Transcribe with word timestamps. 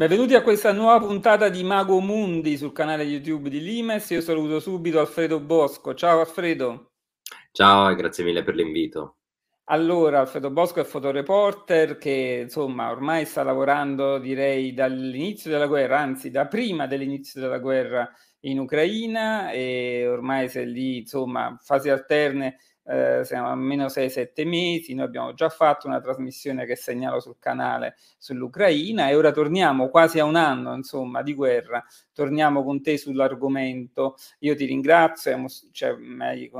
Benvenuti 0.00 0.34
a 0.34 0.40
questa 0.40 0.72
nuova 0.72 0.98
puntata 1.06 1.50
di 1.50 1.62
Mago 1.62 2.00
Mundi 2.00 2.56
sul 2.56 2.72
canale 2.72 3.02
YouTube 3.02 3.50
di 3.50 3.60
Limes. 3.60 4.08
Io 4.08 4.22
saluto 4.22 4.58
subito 4.58 4.98
Alfredo 4.98 5.40
Bosco. 5.40 5.92
Ciao 5.92 6.20
Alfredo. 6.20 6.92
Ciao 7.52 7.90
e 7.90 7.96
grazie 7.96 8.24
mille 8.24 8.42
per 8.42 8.54
l'invito. 8.54 9.16
Allora, 9.64 10.20
Alfredo 10.20 10.50
Bosco 10.50 10.80
è 10.80 10.84
fotoreporter 10.84 11.98
che 11.98 12.40
insomma 12.44 12.90
ormai 12.90 13.26
sta 13.26 13.42
lavorando 13.42 14.16
direi 14.16 14.72
dall'inizio 14.72 15.50
della 15.50 15.66
guerra, 15.66 15.98
anzi 15.98 16.30
da 16.30 16.46
prima 16.46 16.86
dell'inizio 16.86 17.38
della 17.38 17.58
guerra 17.58 18.10
in 18.44 18.58
Ucraina 18.58 19.50
e 19.50 20.08
ormai 20.08 20.48
se 20.48 20.64
lì 20.64 21.00
insomma 21.00 21.58
fasi 21.60 21.90
alterne 21.90 22.56
eh, 22.90 23.24
siamo 23.24 23.48
a 23.48 23.54
meno 23.54 23.86
6-7 23.86 24.44
mesi, 24.46 24.94
noi 24.94 25.06
abbiamo 25.06 25.32
già 25.32 25.48
fatto 25.48 25.86
una 25.86 26.00
trasmissione 26.00 26.66
che 26.66 26.74
segnalo 26.74 27.20
sul 27.20 27.36
canale 27.38 27.94
sull'Ucraina 28.18 29.08
e 29.08 29.14
ora 29.14 29.30
torniamo 29.30 29.88
quasi 29.88 30.18
a 30.18 30.24
un 30.24 30.34
anno 30.34 30.74
insomma 30.74 31.22
di 31.22 31.32
guerra, 31.34 31.84
torniamo 32.12 32.64
con 32.64 32.82
te 32.82 32.98
sull'argomento, 32.98 34.16
io 34.40 34.56
ti 34.56 34.64
ringrazio, 34.64 35.46
cioè, 35.70 35.94
mi, 35.94 36.24
hai, 36.24 36.50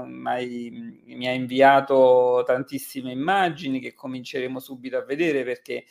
mi 1.05 1.27
hai 1.27 1.37
inviato 1.37 2.45
tantissime 2.47 3.11
immagini 3.11 3.81
che 3.81 3.95
cominceremo 3.95 4.61
subito 4.61 4.99
a 4.99 5.05
vedere 5.05 5.43
perché 5.43 5.85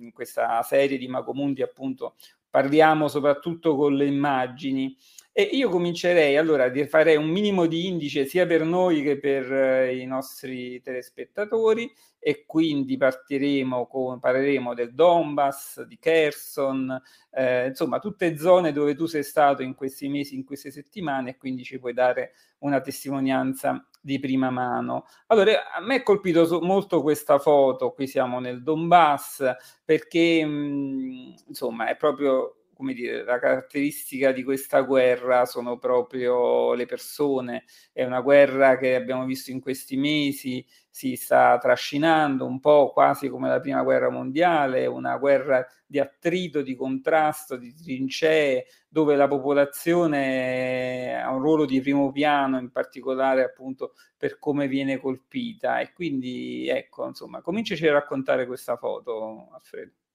in 0.00 0.10
questa 0.12 0.60
serie 0.62 0.98
di 0.98 1.06
Macomundi 1.06 1.62
appunto 1.62 2.16
parliamo 2.56 3.06
soprattutto 3.06 3.76
con 3.76 3.94
le 3.94 4.06
immagini. 4.06 4.96
E 5.38 5.42
io 5.42 5.68
comincerei 5.68 6.38
allora, 6.38 6.72
farei 6.86 7.16
un 7.16 7.28
minimo 7.28 7.66
di 7.66 7.88
indice 7.88 8.24
sia 8.24 8.46
per 8.46 8.64
noi 8.64 9.02
che 9.02 9.18
per 9.18 9.52
eh, 9.52 9.94
i 9.98 10.06
nostri 10.06 10.80
telespettatori 10.80 11.92
e 12.18 12.46
quindi 12.46 12.96
partiremo 12.96 13.86
con, 13.86 14.18
parleremo 14.18 14.72
del 14.72 14.94
Donbass, 14.94 15.82
di 15.82 15.98
Kherson, 15.98 16.98
eh, 17.32 17.66
insomma 17.66 17.98
tutte 17.98 18.38
zone 18.38 18.72
dove 18.72 18.94
tu 18.94 19.04
sei 19.04 19.22
stato 19.22 19.62
in 19.62 19.74
questi 19.74 20.08
mesi, 20.08 20.34
in 20.36 20.42
queste 20.42 20.70
settimane 20.70 21.32
e 21.32 21.36
quindi 21.36 21.64
ci 21.64 21.78
puoi 21.78 21.92
dare 21.92 22.32
una 22.60 22.80
testimonianza 22.80 23.86
di 24.00 24.18
prima 24.18 24.48
mano. 24.48 25.04
Allora, 25.26 25.70
a 25.70 25.80
me 25.82 25.96
è 25.96 26.02
colpito 26.02 26.60
molto 26.62 27.02
questa 27.02 27.38
foto, 27.38 27.92
qui 27.92 28.06
siamo 28.06 28.40
nel 28.40 28.62
Donbass, 28.62 29.54
perché 29.84 30.42
mh, 30.46 31.34
insomma 31.48 31.88
è 31.88 31.96
proprio 31.96 32.62
come 32.76 32.92
dire, 32.92 33.24
la 33.24 33.38
caratteristica 33.38 34.32
di 34.32 34.44
questa 34.44 34.82
guerra 34.82 35.46
sono 35.46 35.78
proprio 35.78 36.74
le 36.74 36.84
persone. 36.84 37.64
È 37.90 38.04
una 38.04 38.20
guerra 38.20 38.76
che 38.76 38.94
abbiamo 38.94 39.24
visto 39.24 39.50
in 39.50 39.60
questi 39.60 39.96
mesi, 39.96 40.64
si 40.90 41.16
sta 41.16 41.56
trascinando 41.58 42.44
un 42.44 42.60
po' 42.60 42.92
quasi 42.92 43.28
come 43.28 43.48
la 43.48 43.60
prima 43.60 43.82
guerra 43.82 44.10
mondiale, 44.10 44.86
una 44.86 45.16
guerra 45.16 45.66
di 45.86 45.98
attrito, 45.98 46.60
di 46.60 46.74
contrasto, 46.74 47.56
di 47.56 47.74
trincee, 47.74 48.66
dove 48.88 49.16
la 49.16 49.28
popolazione 49.28 51.20
ha 51.22 51.30
un 51.32 51.40
ruolo 51.40 51.64
di 51.64 51.80
primo 51.80 52.12
piano, 52.12 52.58
in 52.58 52.70
particolare 52.70 53.42
appunto 53.42 53.94
per 54.16 54.38
come 54.38 54.68
viene 54.68 54.98
colpita. 54.98 55.80
E 55.80 55.92
quindi 55.92 56.68
ecco, 56.68 57.06
insomma, 57.06 57.40
cominciaci 57.40 57.86
a 57.86 57.92
raccontare 57.92 58.46
questa 58.46 58.76
foto, 58.76 59.48
Alfredo. 59.52 60.05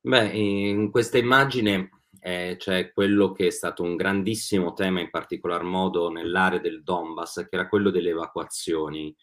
Beh, 0.00 0.28
in 0.28 0.90
questa 0.90 1.18
immagine 1.18 1.90
eh, 2.20 2.54
c'è 2.56 2.92
quello 2.92 3.32
che 3.32 3.48
è 3.48 3.50
stato 3.50 3.82
un 3.82 3.96
grandissimo 3.96 4.72
tema, 4.72 5.00
in 5.00 5.10
particolar 5.10 5.62
modo 5.62 6.08
nell'area 6.10 6.60
del 6.60 6.82
Donbass, 6.82 7.46
che 7.48 7.56
era 7.56 7.68
quello 7.68 7.90
delle 7.90 8.10
evacuazioni. 8.10 9.14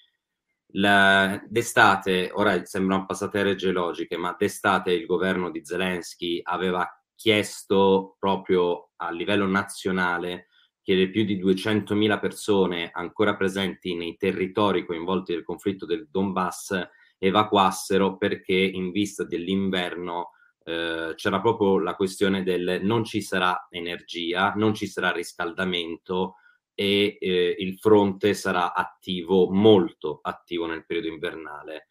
La, 0.74 1.42
d'estate, 1.48 2.30
ora 2.34 2.66
sembrano 2.66 3.06
passate 3.06 3.40
ere 3.40 3.56
geologiche, 3.56 4.18
ma 4.18 4.36
d'estate 4.38 4.92
il 4.92 5.06
governo 5.06 5.50
di 5.50 5.64
Zelensky 5.64 6.42
aveva 6.44 6.86
chiesto 7.16 8.18
proprio 8.20 8.90
a 8.98 9.12
livello 9.12 9.48
nazionale 9.48 10.48
che 10.82 10.94
le 10.94 11.10
più 11.10 11.24
di 11.24 11.42
200.000 11.42 12.20
persone 12.20 12.90
ancora 12.94 13.36
presenti 13.36 13.96
nei 13.96 14.18
territori 14.18 14.86
coinvolti 14.86 15.34
nel 15.34 15.44
conflitto 15.44 15.86
del 15.86 16.10
Donbass 16.12 16.78
evacuassero 17.18 18.18
perché 18.18 18.54
in 18.54 18.92
vista 18.92 19.24
dell'inverno 19.24 20.32
eh, 20.68 21.14
c'era 21.16 21.40
proprio 21.42 21.80
la 21.80 21.96
questione 21.96 22.42
del 22.42 22.80
non 22.82 23.04
ci 23.04 23.22
sarà 23.22 23.68
energia, 23.70 24.54
non 24.56 24.74
ci 24.74 24.88
sarà 24.88 25.12
riscaldamento 25.12 26.38
e 26.74 27.18
eh, 27.20 27.56
il 27.60 27.78
fronte 27.78 28.34
sarà 28.34 28.74
attivo, 28.74 29.50
molto 29.52 30.20
attivo 30.24 30.66
nel 30.66 30.86
periodo 30.86 31.08
invernale. 31.08 31.88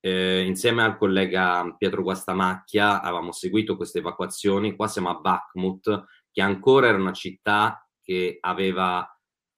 Eh, 0.00 0.44
insieme 0.46 0.82
al 0.82 0.96
collega 0.96 1.74
Pietro 1.76 2.02
Guastamacchia 2.02 3.00
avevamo 3.00 3.32
seguito 3.32 3.76
queste 3.76 3.98
evacuazioni, 4.00 4.76
qua 4.76 4.86
siamo 4.86 5.08
a 5.08 5.14
Bakhmut, 5.14 6.04
che 6.30 6.42
ancora 6.42 6.88
era 6.88 6.98
una 6.98 7.12
città 7.12 7.86
che 8.02 8.36
aveva 8.40 9.06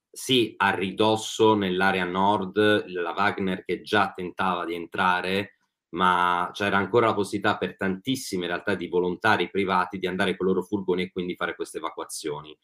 sì 0.09 0.55
a 0.57 0.71
ridosso 0.71 1.55
nell'area 1.55 2.05
nord 2.05 2.87
la 2.87 3.15
Wagner 3.17 3.65
che 3.65 3.81
già 3.83 4.13
tentava 4.15 4.65
di 4.65 4.75
entrare, 4.75 5.59
ma 5.93 6.51
c'era 6.53 6.77
ancora 6.77 7.07
la 7.07 7.15
possibilità 7.15 7.59
per 7.59 7.77
tantissime 7.77 8.47
realtà 8.47 8.75
di 8.75 8.89
volontari 8.89 9.51
privati 9.51 9.99
di 9.99 10.07
andare 10.07 10.37
con 10.37 10.47
i 10.47 10.51
loro 10.51 10.63
furgoni 10.63 11.03
e 11.03 11.11
quindi 11.11 11.35
fare 11.35 11.55
queste 11.55 11.79
evacuazioni. 11.79 12.57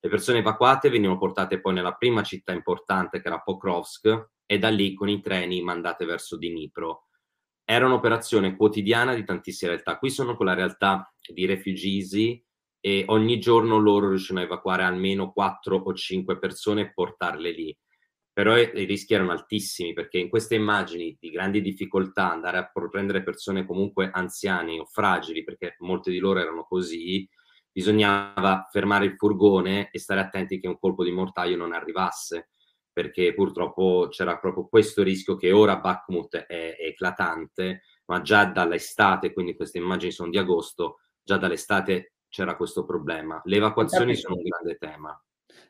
Le 0.00 0.08
persone 0.10 0.38
evacuate 0.38 0.90
venivano 0.90 1.18
portate 1.18 1.60
poi 1.60 1.74
nella 1.74 1.94
prima 1.94 2.22
città 2.22 2.52
importante 2.52 3.20
che 3.20 3.26
era 3.26 3.40
Pokrovsk 3.40 4.28
e 4.44 4.58
da 4.58 4.68
lì 4.68 4.92
con 4.92 5.08
i 5.08 5.20
treni 5.20 5.62
mandate 5.62 6.04
verso 6.04 6.36
Dnipro. 6.36 7.06
Era 7.64 7.86
un'operazione 7.86 8.56
quotidiana 8.56 9.14
di 9.14 9.24
tantissime 9.24 9.70
realtà. 9.72 9.96
Qui 9.96 10.10
sono 10.10 10.36
con 10.36 10.44
la 10.44 10.52
realtà 10.52 11.10
di 11.26 11.46
refugiati 11.46 12.44
e 12.80 13.04
ogni 13.08 13.38
giorno 13.38 13.78
loro 13.78 14.10
riuscivano 14.10 14.44
a 14.44 14.46
evacuare 14.46 14.82
almeno 14.82 15.32
4 15.32 15.76
o 15.76 15.94
5 15.94 16.38
persone 16.38 16.82
e 16.82 16.92
portarle 16.92 17.50
lì 17.50 17.74
però 18.34 18.58
i 18.58 18.84
rischi 18.84 19.14
erano 19.14 19.30
altissimi 19.30 19.92
perché 19.92 20.18
in 20.18 20.28
queste 20.28 20.56
immagini 20.56 21.16
di 21.20 21.30
grandi 21.30 21.62
difficoltà 21.62 22.32
andare 22.32 22.58
a 22.58 22.70
prendere 22.90 23.22
persone 23.22 23.64
comunque 23.64 24.10
anziani 24.12 24.80
o 24.80 24.86
fragili, 24.86 25.44
perché 25.44 25.76
molte 25.78 26.10
di 26.10 26.18
loro 26.18 26.40
erano 26.40 26.64
così, 26.64 27.28
bisognava 27.70 28.68
fermare 28.72 29.04
il 29.04 29.14
furgone 29.16 29.88
e 29.92 30.00
stare 30.00 30.20
attenti 30.20 30.58
che 30.58 30.66
un 30.66 30.80
colpo 30.80 31.04
di 31.04 31.12
mortaio 31.12 31.56
non 31.56 31.72
arrivasse, 31.72 32.48
perché 32.92 33.32
purtroppo 33.34 34.08
c'era 34.10 34.36
proprio 34.38 34.66
questo 34.66 35.04
rischio 35.04 35.36
che 35.36 35.52
ora 35.52 35.76
Bakhmut 35.76 36.34
è, 36.34 36.44
è 36.46 36.76
eclatante, 36.86 37.82
ma 38.06 38.20
già 38.20 38.46
dall'estate, 38.46 39.32
quindi 39.32 39.54
queste 39.54 39.78
immagini 39.78 40.10
sono 40.10 40.30
di 40.30 40.38
agosto, 40.38 41.02
già 41.22 41.36
dall'estate 41.36 42.14
c'era 42.28 42.56
questo 42.56 42.84
problema. 42.84 43.40
Le 43.44 43.56
evacuazioni 43.58 44.16
sono 44.16 44.34
un 44.34 44.42
grande 44.42 44.76
tema. 44.76 45.24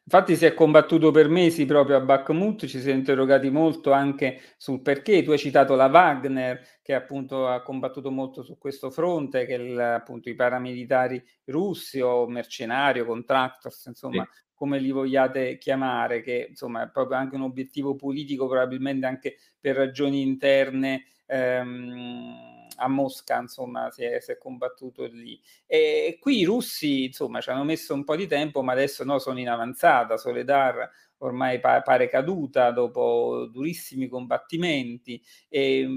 Infatti 0.06 0.36
si 0.36 0.44
è 0.44 0.52
combattuto 0.52 1.10
per 1.10 1.28
mesi 1.28 1.64
proprio 1.64 1.96
a 1.96 2.00
Bakhmut, 2.00 2.66
ci 2.66 2.78
si 2.78 2.90
è 2.90 2.92
interrogati 2.92 3.48
molto 3.48 3.90
anche 3.92 4.38
sul 4.58 4.82
perché. 4.82 5.22
Tu 5.22 5.30
hai 5.30 5.38
citato 5.38 5.74
la 5.76 5.86
Wagner, 5.86 6.60
che 6.82 6.92
appunto 6.94 7.48
ha 7.48 7.62
combattuto 7.62 8.10
molto 8.10 8.42
su 8.42 8.58
questo 8.58 8.90
fronte, 8.90 9.46
che 9.46 9.56
è 9.56 9.80
appunto 9.82 10.28
i 10.28 10.34
paramilitari 10.34 11.22
russi 11.46 12.00
o 12.02 12.26
mercenari 12.26 13.00
o 13.00 13.06
contractors, 13.06 13.86
insomma, 13.86 14.28
sì. 14.30 14.42
come 14.52 14.78
li 14.78 14.90
vogliate 14.90 15.56
chiamare, 15.56 16.20
che 16.20 16.48
insomma 16.50 16.82
è 16.82 16.90
proprio 16.90 17.16
anche 17.16 17.36
un 17.36 17.42
obiettivo 17.42 17.96
politico, 17.96 18.46
probabilmente 18.46 19.06
anche 19.06 19.36
per 19.58 19.74
ragioni 19.74 20.20
interne. 20.20 21.04
Ehm, 21.26 22.53
a 22.76 22.88
Mosca, 22.88 23.38
insomma, 23.40 23.90
si 23.90 24.04
è, 24.04 24.20
si 24.20 24.32
è, 24.32 24.38
combattuto 24.38 25.04
lì. 25.04 25.40
E 25.66 26.18
qui 26.20 26.40
i 26.40 26.44
russi, 26.44 27.04
insomma, 27.04 27.40
ci 27.40 27.50
hanno 27.50 27.64
messo 27.64 27.94
un 27.94 28.04
po' 28.04 28.16
di 28.16 28.26
tempo, 28.26 28.62
ma 28.62 28.72
adesso 28.72 29.04
no, 29.04 29.18
sono 29.18 29.38
in 29.38 29.48
avanzata. 29.48 30.16
Soledar 30.16 30.90
ormai 31.18 31.60
pa- 31.60 31.82
pare 31.82 32.08
caduta 32.08 32.70
dopo 32.70 33.48
durissimi 33.50 34.08
combattimenti. 34.08 35.22
E, 35.48 35.88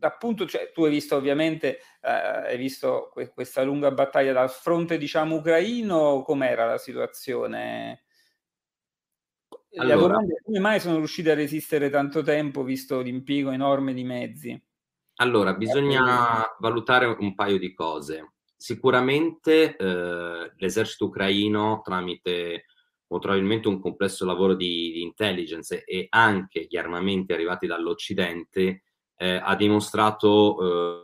appunto, 0.00 0.46
cioè, 0.46 0.70
tu 0.72 0.84
hai 0.84 0.90
visto 0.90 1.16
ovviamente, 1.16 1.78
eh, 2.00 2.10
hai 2.10 2.56
visto 2.56 3.10
que- 3.12 3.30
questa 3.30 3.62
lunga 3.62 3.90
battaglia 3.90 4.32
dal 4.32 4.50
fronte, 4.50 4.98
diciamo, 4.98 5.36
ucraino, 5.36 6.22
com'era 6.22 6.66
la 6.66 6.78
situazione? 6.78 8.04
Allora, 9.76 10.14
domanda 10.14 10.34
come 10.42 10.58
mai 10.58 10.80
sono 10.80 10.98
riusciti 10.98 11.30
a 11.30 11.34
resistere 11.34 11.88
tanto 11.88 12.22
tempo 12.22 12.62
visto 12.62 13.00
l'impiego 13.00 13.50
enorme 13.50 13.94
di 13.94 14.04
mezzi? 14.04 14.62
Allora, 15.16 15.54
bisogna 15.54 16.44
valutare 16.58 17.06
un 17.06 17.34
paio 17.34 17.58
di 17.58 17.74
cose. 17.74 18.32
Sicuramente 18.56 19.76
eh, 19.76 20.52
l'esercito 20.56 21.06
ucraino, 21.06 21.80
tramite 21.84 22.66
molto 23.12 23.28
probabilmente 23.28 23.68
un 23.68 23.78
complesso 23.78 24.24
lavoro 24.24 24.54
di, 24.54 24.90
di, 24.92 25.02
intelligence 25.02 25.84
e 25.84 26.06
anche 26.08 26.66
gli 26.68 26.76
armamenti 26.76 27.32
arrivati 27.32 27.66
dall'Occidente, 27.66 28.84
eh, 29.16 29.40
ha 29.42 29.54
dimostrato 29.54 30.58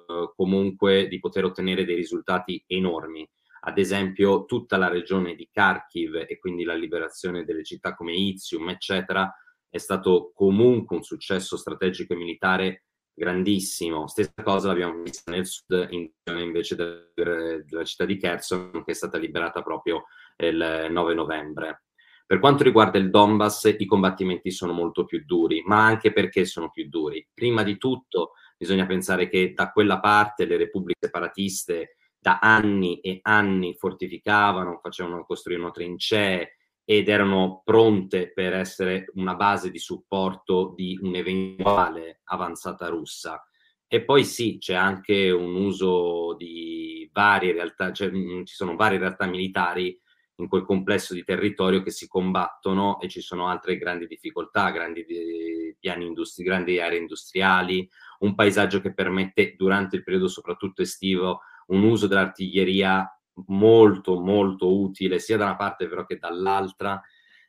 eh, 0.07 0.33
comunque 0.35 1.07
di 1.07 1.19
poter 1.21 1.45
ottenere 1.45 1.85
dei 1.85 1.97
risultati 1.97 2.62
enormi. 2.67 3.29
Ad 3.61 3.77
esempio, 3.77 4.47
tutta 4.47 4.79
la 4.79 4.88
regione 4.88 5.35
di 5.35 5.49
Kharkiv 5.53 6.25
e 6.27 6.38
quindi 6.38 6.65
la 6.65 6.75
liberazione 6.75 7.45
delle 7.45 7.65
città 7.65 7.95
come 7.95 8.15
Izium, 8.15 8.71
eccetera, 8.71 9.31
è 9.69 9.79
stato 9.79 10.33
comunque 10.35 10.97
un 10.97 11.03
successo 11.03 11.57
strategico 11.57 12.15
e 12.15 12.17
militare 12.17 12.85
grandissimo. 13.19 14.07
Stessa 14.07 14.43
cosa 14.43 14.69
l'abbiamo 14.69 15.03
vista 15.03 15.31
nel 15.31 15.45
sud, 15.45 15.89
in, 15.91 16.09
invece 16.39 16.77
de, 16.77 17.13
della 17.15 17.85
città 17.85 18.07
di 18.07 18.17
Kherson, 18.17 18.83
che 18.85 18.93
è 18.93 18.95
stata 18.95 19.19
liberata 19.19 19.63
proprio 19.63 20.05
il 20.37 20.87
9 20.91 21.15
novembre. 21.15 21.83
Per 22.25 22.39
quanto 22.39 22.63
riguarda 22.63 22.99
il 22.99 23.11
Donbass, 23.11 23.75
i 23.77 23.87
combattimenti 23.87 24.51
sono 24.51 24.73
molto 24.73 25.05
più 25.05 25.23
duri, 25.25 25.63
ma 25.67 25.85
anche 25.85 26.13
perché 26.13 26.45
sono 26.45 26.71
più 26.71 26.89
duri. 26.89 27.27
Prima 27.33 27.63
di 27.63 27.77
tutto 27.77 28.33
bisogna 28.57 28.87
pensare 28.87 29.29
che 29.29 29.53
da 29.55 29.71
quella 29.71 29.99
parte 29.99 30.45
le 30.45 30.57
repubbliche 30.57 30.99
separatiste 31.07 31.97
da 32.19 32.39
anni 32.41 33.01
e 33.01 33.21
anni 33.23 33.75
fortificavano, 33.75 34.79
facevano 34.83 35.25
costruire 35.25 35.71
trincee 35.71 36.58
ed 36.90 37.11
erano 37.11 37.61
pronte 37.66 38.33
per 38.33 38.54
essere 38.54 39.11
una 39.16 39.35
base 39.35 39.71
di 39.71 39.78
supporto 39.78 40.73
di 40.75 40.99
un'eventuale 41.02 42.23
avanzata 42.25 42.88
russa. 42.88 43.47
E 43.87 44.02
poi 44.04 44.25
sì, 44.25 44.57
c'è 44.57 44.73
anche 44.73 45.30
un 45.30 45.54
uso 45.54 46.35
di 46.38 47.07
varie 47.12 47.52
realtà, 47.52 47.92
cioè 47.92 48.11
mm, 48.11 48.45
ci 48.45 48.54
sono 48.54 48.75
varie 48.75 48.97
realtà 48.97 49.26
militari 49.26 50.00
in 50.37 50.49
quel 50.49 50.64
complesso 50.64 51.12
di 51.12 51.25
territorio 51.25 51.83
che 51.83 51.90
si 51.90 52.09
combattono 52.09 52.99
e 53.00 53.09
ci 53.09 53.21
sono 53.21 53.49
altre 53.49 53.76
grandi 53.76 54.07
difficoltà, 54.07 54.71
grandi 54.71 55.02
eh, 55.02 55.76
piani 55.78 56.07
industri- 56.07 56.42
grandi 56.42 56.80
aree 56.80 57.00
industriali, 57.00 57.87
un 58.21 58.35
paesaggio 58.35 58.80
che 58.80 58.95
permette 58.95 59.57
durante 59.59 59.97
il 59.97 60.04
periodo 60.04 60.28
soprattutto 60.28 60.80
estivo 60.80 61.40
un 61.66 61.83
uso 61.83 62.07
dell'artiglieria 62.07 63.12
molto 63.47 64.21
molto 64.21 64.78
utile 64.80 65.18
sia 65.18 65.37
da 65.37 65.45
una 65.45 65.57
parte 65.57 65.88
però 65.88 66.04
che 66.04 66.18
dall'altra. 66.18 67.00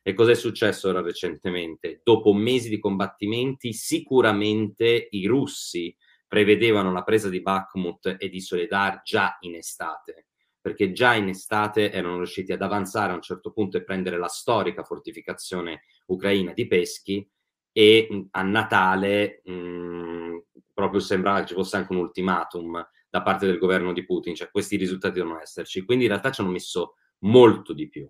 E 0.02 0.14
cosa 0.14 0.32
è 0.32 0.36
successo 0.36 0.90
ora 0.90 1.02
recentemente? 1.02 2.02
Dopo 2.04 2.34
mesi 2.34 2.70
di 2.70 2.80
combattimenti, 2.80 3.74
sicuramente 3.74 5.08
i 5.12 5.26
russi 5.26 5.96
prevedevano 6.28 6.92
la 6.92 7.04
presa 7.04 7.28
di 7.28 7.42
Bakhmut 7.42 8.16
e 8.18 8.30
di 8.30 8.40
Soledar 8.40 9.02
già 9.04 9.38
in 9.42 9.56
estate 9.56 10.26
perché 10.62 10.92
già 10.92 11.14
in 11.16 11.30
estate 11.30 11.92
erano 11.92 12.18
riusciti 12.18 12.52
ad 12.52 12.62
avanzare 12.62 13.12
a 13.12 13.16
un 13.16 13.22
certo 13.22 13.52
punto 13.52 13.78
e 13.78 13.84
prendere 13.84 14.18
la 14.18 14.28
storica 14.28 14.84
fortificazione 14.84 15.84
ucraina 16.08 16.52
di 16.54 16.68
Peschi 16.68 17.28
e 17.72 18.28
a 18.32 18.42
Natale 18.42 19.42
mh, 19.46 20.38
proprio 20.74 21.00
sembrava 21.00 21.40
che 21.40 21.48
ci 21.48 21.54
fosse 21.54 21.78
anche 21.78 21.94
un 21.94 22.00
ultimatum 22.00 22.88
da 23.10 23.22
parte 23.22 23.46
del 23.46 23.58
governo 23.58 23.94
di 23.94 24.06
Putin, 24.06 24.36
cioè 24.36 24.52
questi 24.52 24.76
risultati 24.76 25.20
devono 25.20 25.42
esserci. 25.42 25.84
Quindi 25.84 26.06
in 26.06 26.12
realtà 26.12 26.32
ci 26.32 26.42
hanno 26.42 26.52
messo 26.52 26.96
molto 27.20 27.74
di 27.74 27.90
più 27.90 28.08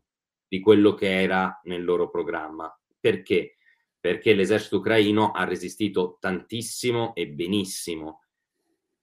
di 0.48 0.60
quello 0.60 0.94
che 0.94 1.22
era 1.22 1.60
nel 1.63 1.84
loro 1.84 2.10
programma. 2.10 2.75
Perché? 3.00 3.58
Perché 4.00 4.34
l'esercito 4.34 4.77
ucraino 4.77 5.32
ha 5.32 5.44
resistito 5.44 6.18
tantissimo 6.20 7.13
e 7.13 7.27
benissimo. 7.27 8.24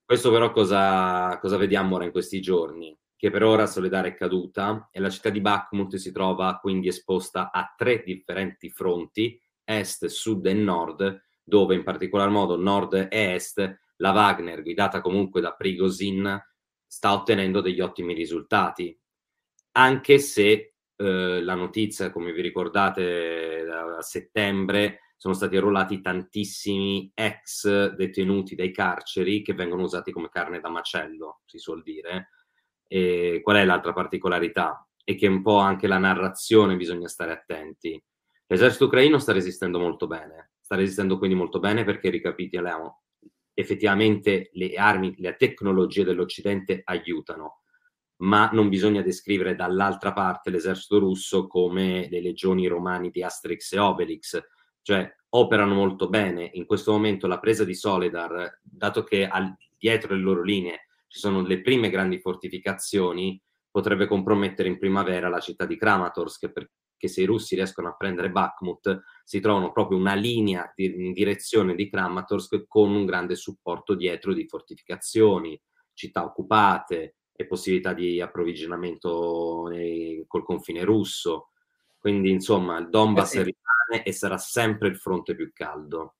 Questo 0.04 0.30
però 0.30 0.50
cosa, 0.50 1.38
cosa 1.38 1.56
vediamo 1.56 1.96
ora 1.96 2.04
in 2.04 2.10
questi 2.10 2.40
giorni? 2.40 2.96
che 3.16 3.30
per 3.30 3.42
ora 3.42 3.66
Soledar 3.66 4.04
è 4.04 4.14
caduta 4.14 4.88
e 4.92 5.00
la 5.00 5.08
città 5.08 5.30
di 5.30 5.40
Bakhmut 5.40 5.96
si 5.96 6.12
trova 6.12 6.58
quindi 6.60 6.88
esposta 6.88 7.50
a 7.50 7.74
tre 7.76 8.02
differenti 8.04 8.68
fronti, 8.68 9.40
est, 9.64 10.06
sud 10.06 10.44
e 10.46 10.52
nord, 10.52 11.22
dove 11.42 11.74
in 11.74 11.82
particolar 11.82 12.28
modo 12.28 12.56
nord 12.56 12.92
e 12.92 13.08
est 13.10 13.78
la 13.96 14.12
Wagner, 14.12 14.62
guidata 14.62 15.00
comunque 15.00 15.40
da 15.40 15.52
Prigozhin, 15.52 16.40
sta 16.86 17.12
ottenendo 17.12 17.60
degli 17.60 17.80
ottimi 17.80 18.14
risultati, 18.14 18.98
anche 19.72 20.18
se 20.18 20.74
eh, 20.96 21.42
la 21.42 21.54
notizia, 21.54 22.10
come 22.10 22.32
vi 22.32 22.40
ricordate, 22.40 23.66
a 23.68 24.02
settembre 24.02 25.00
sono 25.16 25.34
stati 25.34 25.56
arruolati 25.56 26.00
tantissimi 26.00 27.10
ex 27.14 27.94
detenuti 27.94 28.54
dai 28.54 28.70
carceri 28.70 29.42
che 29.42 29.54
vengono 29.54 29.82
usati 29.82 30.12
come 30.12 30.28
carne 30.28 30.60
da 30.60 30.68
macello, 30.68 31.40
si 31.46 31.58
suol 31.58 31.82
dire, 31.82 32.30
e 32.86 33.40
qual 33.42 33.56
è 33.56 33.64
l'altra 33.64 33.92
particolarità? 33.92 34.86
E 35.04 35.14
che 35.14 35.26
un 35.26 35.42
po' 35.42 35.58
anche 35.58 35.86
la 35.86 35.98
narrazione 35.98 36.76
bisogna 36.76 37.08
stare 37.08 37.32
attenti. 37.32 38.00
L'esercito 38.46 38.86
ucraino 38.86 39.18
sta 39.18 39.32
resistendo 39.32 39.78
molto 39.78 40.06
bene, 40.06 40.52
sta 40.60 40.76
resistendo 40.76 41.18
quindi 41.18 41.36
molto 41.36 41.58
bene 41.58 41.84
perché 41.84 42.10
ricapitoliamo, 42.10 43.02
effettivamente 43.58 44.50
le 44.52 44.74
armi, 44.74 45.14
le 45.16 45.34
tecnologie 45.36 46.04
dell'Occidente 46.04 46.82
aiutano, 46.84 47.62
ma 48.16 48.50
non 48.52 48.68
bisogna 48.68 49.00
descrivere 49.00 49.54
dall'altra 49.54 50.12
parte 50.12 50.50
l'esercito 50.50 50.98
russo 50.98 51.46
come 51.46 52.06
le 52.10 52.20
legioni 52.20 52.66
romani 52.66 53.08
di 53.08 53.22
Asterix 53.22 53.72
e 53.72 53.78
Obelix, 53.78 54.38
cioè 54.82 55.10
operano 55.30 55.74
molto 55.74 56.10
bene. 56.10 56.50
In 56.52 56.66
questo 56.66 56.92
momento 56.92 57.26
la 57.26 57.38
presa 57.38 57.64
di 57.64 57.74
Soledar, 57.74 58.60
dato 58.62 59.02
che 59.04 59.26
al, 59.26 59.56
dietro 59.78 60.14
le 60.14 60.20
loro 60.20 60.42
linee 60.42 60.88
ci 61.06 61.18
sono 61.18 61.40
le 61.40 61.62
prime 61.62 61.88
grandi 61.88 62.18
fortificazioni, 62.18 63.40
potrebbe 63.70 64.06
compromettere 64.06 64.68
in 64.68 64.78
primavera 64.78 65.30
la 65.30 65.40
città 65.40 65.64
di 65.64 65.78
Kramatorsk, 65.78 66.52
perché 66.52 67.08
se 67.08 67.22
i 67.22 67.26
russi 67.26 67.54
riescono 67.54 67.88
a 67.88 67.96
prendere 67.96 68.30
Bakhmut, 68.30 69.02
si 69.26 69.40
trovano 69.40 69.72
proprio 69.72 69.98
una 69.98 70.14
linea 70.14 70.72
di, 70.72 70.84
in 70.84 71.12
direzione 71.12 71.74
di 71.74 71.90
Kramatorsk 71.90 72.66
con 72.68 72.94
un 72.94 73.04
grande 73.04 73.34
supporto 73.34 73.96
dietro 73.96 74.32
di 74.32 74.46
fortificazioni, 74.46 75.60
città 75.94 76.22
occupate 76.22 77.16
e 77.32 77.44
possibilità 77.44 77.92
di 77.92 78.20
approvvigionamento 78.20 79.66
nei, 79.68 80.22
col 80.28 80.44
confine 80.44 80.84
russo. 80.84 81.48
Quindi, 81.98 82.30
insomma, 82.30 82.78
il 82.78 82.88
Donbass 82.88 83.34
eh 83.34 83.42
rimane 83.42 84.04
e 84.04 84.12
sarà 84.12 84.38
sempre 84.38 84.86
il 84.86 84.96
fronte 84.96 85.34
più 85.34 85.50
caldo. 85.52 86.14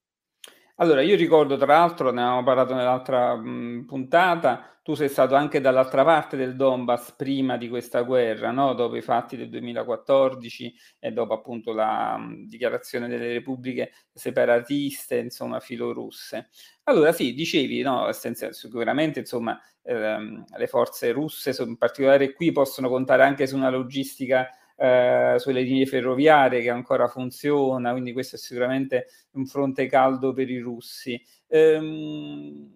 Allora, 0.79 1.01
io 1.01 1.17
ricordo 1.17 1.57
tra 1.57 1.67
l'altro, 1.79 2.11
ne 2.11 2.21
avevamo 2.21 2.43
parlato 2.43 2.75
nell'altra 2.75 3.35
mh, 3.35 3.85
puntata, 3.87 4.79
tu 4.83 4.93
sei 4.95 5.09
stato 5.09 5.35
anche 5.35 5.61
dall'altra 5.61 6.05
parte 6.05 6.37
del 6.37 6.55
Donbass 6.55 7.13
prima 7.13 7.57
di 7.57 7.69
questa 7.71 8.03
guerra, 8.03 8.51
no? 8.51 8.75
dopo 8.75 8.95
i 8.97 9.01
fatti 9.01 9.37
del 9.39 9.49
2014 9.49 10.75
e 10.99 11.13
dopo 11.13 11.33
appunto 11.33 11.73
la 11.73 12.19
mh, 12.19 12.47
dichiarazione 12.47 13.09
delle 13.09 13.33
repubbliche 13.33 13.93
separatiste, 14.13 15.17
insomma, 15.17 15.61
filorusse. 15.61 16.51
Allora 16.85 17.11
sì, 17.13 17.33
dicevi, 17.33 17.81
no, 17.81 18.11
sicuramente 18.13 19.21
insomma, 19.21 19.59
ehm, 19.83 20.45
le 20.59 20.67
forze 20.67 21.11
russe, 21.11 21.55
in 21.63 21.79
particolare 21.79 22.35
qui, 22.35 22.53
possono 22.53 22.89
contare 22.91 23.23
anche 23.25 23.47
su 23.47 23.57
una 23.57 23.71
logistica 23.71 24.47
eh, 24.77 25.37
sulle 25.39 25.63
linee 25.63 25.87
ferroviarie 25.87 26.61
che 26.61 26.71
ancora 26.71 27.09
funziona, 27.09 27.93
quindi 27.93 28.13
questo 28.13 28.37
è 28.37 28.39
sicuramente 28.39 29.07
un 29.33 29.47
fronte 29.47 29.87
caldo 29.87 30.33
per 30.33 30.51
i 30.51 30.59
russi. 30.59 31.21
Ehm, 31.49 32.71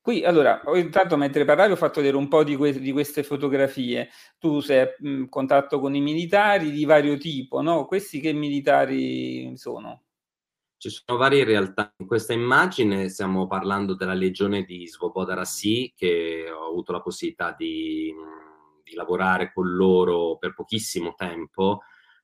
qui, 0.00 0.24
allora, 0.24 0.60
intanto 0.74 1.16
mentre 1.16 1.44
parlavi 1.44 1.72
ho 1.72 1.76
fatto 1.76 2.00
vedere 2.00 2.16
un 2.16 2.28
po' 2.28 2.44
di, 2.44 2.56
que- 2.56 2.78
di 2.78 2.92
queste 2.92 3.22
fotografie. 3.22 4.08
Tu 4.38 4.60
sei 4.60 4.86
in 5.00 5.28
contatto 5.28 5.80
con 5.80 5.94
i 5.94 6.00
militari 6.00 6.70
di 6.70 6.84
vario 6.84 7.16
tipo, 7.16 7.60
no? 7.62 7.86
Questi 7.86 8.20
che 8.20 8.32
militari 8.32 9.56
sono? 9.56 10.02
Ci 10.76 10.90
sono 10.90 11.18
varie 11.18 11.42
realtà. 11.42 11.92
In 11.98 12.06
questa 12.06 12.32
immagine 12.32 13.08
stiamo 13.08 13.48
parlando 13.48 13.94
della 13.94 14.14
legione 14.14 14.62
di 14.62 14.86
Svoboda 14.86 15.34
Rassi, 15.34 15.92
che 15.96 16.48
ho 16.48 16.68
avuto 16.68 16.92
la 16.92 17.00
possibilità 17.00 17.52
di 17.58 18.14
di 18.88 18.94
lavorare 18.94 19.52
con 19.52 19.74
loro 19.74 20.36
per 20.38 20.54
pochissimo 20.54 21.14
tempo, 21.14 21.80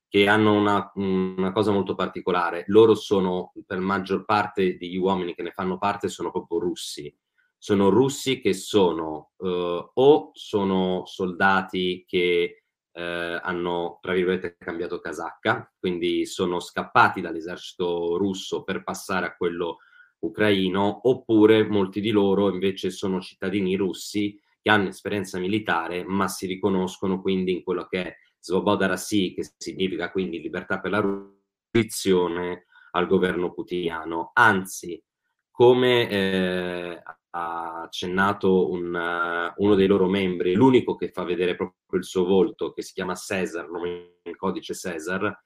che 0.09 0.29
hanno 0.29 0.53
una, 0.53 0.93
una, 0.95 1.53
cosa 1.53 1.73
molto 1.73 1.95
particolare. 1.95 2.65
Loro 2.69 2.95
sono, 2.95 3.53
per 3.67 3.81
maggior 3.81 4.25
parte 4.25 4.77
degli 4.77 4.97
uomini 4.97 5.35
che 5.35 5.43
ne 5.43 5.51
fanno 5.51 5.77
parte, 5.77 6.09
sono 6.09 6.31
proprio 6.31 6.61
russi. 6.61 7.13
Sono 7.59 7.89
russi 7.89 8.41
che 8.41 8.53
sono 8.53 9.31
eh, 9.39 9.91
o 9.93 10.31
sono 10.33 11.03
soldati 11.07 12.05
che 12.07 12.65
eh, 12.93 13.41
hanno, 13.43 13.99
tra 14.01 14.13
virgolette, 14.13 14.57
cambiato 14.57 15.01
casacca, 15.01 15.73
quindi 15.79 16.27
sono 16.27 16.61
scappati 16.61 17.21
dall'esercito 17.21 18.17
russo 18.17 18.63
per 18.63 18.85
passare 18.85 19.27
a 19.27 19.35
quello 19.35 19.79
ucraino, 20.21 21.09
oppure 21.09 21.67
molti 21.67 22.01
di 22.01 22.11
loro 22.11 22.51
invece 22.51 22.91
sono 22.91 23.21
cittadini 23.21 23.75
russi 23.75 24.41
che 24.65 24.71
hanno 24.71 24.89
esperienza 24.89 25.39
militare, 25.39 26.05
ma 26.05 26.27
si 26.27 26.47
riconoscono 26.47 27.21
quindi 27.21 27.53
in 27.53 27.63
quello 27.63 27.85
che 27.85 28.03
è 28.03 28.17
Svoboda 28.41 28.87
Rassi, 28.87 29.35
che 29.35 29.47
significa 29.59 30.11
quindi 30.11 30.41
libertà 30.41 30.81
per 30.81 30.91
la 30.91 31.01
Russia, 31.01 32.65
al 32.93 33.07
governo 33.07 33.53
putiniano. 33.53 34.31
Anzi, 34.33 34.99
come 35.51 36.09
eh, 36.09 37.03
ha 37.29 37.83
accennato 37.83 38.71
un, 38.71 38.95
uh, 38.95 39.63
uno 39.63 39.75
dei 39.75 39.87
loro 39.87 40.09
membri, 40.09 40.55
l'unico 40.55 40.95
che 40.95 41.11
fa 41.11 41.25
vedere 41.25 41.57
proprio 41.57 41.99
il 41.99 42.05
suo 42.05 42.25
volto, 42.25 42.73
che 42.73 42.81
si 42.81 42.95
chiama 42.95 43.15
Cesar, 43.15 43.69
nome 43.69 44.21
in 44.23 44.35
codice 44.35 44.73
Cesar, 44.73 45.43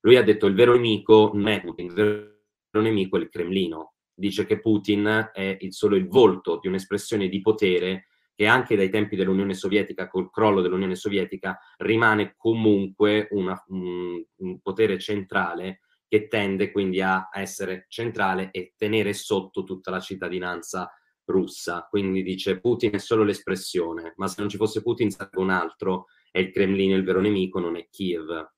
lui 0.00 0.16
ha 0.16 0.24
detto 0.24 0.46
il 0.46 0.54
vero 0.54 0.72
nemico 0.72 1.30
non 1.34 1.46
è 1.46 1.60
Putin, 1.60 1.86
il 1.86 1.92
vero 1.92 2.40
nemico 2.72 3.16
è 3.16 3.20
il 3.20 3.28
Cremlino. 3.28 3.92
Dice 4.12 4.44
che 4.44 4.58
Putin 4.58 5.30
è 5.32 5.56
il, 5.60 5.72
solo 5.72 5.94
il 5.94 6.08
volto 6.08 6.58
di 6.60 6.66
un'espressione 6.66 7.28
di 7.28 7.40
potere 7.40 8.06
che 8.36 8.46
anche 8.46 8.76
dai 8.76 8.90
tempi 8.90 9.16
dell'Unione 9.16 9.54
Sovietica, 9.54 10.08
col 10.08 10.30
crollo 10.30 10.60
dell'Unione 10.60 10.94
Sovietica, 10.94 11.58
rimane 11.78 12.34
comunque 12.36 13.28
una, 13.30 13.60
un, 13.68 14.22
un, 14.36 14.60
potere 14.60 14.98
centrale 14.98 15.80
che 16.06 16.28
tende 16.28 16.70
quindi 16.70 17.00
a 17.00 17.30
essere 17.32 17.86
centrale 17.88 18.50
e 18.50 18.74
tenere 18.76 19.14
sotto 19.14 19.64
tutta 19.64 19.90
la 19.90 20.00
cittadinanza 20.00 20.92
russa. 21.24 21.86
Quindi 21.88 22.22
dice 22.22 22.60
Putin 22.60 22.92
è 22.92 22.98
solo 22.98 23.24
l'espressione, 23.24 24.12
ma 24.16 24.28
se 24.28 24.36
non 24.40 24.50
ci 24.50 24.58
fosse 24.58 24.82
Putin 24.82 25.10
sarebbe 25.10 25.40
un 25.40 25.50
altro, 25.50 26.08
e 26.30 26.40
il 26.40 26.50
Cremlino 26.50 26.94
il 26.94 27.04
vero 27.04 27.22
nemico, 27.22 27.58
non 27.58 27.76
è 27.76 27.88
Kiev. 27.88 28.52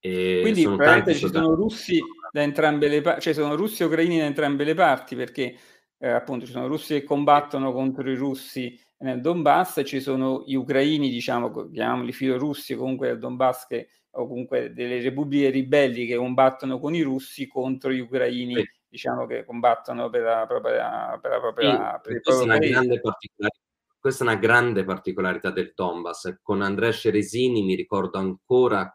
E 0.00 0.38
Quindi 0.40 0.62
sono 0.62 1.04
ci 1.04 1.28
sono 1.28 1.54
russi 1.54 2.00
da 2.32 2.40
entrambe 2.40 2.88
le 2.88 3.02
parti, 3.02 3.20
cioè 3.20 3.34
sono 3.34 3.54
russi 3.54 3.82
e 3.82 3.84
ucraini 3.84 4.16
da 4.16 4.24
entrambe 4.24 4.64
le 4.64 4.72
parti, 4.72 5.14
perché 5.14 5.54
eh, 5.98 6.08
appunto 6.08 6.46
ci 6.46 6.52
sono 6.52 6.68
russi 6.68 6.94
che 6.94 7.04
combattono 7.04 7.70
contro 7.70 8.10
i 8.10 8.14
russi 8.14 8.80
nel 9.00 9.20
Donbass 9.20 9.82
ci 9.84 10.00
sono 10.00 10.42
gli 10.46 10.54
ucraini, 10.54 11.10
diciamo, 11.10 11.50
chiamiamoli 11.70 12.12
filorussi 12.12 12.74
comunque 12.74 13.08
del 13.08 13.18
Donbass 13.18 13.66
che, 13.66 13.88
o 14.12 14.26
comunque 14.26 14.72
delle 14.72 15.00
repubbliche 15.00 15.50
ribelli 15.50 16.06
che 16.06 16.16
combattono 16.16 16.78
con 16.78 16.94
i 16.94 17.02
russi 17.02 17.46
contro 17.46 17.92
gli 17.92 18.00
ucraini, 18.00 18.54
sì. 18.54 18.70
diciamo 18.88 19.26
che 19.26 19.44
combattono 19.44 20.10
per 20.10 20.22
la 20.22 20.44
propria, 20.46 21.18
per 21.20 21.30
la 21.30 21.40
propria 21.40 21.70
sì, 21.70 22.00
per 22.02 22.12
il 22.14 22.20
proprio 22.20 22.46
paese 22.46 23.00
questa 24.00 24.24
è 24.24 24.28
una 24.28 24.36
grande 24.36 24.82
particolarità 24.82 25.50
del 25.50 25.72
Donbass. 25.74 26.38
Con 26.40 26.62
Andrea 26.62 26.90
Ceresini 26.90 27.62
mi 27.62 27.74
ricordo 27.74 28.18
ancora 28.18 28.90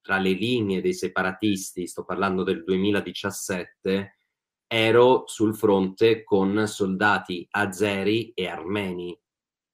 tra 0.00 0.18
le 0.18 0.32
linee 0.32 0.80
dei 0.80 0.94
separatisti, 0.94 1.86
sto 1.86 2.04
parlando 2.04 2.42
del 2.42 2.64
2017, 2.64 4.18
ero 4.66 5.22
sul 5.26 5.54
fronte 5.54 6.24
con 6.24 6.66
soldati 6.66 7.46
azeri 7.50 8.32
e 8.34 8.48
armeni, 8.48 9.16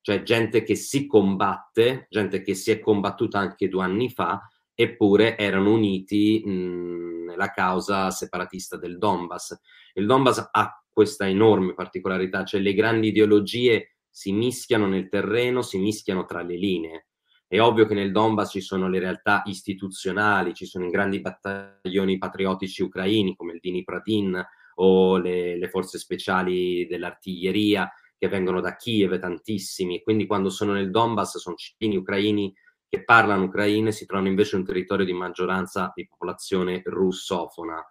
cioè 0.04 0.22
gente 0.22 0.62
che 0.64 0.74
si 0.74 1.06
combatte, 1.06 2.08
gente 2.10 2.42
che 2.42 2.52
si 2.52 2.70
è 2.70 2.78
combattuta 2.78 3.38
anche 3.38 3.70
due 3.70 3.84
anni 3.84 4.10
fa, 4.10 4.46
eppure 4.74 5.38
erano 5.38 5.72
uniti 5.72 6.42
mh, 6.44 7.24
nella 7.28 7.50
causa 7.52 8.10
separatista 8.10 8.76
del 8.76 8.98
Donbass. 8.98 9.58
Il 9.94 10.04
Donbass 10.04 10.50
ha 10.52 10.84
questa 10.92 11.26
enorme 11.26 11.72
particolarità, 11.72 12.44
cioè 12.44 12.60
le 12.60 12.74
grandi 12.74 13.08
ideologie 13.08 13.96
si 14.10 14.32
mischiano 14.32 14.86
nel 14.86 15.08
terreno, 15.08 15.62
si 15.62 15.78
mischiano 15.78 16.26
tra 16.26 16.42
le 16.42 16.58
linee. 16.58 17.06
È 17.46 17.58
ovvio 17.58 17.86
che 17.86 17.94
nel 17.94 18.12
Donbass 18.12 18.50
ci 18.50 18.60
sono 18.60 18.90
le 18.90 18.98
realtà 18.98 19.40
istituzionali, 19.46 20.52
ci 20.52 20.66
sono 20.66 20.84
i 20.84 20.90
grandi 20.90 21.22
battaglioni 21.22 22.18
patriottici 22.18 22.82
ucraini 22.82 23.34
come 23.34 23.54
il 23.54 23.60
Dini 23.60 23.82
Pratin 23.84 24.38
o 24.74 25.16
le, 25.16 25.56
le 25.56 25.68
forze 25.70 25.96
speciali 25.96 26.86
dell'artiglieria 26.86 27.90
che 28.24 28.28
vengono 28.28 28.60
da 28.60 28.76
Kiev, 28.76 29.18
tantissimi. 29.18 30.02
Quindi 30.02 30.26
quando 30.26 30.48
sono 30.48 30.72
nel 30.72 30.90
Donbass 30.90 31.36
sono 31.38 31.56
cittadini 31.56 31.96
ucraini 31.96 32.54
che 32.88 33.04
parlano 33.04 33.44
ucraino 33.44 33.88
e 33.88 33.92
si 33.92 34.06
trovano 34.06 34.28
invece 34.28 34.54
in 34.54 34.62
un 34.62 34.66
territorio 34.66 35.04
di 35.04 35.12
maggioranza 35.12 35.92
di 35.94 36.06
popolazione 36.06 36.82
russofona. 36.84 37.84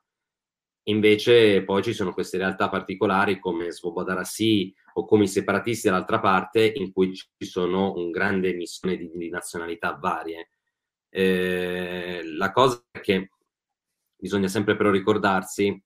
Invece 0.87 1.63
poi 1.63 1.81
ci 1.83 1.93
sono 1.93 2.13
queste 2.13 2.37
realtà 2.37 2.67
particolari 2.67 3.39
come 3.39 3.71
Svoboda 3.71 4.13
Rassi 4.13 4.73
o 4.95 5.05
come 5.05 5.23
i 5.23 5.27
separatisti 5.27 5.87
dall'altra 5.87 6.19
parte 6.19 6.65
in 6.65 6.91
cui 6.91 7.13
ci 7.15 7.27
sono 7.39 7.93
un 7.93 8.11
grande 8.11 8.53
missione 8.53 8.97
di, 8.97 9.09
di 9.13 9.29
nazionalità 9.29 9.93
varie. 9.93 10.49
Eh, 11.09 12.23
la 12.35 12.51
cosa 12.51 12.83
che 13.01 13.29
bisogna 14.15 14.47
sempre 14.47 14.75
però 14.75 14.89
ricordarsi 14.89 15.81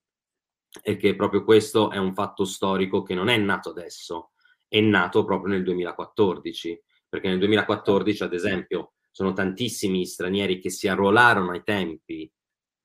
è 0.82 0.98
che 0.98 1.16
proprio 1.16 1.44
questo 1.44 1.92
è 1.92 1.98
un 1.98 2.14
fatto 2.14 2.46
storico 2.46 3.04
che 3.04 3.14
non 3.14 3.30
è 3.30 3.38
nato 3.38 3.70
adesso, 3.70 4.32
è 4.68 4.80
nato 4.80 5.24
proprio 5.24 5.54
nel 5.54 5.64
2014, 5.64 6.82
perché 7.08 7.30
nel 7.30 7.40
2014 7.40 8.24
ad 8.24 8.34
esempio 8.34 8.94
sono 9.12 9.34
tantissimi 9.34 10.06
stranieri 10.06 10.60
che 10.60 10.70
si 10.70 10.88
arruolarono 10.88 11.52
ai 11.52 11.64
tempi 11.64 12.32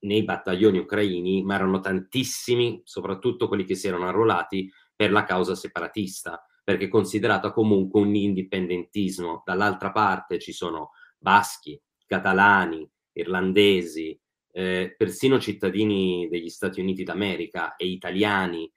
nei 0.00 0.24
battaglioni 0.24 0.78
ucraini, 0.78 1.42
ma 1.42 1.54
erano 1.54 1.80
tantissimi, 1.80 2.80
soprattutto 2.84 3.48
quelli 3.48 3.64
che 3.64 3.74
si 3.74 3.88
erano 3.88 4.08
arruolati 4.08 4.70
per 4.94 5.12
la 5.12 5.24
causa 5.24 5.54
separatista, 5.54 6.44
perché 6.64 6.88
considerata 6.88 7.52
comunque 7.52 8.00
un 8.00 8.14
indipendentismo. 8.14 9.42
Dall'altra 9.44 9.92
parte 9.92 10.38
ci 10.38 10.52
sono 10.52 10.90
baschi, 11.18 11.80
catalani, 12.06 12.88
irlandesi, 13.12 14.18
eh, 14.52 14.94
persino 14.96 15.38
cittadini 15.38 16.28
degli 16.28 16.48
Stati 16.48 16.80
Uniti 16.80 17.04
d'America 17.04 17.76
e 17.76 17.86
italiani, 17.86 18.70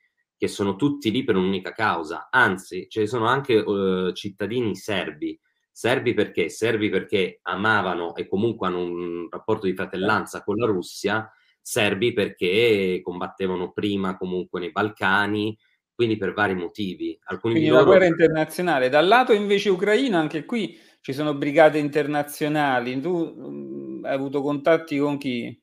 che 0.46 0.52
sono 0.52 0.76
tutti 0.76 1.12
lì 1.12 1.24
per 1.24 1.36
un'unica 1.36 1.72
causa. 1.72 2.30
Anzi, 2.32 2.88
ci 2.90 3.06
sono 3.08 3.28
anche 3.28 3.64
eh, 3.64 4.12
cittadini 4.14 4.76
serbi 4.76 5.40
Serbi 5.78 6.14
perché? 6.14 6.48
Serbi 6.48 6.90
perché 6.90 7.40
amavano 7.42 8.16
e 8.16 8.30
comunque 8.30 8.66
hanno 8.66 8.82
un 8.82 9.28
rapporto 9.30 9.66
di 9.66 9.76
fratellanza 9.76 10.42
con 10.42 10.56
la 10.56 10.66
Russia, 10.66 11.30
serbi 11.62 12.14
perché 12.14 13.02
combattevano 13.04 13.74
prima 13.74 14.16
comunque 14.16 14.62
nei 14.62 14.72
Balcani, 14.72 15.54
quindi 15.94 16.16
per 16.16 16.32
vari 16.32 16.56
motivi. 16.56 17.20
Alcuni 17.26 17.56
quindi 17.56 17.70
di 17.70 17.76
loro... 17.76 17.90
una 17.90 17.98
guerra 17.98 18.06
internazionale. 18.10 18.88
Dal 18.88 19.06
lato 19.06 19.34
invece 19.34 19.70
ucraino, 19.70 20.18
anche 20.18 20.46
qui 20.46 20.80
ci 21.02 21.12
sono 21.12 21.34
brigate 21.34 21.78
internazionali. 21.78 22.98
Tu 23.02 23.10
um, 23.10 24.00
hai 24.06 24.14
avuto 24.14 24.42
contatti 24.42 24.98
con 24.98 25.18
chi? 25.18 25.62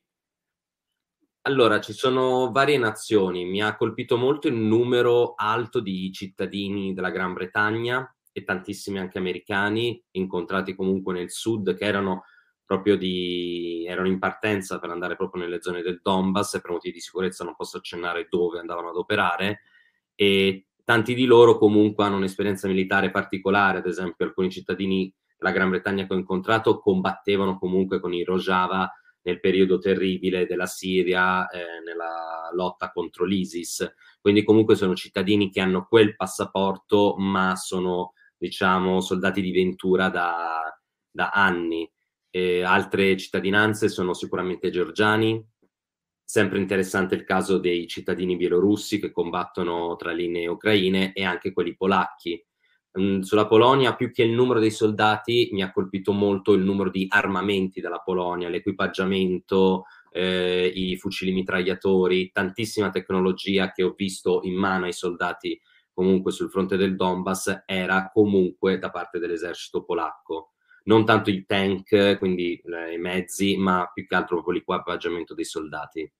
Allora, 1.45 1.81
ci 1.81 1.91
sono 1.91 2.51
varie 2.51 2.77
nazioni. 2.77 3.43
Mi 3.43 3.61
ha 3.61 3.75
colpito 3.75 4.15
molto 4.15 4.47
il 4.47 4.53
numero 4.53 5.33
alto 5.35 5.81
di 5.81 6.09
cittadini 6.13 6.93
della 6.93 7.09
Gran 7.09 7.33
Bretagna 7.33 8.09
e 8.31 8.45
tantissimi 8.45 8.97
anche 8.97 9.17
americani 9.17 10.01
incontrati 10.11 10.73
comunque 10.73 11.13
nel 11.13 11.29
sud 11.29 11.75
che 11.75 11.83
erano 11.83 12.23
proprio 12.65 12.95
di, 12.95 13.85
erano 13.85 14.07
in 14.07 14.19
partenza 14.19 14.79
per 14.79 14.89
andare 14.89 15.17
proprio 15.17 15.43
nelle 15.43 15.61
zone 15.61 15.81
del 15.81 15.99
Donbass 16.01 16.53
e 16.53 16.61
per 16.61 16.71
motivi 16.71 16.93
di 16.93 17.01
sicurezza 17.01 17.43
non 17.43 17.55
posso 17.57 17.75
accennare 17.75 18.27
dove 18.29 18.59
andavano 18.59 18.89
ad 18.91 18.95
operare 18.95 19.63
e 20.15 20.67
tanti 20.85 21.13
di 21.13 21.25
loro 21.25 21.57
comunque 21.57 22.05
hanno 22.05 22.15
un'esperienza 22.15 22.69
militare 22.69 23.11
particolare, 23.11 23.79
ad 23.79 23.85
esempio 23.85 24.25
alcuni 24.25 24.49
cittadini 24.49 25.13
della 25.37 25.51
Gran 25.51 25.69
Bretagna 25.69 26.07
che 26.07 26.13
ho 26.13 26.17
incontrato 26.17 26.79
combattevano 26.79 27.59
comunque 27.59 27.99
con 27.99 28.13
i 28.13 28.23
Rojava 28.23 28.89
nel 29.23 29.39
periodo 29.39 29.79
terribile 29.79 30.45
della 30.45 30.65
Siria, 30.65 31.47
eh, 31.49 31.81
nella 31.85 32.49
lotta 32.53 32.91
contro 32.91 33.25
l'ISIS. 33.25 33.93
Quindi 34.21 34.43
comunque 34.43 34.75
sono 34.75 34.95
cittadini 34.95 35.49
che 35.49 35.61
hanno 35.61 35.85
quel 35.87 36.15
passaporto, 36.15 37.15
ma 37.17 37.55
sono 37.55 38.13
diciamo, 38.37 39.01
soldati 39.01 39.41
di 39.41 39.51
Ventura 39.51 40.09
da, 40.09 40.77
da 41.09 41.29
anni. 41.29 41.89
E 42.29 42.63
altre 42.63 43.15
cittadinanze 43.15 43.89
sono 43.89 44.13
sicuramente 44.13 44.71
georgiani, 44.71 45.45
sempre 46.23 46.57
interessante 46.57 47.15
il 47.15 47.25
caso 47.25 47.59
dei 47.59 47.87
cittadini 47.87 48.35
bielorussi 48.35 48.99
che 48.99 49.11
combattono 49.11 49.95
tra 49.97 50.11
linee 50.11 50.47
ucraine 50.47 51.13
e 51.13 51.23
anche 51.23 51.53
quelli 51.53 51.75
polacchi. 51.75 52.43
Mm, 52.99 53.21
sulla 53.21 53.47
Polonia, 53.47 53.95
più 53.95 54.11
che 54.11 54.23
il 54.23 54.31
numero 54.31 54.59
dei 54.59 54.69
soldati, 54.71 55.49
mi 55.51 55.63
ha 55.63 55.71
colpito 55.71 56.11
molto 56.11 56.53
il 56.53 56.63
numero 56.63 56.91
di 56.91 57.07
armamenti 57.09 57.81
della 57.81 57.99
Polonia, 57.99 58.49
l'equipaggiamento, 58.49 59.85
eh, 60.11 60.71
i 60.73 60.95
fucili 60.97 61.31
mitragliatori, 61.31 62.31
tantissima 62.31 62.91
tecnologia 62.91 63.71
che 63.71 63.81
ho 63.81 63.93
visto 63.97 64.41
in 64.43 64.55
mano 64.55 64.85
ai 64.85 64.93
soldati 64.93 65.59
comunque 65.93 66.31
sul 66.31 66.49
fronte 66.49 66.75
del 66.75 66.95
Donbass 66.95 67.63
era 67.65 68.09
comunque 68.11 68.79
da 68.79 68.89
parte 68.89 69.19
dell'esercito 69.19 69.83
polacco. 69.83 70.53
Non 70.85 71.05
tanto 71.05 71.29
i 71.29 71.45
tank, 71.45 72.17
quindi 72.17 72.61
i 72.93 72.97
mezzi, 72.97 73.55
ma 73.55 73.89
più 73.93 74.05
che 74.05 74.15
altro 74.15 74.41
proprio 74.41 74.55
l'equipaggiamento 74.55 75.33
dei 75.33 75.45
soldati. 75.45 76.11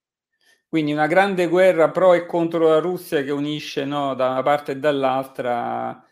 Quindi 0.70 0.94
una 0.94 1.08
grande 1.08 1.48
guerra 1.48 1.90
pro 1.90 2.14
e 2.14 2.26
contro 2.26 2.70
la 2.70 2.80
Russia 2.80 3.22
che 3.24 3.32
unisce 3.32 3.84
no, 3.84 4.16
da 4.16 4.30
una 4.30 4.42
parte 4.42 4.72
e 4.72 4.78
dall'altra 4.78 6.04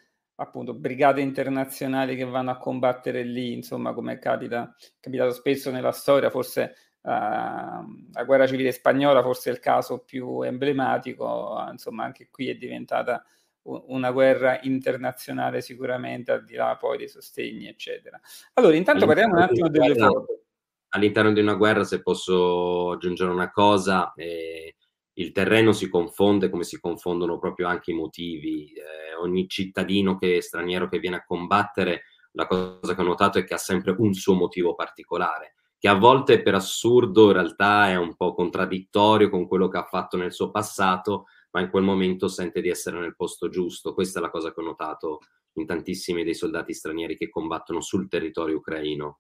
appunto 0.42 0.74
brigate 0.74 1.22
internazionali 1.22 2.16
che 2.16 2.26
vanno 2.26 2.52
a 2.52 2.58
combattere 2.58 3.24
lì, 3.24 3.54
insomma, 3.54 3.94
come 3.94 4.18
capita, 4.18 4.76
è 4.78 4.90
capitato 5.00 5.32
spesso 5.32 5.70
nella 5.72 5.92
storia, 5.92 6.30
forse 6.32 6.76
uh, 7.02 7.10
la 7.10 8.24
guerra 8.26 8.48
civile 8.48 8.72
spagnola 8.72 9.22
forse 9.22 9.50
è 9.50 9.54
il 9.54 9.60
caso 9.60 10.00
più 10.00 10.42
emblematico, 10.42 11.64
insomma, 11.70 12.04
anche 12.06 12.30
qui 12.32 12.50
è 12.50 12.56
diventata 12.56 13.24
una 13.64 14.10
guerra 14.12 14.60
internazionale 14.64 15.62
sicuramente 15.62 16.32
al 16.32 16.44
di 16.44 16.56
là 16.56 16.76
poi 16.78 16.98
dei 16.98 17.08
sostegni 17.08 17.68
eccetera. 17.68 18.20
Allora 18.54 18.76
intanto 18.76 19.06
parliamo 19.06 19.36
un 19.36 19.42
attimo 19.42 19.70
delle 19.70 19.94
foto. 19.94 20.46
All'interno 20.94 21.32
di 21.32 21.42
una 21.42 21.54
guerra 21.54 21.84
se 21.84 22.02
posso 22.02 22.92
aggiungere 22.92 23.30
una 23.30 23.52
cosa 23.52 24.14
eh, 24.16 24.76
il 25.22 25.32
terreno 25.32 25.72
si 25.72 25.90
confonde 25.90 26.50
come 26.50 26.64
si 26.64 26.80
confondono 26.80 27.40
proprio 27.40 27.68
anche 27.68 27.92
i 27.92 27.96
motivi 27.96 28.74
eh, 28.74 29.16
ogni 29.16 29.48
cittadino 29.48 30.18
che 30.18 30.42
straniero 30.42 30.90
che 30.90 31.00
viene 31.00 31.18
a 31.18 31.26
combattere 31.26 32.04
la 32.32 32.48
cosa 32.48 32.96
che 32.96 33.02
ho 33.02 33.06
notato 33.06 33.40
è 33.40 33.44
che 33.44 33.54
ha 33.54 33.58
sempre 33.58 33.96
un 33.98 34.14
suo 34.14 34.34
motivo 34.34 34.76
particolare 34.76 35.56
che 35.78 35.88
a 35.88 35.96
volte 35.96 36.42
per 36.42 36.56
assurdo 36.56 37.28
in 37.28 37.34
realtà 37.34 37.90
è 37.90 37.96
un 37.96 38.16
po' 38.16 38.34
contraddittorio 38.34 39.30
con 39.30 39.48
quello 39.48 39.68
che 39.68 39.78
ha 39.78 39.86
fatto 39.86 40.18
nel 40.18 40.32
suo 40.32 40.52
passato 40.52 41.26
ma 41.52 41.62
in 41.62 41.70
quel 41.70 41.84
momento 41.84 42.28
sente 42.28 42.62
di 42.62 42.70
essere 42.70 43.00
nel 43.00 43.16
posto 43.16 43.50
giusto. 43.50 43.94
Questa 43.94 44.20
è 44.20 44.22
la 44.22 44.30
cosa 44.30 44.54
che 44.54 44.60
ho 44.62 44.64
notato 44.64 45.20
in 45.54 45.66
tantissimi 45.66 46.24
dei 46.24 46.34
soldati 46.34 46.74
stranieri 46.74 47.18
che 47.18 47.30
combattono 47.30 47.82
sul 47.82 48.08
territorio 48.08 48.58
ucraino. 48.58 49.20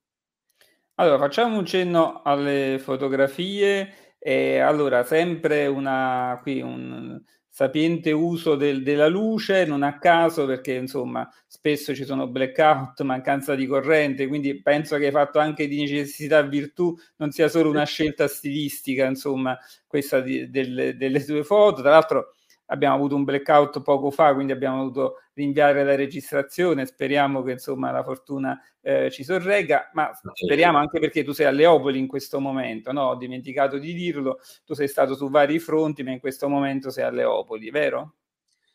Allora, 0.96 1.18
facciamo 1.18 1.58
un 1.58 1.66
cenno 1.66 2.22
alle 2.24 2.80
fotografie. 2.80 4.11
E 4.24 4.60
allora, 4.60 5.04
sempre 5.04 5.66
una, 5.66 6.40
qui 6.44 6.62
un 6.62 7.20
sapiente 7.50 8.12
uso 8.12 8.56
del, 8.56 8.84
della 8.84 9.08
luce, 9.08 9.66
non 9.66 9.82
a 9.82 9.98
caso 9.98 10.46
perché 10.46 10.74
insomma 10.74 11.28
spesso 11.48 11.96
ci 11.96 12.06
sono 12.06 12.28
blackout, 12.28 13.02
mancanza 13.04 13.56
di 13.56 13.66
corrente, 13.66 14.28
quindi 14.28 14.62
penso 14.62 14.98
che 14.98 15.08
hai 15.08 15.12
fatto 15.12 15.40
anche 15.40 15.68
di 15.68 15.80
necessità 15.80 16.42
virtù, 16.44 16.96
non 17.18 17.32
sia 17.32 17.50
solo 17.50 17.72
una 17.72 17.86
scelta 17.86 18.28
stilistica, 18.28 19.06
insomma, 19.06 19.58
questa 19.88 20.22
di, 20.22 20.50
del, 20.52 20.96
delle 20.96 21.26
tue 21.26 21.44
foto. 21.44 21.82
Tra 21.82 21.90
l'altro 21.90 22.36
abbiamo 22.72 22.96
avuto 22.96 23.16
un 23.16 23.24
blackout 23.24 23.82
poco 23.82 24.12
fa, 24.12 24.34
quindi 24.34 24.54
abbiamo 24.54 24.78
dovuto 24.78 25.16
rinviare 25.34 25.84
la 25.84 25.96
registrazione, 25.96 26.86
speriamo 26.86 27.44
che 27.44 27.52
insomma 27.52 27.92
la 27.92 28.04
fortuna 28.04 28.60
eh, 28.82 29.12
ci 29.12 29.24
sorregga, 29.24 29.92
ma 29.94 30.12
speriamo 30.34 30.78
anche 30.78 31.00
perché 31.00 31.24
tu 31.24 31.34
sei 31.34 31.46
a 31.46 31.52
Leopoli 31.52 32.00
in 32.00 32.08
questo 32.08 32.40
momento, 32.40 32.92
no? 32.92 33.10
Ho 33.10 33.16
dimenticato 33.16 33.78
di 33.78 33.94
dirlo, 33.94 34.40
tu 34.66 34.74
sei 34.74 34.88
stato 34.88 35.16
su 35.16 35.30
vari 35.30 35.60
fronti, 35.60 36.04
ma 36.04 36.12
in 36.12 36.20
questo 36.20 36.48
momento 36.48 36.90
sei 36.90 37.04
a 37.04 37.12
Leopoli, 37.12 37.70
vero? 37.70 38.16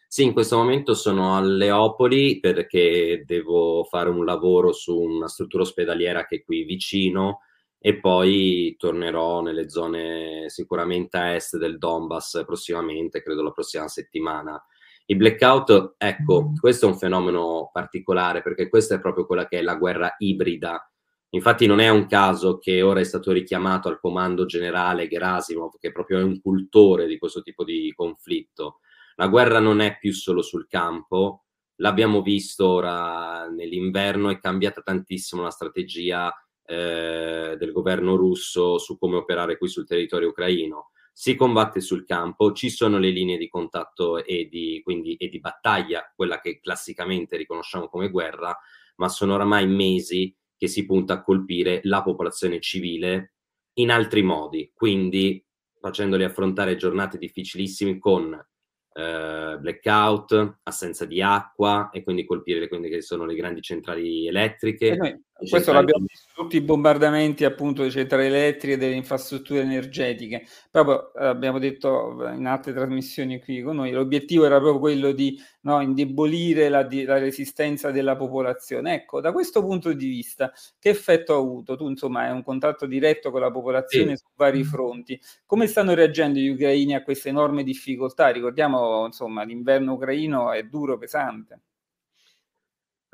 Sì, 0.06 0.24
in 0.24 0.32
questo 0.32 0.56
momento 0.56 0.94
sono 0.94 1.34
a 1.34 1.40
Leopoli 1.40 2.38
perché 2.38 3.24
devo 3.26 3.84
fare 3.84 4.08
un 4.08 4.24
lavoro 4.24 4.72
su 4.72 4.96
una 4.96 5.28
struttura 5.28 5.62
ospedaliera 5.64 6.26
che 6.26 6.36
è 6.36 6.42
qui 6.44 6.62
vicino 6.62 7.40
e 7.86 8.00
poi 8.00 8.74
tornerò 8.76 9.42
nelle 9.42 9.70
zone 9.70 10.46
sicuramente 10.48 11.18
a 11.18 11.34
est 11.36 11.56
del 11.56 11.78
Donbass 11.78 12.42
prossimamente, 12.44 13.22
credo 13.22 13.44
la 13.44 13.52
prossima 13.52 13.86
settimana. 13.86 14.60
I 15.04 15.14
blackout, 15.14 15.94
ecco, 15.96 16.50
questo 16.58 16.86
è 16.86 16.88
un 16.88 16.98
fenomeno 16.98 17.70
particolare 17.72 18.42
perché 18.42 18.68
questa 18.68 18.96
è 18.96 19.00
proprio 19.00 19.24
quella 19.24 19.46
che 19.46 19.60
è 19.60 19.62
la 19.62 19.76
guerra 19.76 20.16
ibrida. 20.18 20.84
Infatti 21.28 21.66
non 21.66 21.78
è 21.78 21.88
un 21.88 22.06
caso 22.06 22.58
che 22.58 22.82
ora 22.82 22.98
è 22.98 23.04
stato 23.04 23.30
richiamato 23.30 23.86
al 23.86 24.00
comando 24.00 24.46
generale 24.46 25.06
Gerasimov, 25.06 25.78
che 25.78 25.92
proprio 25.92 26.18
è 26.18 26.22
un 26.24 26.40
cultore 26.40 27.06
di 27.06 27.18
questo 27.18 27.40
tipo 27.40 27.62
di 27.62 27.92
conflitto. 27.94 28.80
La 29.14 29.28
guerra 29.28 29.60
non 29.60 29.78
è 29.80 29.96
più 29.96 30.12
solo 30.12 30.42
sul 30.42 30.66
campo, 30.66 31.44
l'abbiamo 31.76 32.20
visto 32.20 32.66
ora 32.66 33.46
nell'inverno, 33.46 34.30
è 34.30 34.40
cambiata 34.40 34.80
tantissimo 34.80 35.42
la 35.42 35.50
strategia 35.50 36.34
eh, 36.66 37.56
del 37.58 37.72
governo 37.72 38.16
russo 38.16 38.78
su 38.78 38.98
come 38.98 39.16
operare 39.16 39.56
qui 39.56 39.68
sul 39.68 39.86
territorio 39.86 40.28
ucraino. 40.28 40.90
Si 41.12 41.34
combatte 41.34 41.80
sul 41.80 42.04
campo, 42.04 42.52
ci 42.52 42.68
sono 42.68 42.98
le 42.98 43.08
linee 43.08 43.38
di 43.38 43.48
contatto 43.48 44.22
e 44.22 44.48
di, 44.50 44.80
quindi, 44.84 45.14
e 45.16 45.28
di 45.28 45.40
battaglia, 45.40 46.12
quella 46.14 46.40
che 46.40 46.60
classicamente 46.60 47.38
riconosciamo 47.38 47.88
come 47.88 48.10
guerra, 48.10 48.54
ma 48.96 49.08
sono 49.08 49.34
oramai 49.34 49.66
mesi 49.66 50.36
che 50.56 50.68
si 50.68 50.84
punta 50.84 51.14
a 51.14 51.22
colpire 51.22 51.80
la 51.84 52.02
popolazione 52.02 52.60
civile 52.60 53.34
in 53.74 53.90
altri 53.90 54.22
modi, 54.22 54.72
quindi 54.74 55.42
facendoli 55.80 56.24
affrontare 56.24 56.76
giornate 56.76 57.18
difficilissime 57.18 57.98
con 57.98 58.32
eh, 58.34 59.56
blackout, 59.60 60.58
assenza 60.62 61.04
di 61.04 61.20
acqua 61.20 61.90
e 61.90 62.02
quindi 62.02 62.24
colpire 62.24 62.66
quelle 62.68 62.88
che 62.88 63.02
sono 63.02 63.26
le 63.26 63.34
grandi 63.34 63.60
centrali 63.60 64.26
elettriche. 64.26 64.96
Noi, 64.96 65.22
questo 65.38 65.72
l'abbiamo 65.72 66.06
visto 66.06 66.30
tutti 66.34 66.56
i 66.56 66.62
bombardamenti 66.62 67.44
appunto 67.44 67.82
di 67.82 67.90
centrali 67.90 68.26
elettriche 68.26 68.74
e 68.74 68.76
delle 68.78 68.94
infrastrutture 68.94 69.60
energetiche. 69.60 70.46
Proprio 70.70 71.12
eh, 71.14 71.26
abbiamo 71.26 71.58
detto 71.58 72.16
in 72.34 72.46
altre 72.46 72.72
trasmissioni 72.72 73.40
qui 73.40 73.60
con 73.62 73.76
noi, 73.76 73.90
l'obiettivo 73.90 74.46
era 74.46 74.58
proprio 74.58 74.78
quello 74.78 75.12
di 75.12 75.38
no, 75.62 75.80
indebolire 75.82 76.68
la, 76.68 76.82
di, 76.82 77.04
la, 77.04 77.18
resistenza 77.18 77.90
della 77.90 78.16
popolazione. 78.16 78.94
Ecco, 78.94 79.20
da 79.20 79.32
questo 79.32 79.62
punto 79.62 79.92
di 79.92 80.08
vista, 80.08 80.52
che 80.78 80.88
effetto 80.88 81.34
ha 81.34 81.38
avuto? 81.38 81.76
Tu 81.76 81.88
insomma 81.88 82.22
hai 82.22 82.32
un 82.32 82.42
contatto 82.42 82.86
diretto 82.86 83.30
con 83.30 83.40
la 83.40 83.50
popolazione 83.50 84.16
sì. 84.16 84.24
su 84.24 84.30
vari 84.36 84.64
fronti. 84.64 85.20
Come 85.44 85.66
stanno 85.66 85.94
reagendo 85.94 86.38
gli 86.38 86.48
ucraini 86.48 86.94
a 86.94 87.02
queste 87.02 87.28
enormi 87.28 87.62
difficoltà? 87.62 88.28
Ricordiamo, 88.28 89.04
insomma, 89.04 89.42
l'inverno 89.42 89.94
ucraino 89.94 90.52
è 90.52 90.62
duro, 90.62 90.96
pesante. 90.96 91.60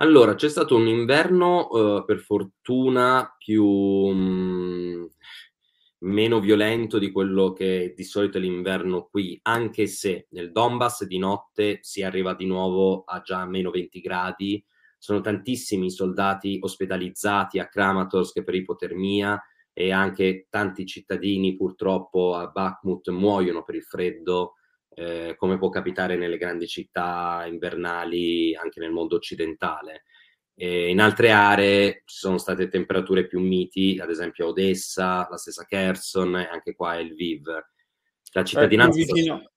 Allora, 0.03 0.35
c'è 0.35 0.49
stato 0.49 0.75
un 0.75 0.88
inverno, 0.88 1.69
uhm, 1.71 2.05
per 2.05 2.19
fortuna 2.19 3.37
più 3.38 3.65
mhmm, 3.65 5.09
meno 6.01 6.41
violento 6.41 6.99
di 6.99 7.12
quello 7.12 7.53
che 7.53 7.93
di 7.97 8.03
solito 8.03 8.38
è 8.38 8.41
l'inverno 8.41 9.07
qui, 9.09 9.38
anche 9.43 9.87
se 9.87 10.27
nel 10.31 10.51
Donbass 10.51 11.05
di 11.05 11.19
notte 11.19 11.79
si 11.83 12.03
arriva 12.03 12.35
di 12.35 12.47
nuovo 12.47 13.05
a 13.05 13.21
già 13.21 13.47
meno 13.47 13.71
20 13.71 14.01
gradi. 14.01 14.65
Sono 14.99 15.21
tantissimi 15.21 15.88
soldati 15.88 16.59
ospedalizzati 16.61 17.61
a 17.61 17.69
Kramatorsk 17.69 18.43
per 18.43 18.57
ipotermia 18.57 19.41
e 19.73 19.93
anche 19.93 20.49
tanti 20.51 20.85
cittadini 20.85 21.55
purtroppo 21.55 22.35
a 22.35 22.49
Bakhmut 22.49 23.09
muoiono 23.11 23.62
per 23.62 23.77
il 23.77 23.85
freddo 23.85 24.55
eh, 24.95 25.35
come 25.37 25.59
può 25.59 25.69
capitare 25.69 26.17
nelle 26.17 26.37
grandi 26.37 26.67
città 26.67 27.45
invernali 27.47 28.55
anche 28.55 28.81
nel 28.81 28.93
mondo 28.93 29.17
occidentale. 29.17 30.05
E 30.55 30.91
in 30.91 31.01
altre 31.01 31.31
aree 31.31 32.03
ci 32.05 32.17
sono 32.17 32.39
state 32.39 32.69
temperature 32.69 33.27
più 33.27 33.41
miti, 33.41 33.99
ad 34.01 34.11
esempio 34.11 34.47
a 34.47 34.49
Odessa, 34.49 35.27
la 35.31 35.37
stessa 35.37 35.65
Kherson 35.65 36.37
e 36.37 36.49
anche 36.51 36.75
qua 36.75 36.93
a 36.93 37.01
Lviv. 37.01 37.47
La 38.33 38.45
cittadinanza... 38.45 39.01
Eh, 39.01 39.05
più 39.05 39.15
vicino, 39.15 39.52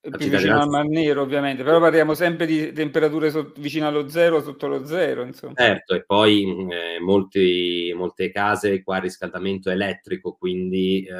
più 0.00 0.28
vicino 0.28 0.60
al 0.60 0.68
Mar 0.68 0.86
Nero 0.86 1.20
ovviamente, 1.20 1.62
però 1.62 1.78
parliamo 1.78 2.14
sempre 2.14 2.46
di 2.46 2.72
temperature 2.72 3.30
so- 3.30 3.52
vicino 3.58 3.86
allo 3.86 4.08
zero, 4.08 4.40
sotto 4.40 4.66
lo 4.66 4.86
zero. 4.86 5.24
Insomma. 5.24 5.54
Certo, 5.54 5.94
e 5.94 6.04
poi 6.04 6.66
eh, 6.70 6.98
molti, 7.00 7.92
molte 7.94 8.30
case 8.30 8.82
qua 8.82 8.98
riscaldamento 8.98 9.70
elettrico, 9.70 10.36
quindi 10.36 11.04
eh, 11.04 11.12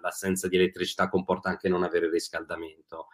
l'assenza 0.00 0.46
di 0.46 0.56
elettricità 0.56 1.08
comporta 1.08 1.48
anche 1.48 1.68
non 1.68 1.82
avere 1.82 2.08
riscaldamento. 2.08 3.08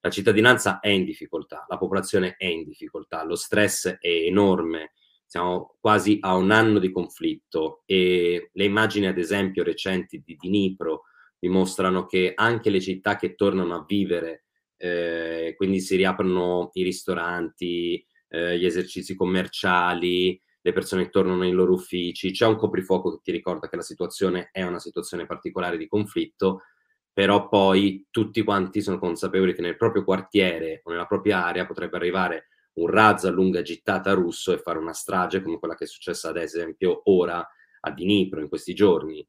La 0.00 0.10
cittadinanza 0.10 0.80
è 0.80 0.88
in 0.88 1.04
difficoltà, 1.04 1.64
la 1.68 1.78
popolazione 1.78 2.34
è 2.36 2.46
in 2.46 2.64
difficoltà, 2.64 3.24
lo 3.24 3.36
stress 3.36 3.98
è 4.00 4.08
enorme, 4.08 4.94
siamo 5.26 5.76
quasi 5.80 6.18
a 6.20 6.34
un 6.34 6.50
anno 6.50 6.78
di 6.78 6.90
conflitto 6.90 7.82
e 7.86 8.50
le 8.52 8.64
immagini, 8.64 9.06
ad 9.06 9.18
esempio, 9.18 9.62
recenti 9.62 10.22
di 10.24 10.34
Dnipro 10.34 11.04
dimostrano 11.38 12.06
che 12.06 12.32
anche 12.34 12.70
le 12.70 12.80
città 12.80 13.16
che 13.16 13.34
tornano 13.34 13.74
a 13.74 13.84
vivere, 13.86 14.44
eh, 14.84 15.54
quindi 15.56 15.78
si 15.78 15.94
riaprono 15.94 16.70
i 16.72 16.82
ristoranti, 16.82 18.04
eh, 18.28 18.58
gli 18.58 18.64
esercizi 18.64 19.14
commerciali, 19.14 20.40
le 20.60 20.72
persone 20.72 21.08
tornano 21.08 21.38
nei 21.38 21.52
loro 21.52 21.74
uffici, 21.74 22.32
c'è 22.32 22.46
un 22.46 22.56
coprifuoco 22.56 23.12
che 23.12 23.20
ti 23.22 23.30
ricorda 23.30 23.68
che 23.68 23.76
la 23.76 23.82
situazione 23.82 24.48
è 24.50 24.64
una 24.64 24.80
situazione 24.80 25.24
particolare 25.24 25.76
di 25.76 25.86
conflitto, 25.86 26.62
però 27.12 27.48
poi 27.48 28.08
tutti 28.10 28.42
quanti 28.42 28.82
sono 28.82 28.98
consapevoli 28.98 29.54
che 29.54 29.62
nel 29.62 29.76
proprio 29.76 30.02
quartiere 30.02 30.80
o 30.82 30.90
nella 30.90 31.06
propria 31.06 31.44
area 31.44 31.64
potrebbe 31.64 31.96
arrivare 31.96 32.48
un 32.74 32.88
razzo 32.88 33.28
a 33.28 33.30
lunga 33.30 33.62
gittata 33.62 34.12
russo 34.14 34.52
e 34.52 34.58
fare 34.58 34.78
una 34.78 34.94
strage 34.94 35.42
come 35.42 35.60
quella 35.60 35.76
che 35.76 35.84
è 35.84 35.86
successa 35.86 36.30
ad 36.30 36.38
esempio 36.38 37.02
ora 37.04 37.46
a 37.84 37.90
Dnipro 37.92 38.40
in 38.40 38.48
questi 38.48 38.74
giorni. 38.74 39.24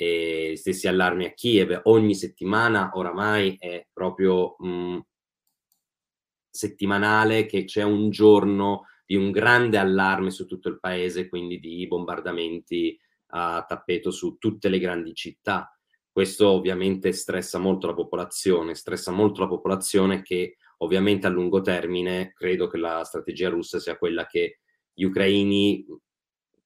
E 0.00 0.54
stessi 0.56 0.86
allarmi 0.86 1.24
a 1.24 1.32
Kiev 1.32 1.80
ogni 1.84 2.14
settimana 2.14 2.90
oramai 2.94 3.56
è 3.58 3.84
proprio 3.92 4.54
mh, 4.58 4.68
mm, 4.68 4.98
settimanale 6.48 7.46
che 7.46 7.64
c'è 7.64 7.82
un 7.82 8.08
giorno 8.10 8.84
di 9.04 9.16
un 9.16 9.32
grande 9.32 9.76
allarme 9.76 10.30
su 10.30 10.46
tutto 10.46 10.68
il 10.68 10.78
paese, 10.78 11.28
quindi 11.28 11.58
di 11.58 11.84
bombardamenti 11.88 12.96
a 13.30 13.64
tappeto 13.66 14.12
su 14.12 14.36
tutte 14.38 14.68
le 14.68 14.78
grandi 14.78 15.14
città. 15.14 15.76
Questo 16.10 16.48
ovviamente 16.48 17.12
stressa 17.12 17.58
molto 17.58 17.88
la 17.88 17.94
popolazione, 17.94 18.74
stressa 18.74 19.10
molto 19.10 19.40
la 19.40 19.48
popolazione 19.48 20.22
che 20.22 20.58
ovviamente 20.78 21.26
a 21.26 21.30
lungo 21.30 21.60
termine 21.60 22.32
credo 22.34 22.68
che 22.68 22.78
la 22.78 23.02
strategia 23.02 23.48
russa 23.48 23.80
sia 23.80 23.98
quella 23.98 24.26
che 24.26 24.60
gli 24.92 25.04
ucraini 25.04 25.84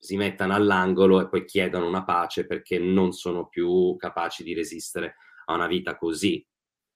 si 0.02 0.16
mettano 0.16 0.54
all'angolo 0.54 1.20
e 1.20 1.28
poi 1.28 1.44
chiedano 1.44 1.86
una 1.86 2.02
pace 2.02 2.44
perché 2.44 2.78
non 2.78 3.12
sono 3.12 3.46
più 3.46 3.94
capaci 3.96 4.42
di 4.42 4.52
resistere 4.52 5.14
a 5.44 5.54
una 5.54 5.68
vita 5.68 5.96
così 5.96 6.44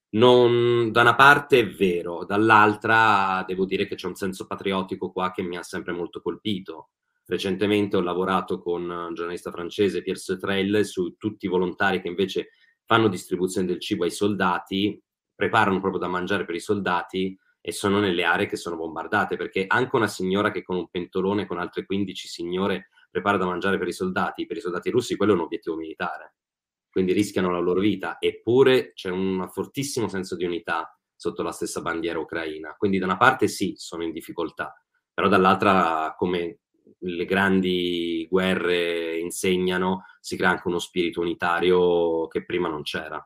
non, 0.09 0.91
da 0.91 1.01
una 1.01 1.15
parte 1.15 1.59
è 1.59 1.67
vero, 1.67 2.23
dall'altra 2.23 3.43
devo 3.45 3.65
dire 3.65 3.85
che 3.87 3.95
c'è 3.95 4.07
un 4.07 4.15
senso 4.15 4.47
patriottico 4.47 5.11
qua 5.11 5.31
che 5.31 5.41
mi 5.41 5.57
ha 5.57 5.63
sempre 5.63 5.91
molto 5.91 6.21
colpito. 6.21 6.91
Recentemente 7.25 7.97
ho 7.97 8.01
lavorato 8.01 8.59
con 8.61 8.89
un 8.89 9.13
giornalista 9.13 9.51
francese, 9.51 10.01
Pierre 10.01 10.19
Setrel, 10.19 10.85
su 10.85 11.17
tutti 11.17 11.45
i 11.45 11.49
volontari 11.49 12.01
che 12.01 12.07
invece 12.07 12.51
fanno 12.85 13.09
distribuzione 13.09 13.67
del 13.67 13.81
cibo 13.81 14.05
ai 14.05 14.11
soldati, 14.11 15.01
preparano 15.35 15.81
proprio 15.81 15.99
da 15.99 16.07
mangiare 16.07 16.45
per 16.45 16.55
i 16.55 16.61
soldati 16.61 17.37
e 17.59 17.71
sono 17.73 17.99
nelle 17.99 18.23
aree 18.23 18.45
che 18.45 18.55
sono 18.55 18.77
bombardate, 18.77 19.35
perché 19.35 19.65
anche 19.67 19.95
una 19.97 20.07
signora 20.07 20.51
che 20.51 20.63
con 20.63 20.77
un 20.77 20.87
pentolone 20.89 21.45
con 21.45 21.59
altre 21.59 21.85
15 21.85 22.27
signore 22.29 22.89
prepara 23.17 23.37
da 23.37 23.45
mangiare 23.45 23.77
per 23.77 23.87
i 23.87 23.93
soldati, 23.93 24.45
per 24.45 24.57
i 24.57 24.61
soldati 24.61 24.89
russi 24.89 25.15
quello 25.15 25.33
è 25.33 25.35
un 25.35 25.41
obiettivo 25.41 25.75
militare 25.75 26.35
quindi 26.97 27.13
rischiano 27.13 27.51
la 27.51 27.59
loro 27.59 27.79
vita, 27.79 28.17
eppure 28.19 28.93
c'è 28.93 29.11
un 29.11 29.47
fortissimo 29.51 30.07
senso 30.07 30.35
di 30.35 30.45
unità 30.45 30.97
sotto 31.15 31.43
la 31.43 31.51
stessa 31.51 31.79
bandiera 31.81 32.17
ucraina. 32.17 32.73
Quindi 32.75 32.97
da 32.97 33.05
una 33.05 33.17
parte 33.17 33.47
sì, 33.47 33.73
sono 33.75 34.03
in 34.03 34.11
difficoltà, 34.11 34.73
però 35.13 35.27
dall'altra, 35.27 36.15
come 36.17 36.61
le 36.97 37.25
grandi 37.25 38.25
guerre 38.27 39.19
insegnano, 39.19 40.05
si 40.19 40.37
crea 40.37 40.49
anche 40.49 40.67
uno 40.67 40.79
spirito 40.79 41.21
unitario 41.21 42.25
che 42.29 42.43
prima 42.43 42.67
non 42.67 42.81
c'era. 42.81 43.23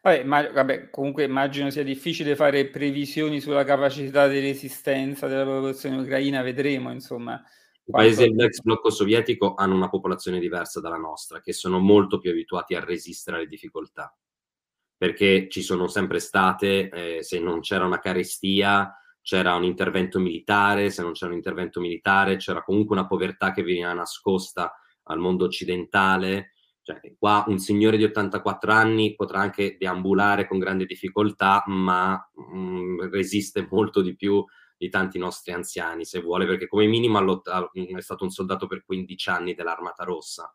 Vabbè, 0.00 0.22
ma, 0.22 0.48
vabbè, 0.48 0.90
comunque 0.90 1.24
immagino 1.24 1.70
sia 1.70 1.82
difficile 1.82 2.36
fare 2.36 2.68
previsioni 2.68 3.40
sulla 3.40 3.64
capacità 3.64 4.28
di 4.28 4.38
resistenza 4.38 5.26
della 5.26 5.42
popolazione 5.42 5.96
ucraina, 5.96 6.42
vedremo 6.42 6.92
insomma. 6.92 7.42
I 7.88 7.90
paesi 7.90 8.28
dell'ex 8.28 8.60
blocco 8.60 8.90
sovietico 8.90 9.54
hanno 9.54 9.74
una 9.74 9.88
popolazione 9.88 10.38
diversa 10.38 10.78
dalla 10.78 10.98
nostra, 10.98 11.40
che 11.40 11.54
sono 11.54 11.78
molto 11.78 12.18
più 12.18 12.30
abituati 12.30 12.74
a 12.74 12.84
resistere 12.84 13.38
alle 13.38 13.46
difficoltà, 13.46 14.14
perché 14.94 15.48
ci 15.48 15.62
sono 15.62 15.86
sempre 15.86 16.18
state, 16.18 16.90
eh, 16.90 17.22
se 17.22 17.40
non 17.40 17.60
c'era 17.60 17.86
una 17.86 17.98
carestia, 17.98 18.94
c'era 19.22 19.54
un 19.54 19.64
intervento 19.64 20.18
militare, 20.20 20.90
se 20.90 21.00
non 21.00 21.12
c'era 21.12 21.30
un 21.30 21.38
intervento 21.38 21.80
militare, 21.80 22.36
c'era 22.36 22.62
comunque 22.62 22.94
una 22.94 23.06
povertà 23.06 23.52
che 23.52 23.62
veniva 23.62 23.94
nascosta 23.94 24.74
al 25.04 25.18
mondo 25.18 25.46
occidentale. 25.46 26.52
Cioè, 26.82 27.00
qua 27.18 27.44
un 27.46 27.58
signore 27.58 27.96
di 27.96 28.04
84 28.04 28.70
anni 28.70 29.14
potrà 29.14 29.40
anche 29.40 29.76
deambulare 29.78 30.46
con 30.46 30.58
grande 30.58 30.84
difficoltà, 30.84 31.62
ma 31.66 32.12
mh, 32.34 32.58
mm, 32.58 33.00
resiste 33.10 33.66
molto 33.70 34.02
di 34.02 34.14
più 34.14 34.44
di 34.78 34.88
tanti 34.88 35.18
nostri 35.18 35.52
anziani, 35.52 36.04
se 36.04 36.20
vuole, 36.20 36.46
perché 36.46 36.68
come 36.68 36.86
minimo 36.86 37.18
è 37.18 38.00
stato 38.00 38.22
un 38.22 38.30
soldato 38.30 38.68
per 38.68 38.84
15 38.84 39.28
anni 39.28 39.54
dell'Armata 39.54 40.04
Rossa. 40.04 40.54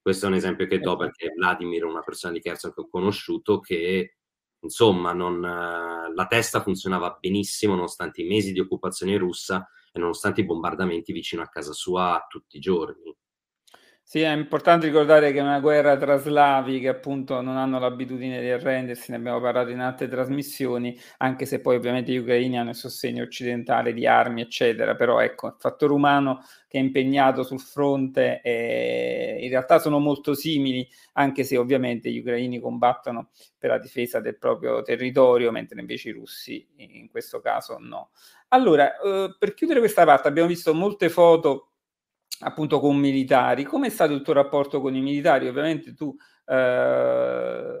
Questo 0.00 0.26
è 0.26 0.28
un 0.28 0.34
esempio 0.34 0.66
che 0.66 0.78
do 0.78 0.90
esatto. 0.90 0.98
perché 0.98 1.32
Vladimir 1.34 1.82
è 1.82 1.86
una 1.86 2.02
persona 2.02 2.32
di 2.32 2.40
Kherson 2.40 2.72
che 2.72 2.80
ho 2.80 2.88
conosciuto 2.88 3.58
che, 3.58 4.18
insomma, 4.60 5.12
non, 5.12 5.40
la 5.40 6.26
testa 6.28 6.62
funzionava 6.62 7.16
benissimo 7.18 7.74
nonostante 7.74 8.22
i 8.22 8.26
mesi 8.26 8.52
di 8.52 8.60
occupazione 8.60 9.16
russa 9.16 9.68
e 9.92 9.98
nonostante 9.98 10.42
i 10.42 10.44
bombardamenti 10.44 11.12
vicino 11.12 11.42
a 11.42 11.48
casa 11.48 11.72
sua 11.72 12.24
tutti 12.28 12.58
i 12.58 12.60
giorni. 12.60 13.16
Sì, 14.06 14.20
è 14.20 14.30
importante 14.32 14.86
ricordare 14.86 15.32
che 15.32 15.38
è 15.38 15.42
una 15.42 15.60
guerra 15.60 15.96
tra 15.96 16.18
slavi 16.18 16.78
che 16.78 16.88
appunto 16.88 17.40
non 17.40 17.56
hanno 17.56 17.78
l'abitudine 17.78 18.38
di 18.40 18.50
arrendersi, 18.50 19.10
ne 19.10 19.16
abbiamo 19.16 19.40
parlato 19.40 19.70
in 19.70 19.80
altre 19.80 20.08
trasmissioni, 20.08 20.96
anche 21.18 21.46
se 21.46 21.60
poi 21.62 21.76
ovviamente 21.76 22.12
gli 22.12 22.18
ucraini 22.18 22.58
hanno 22.58 22.68
il 22.70 22.76
sostegno 22.76 23.22
occidentale 23.22 23.94
di 23.94 24.06
armi, 24.06 24.42
eccetera, 24.42 24.94
però 24.94 25.20
ecco, 25.20 25.46
il 25.48 25.54
fattore 25.58 25.94
umano 25.94 26.42
che 26.68 26.78
è 26.78 26.82
impegnato 26.82 27.42
sul 27.42 27.60
fronte 27.60 28.40
eh, 28.42 29.38
in 29.40 29.48
realtà 29.48 29.78
sono 29.78 29.98
molto 29.98 30.34
simili, 30.34 30.86
anche 31.14 31.42
se 31.42 31.56
ovviamente 31.56 32.10
gli 32.10 32.18
ucraini 32.18 32.60
combattono 32.60 33.30
per 33.58 33.70
la 33.70 33.78
difesa 33.78 34.20
del 34.20 34.36
proprio 34.36 34.82
territorio, 34.82 35.50
mentre 35.50 35.80
invece 35.80 36.10
i 36.10 36.12
russi 36.12 36.64
in 36.76 37.08
questo 37.10 37.40
caso 37.40 37.78
no. 37.80 38.10
Allora, 38.48 38.96
eh, 39.00 39.34
per 39.38 39.54
chiudere 39.54 39.80
questa 39.80 40.04
parte 40.04 40.28
abbiamo 40.28 40.48
visto 40.48 40.74
molte 40.74 41.08
foto 41.08 41.70
appunto 42.40 42.80
con 42.80 42.96
militari. 42.96 43.64
Come 43.64 43.88
è 43.88 43.90
stato 43.90 44.12
il 44.12 44.22
tuo 44.22 44.32
rapporto 44.32 44.80
con 44.80 44.94
i 44.94 45.00
militari? 45.00 45.48
Ovviamente 45.48 45.94
tu 45.94 46.14
eh, 46.46 47.78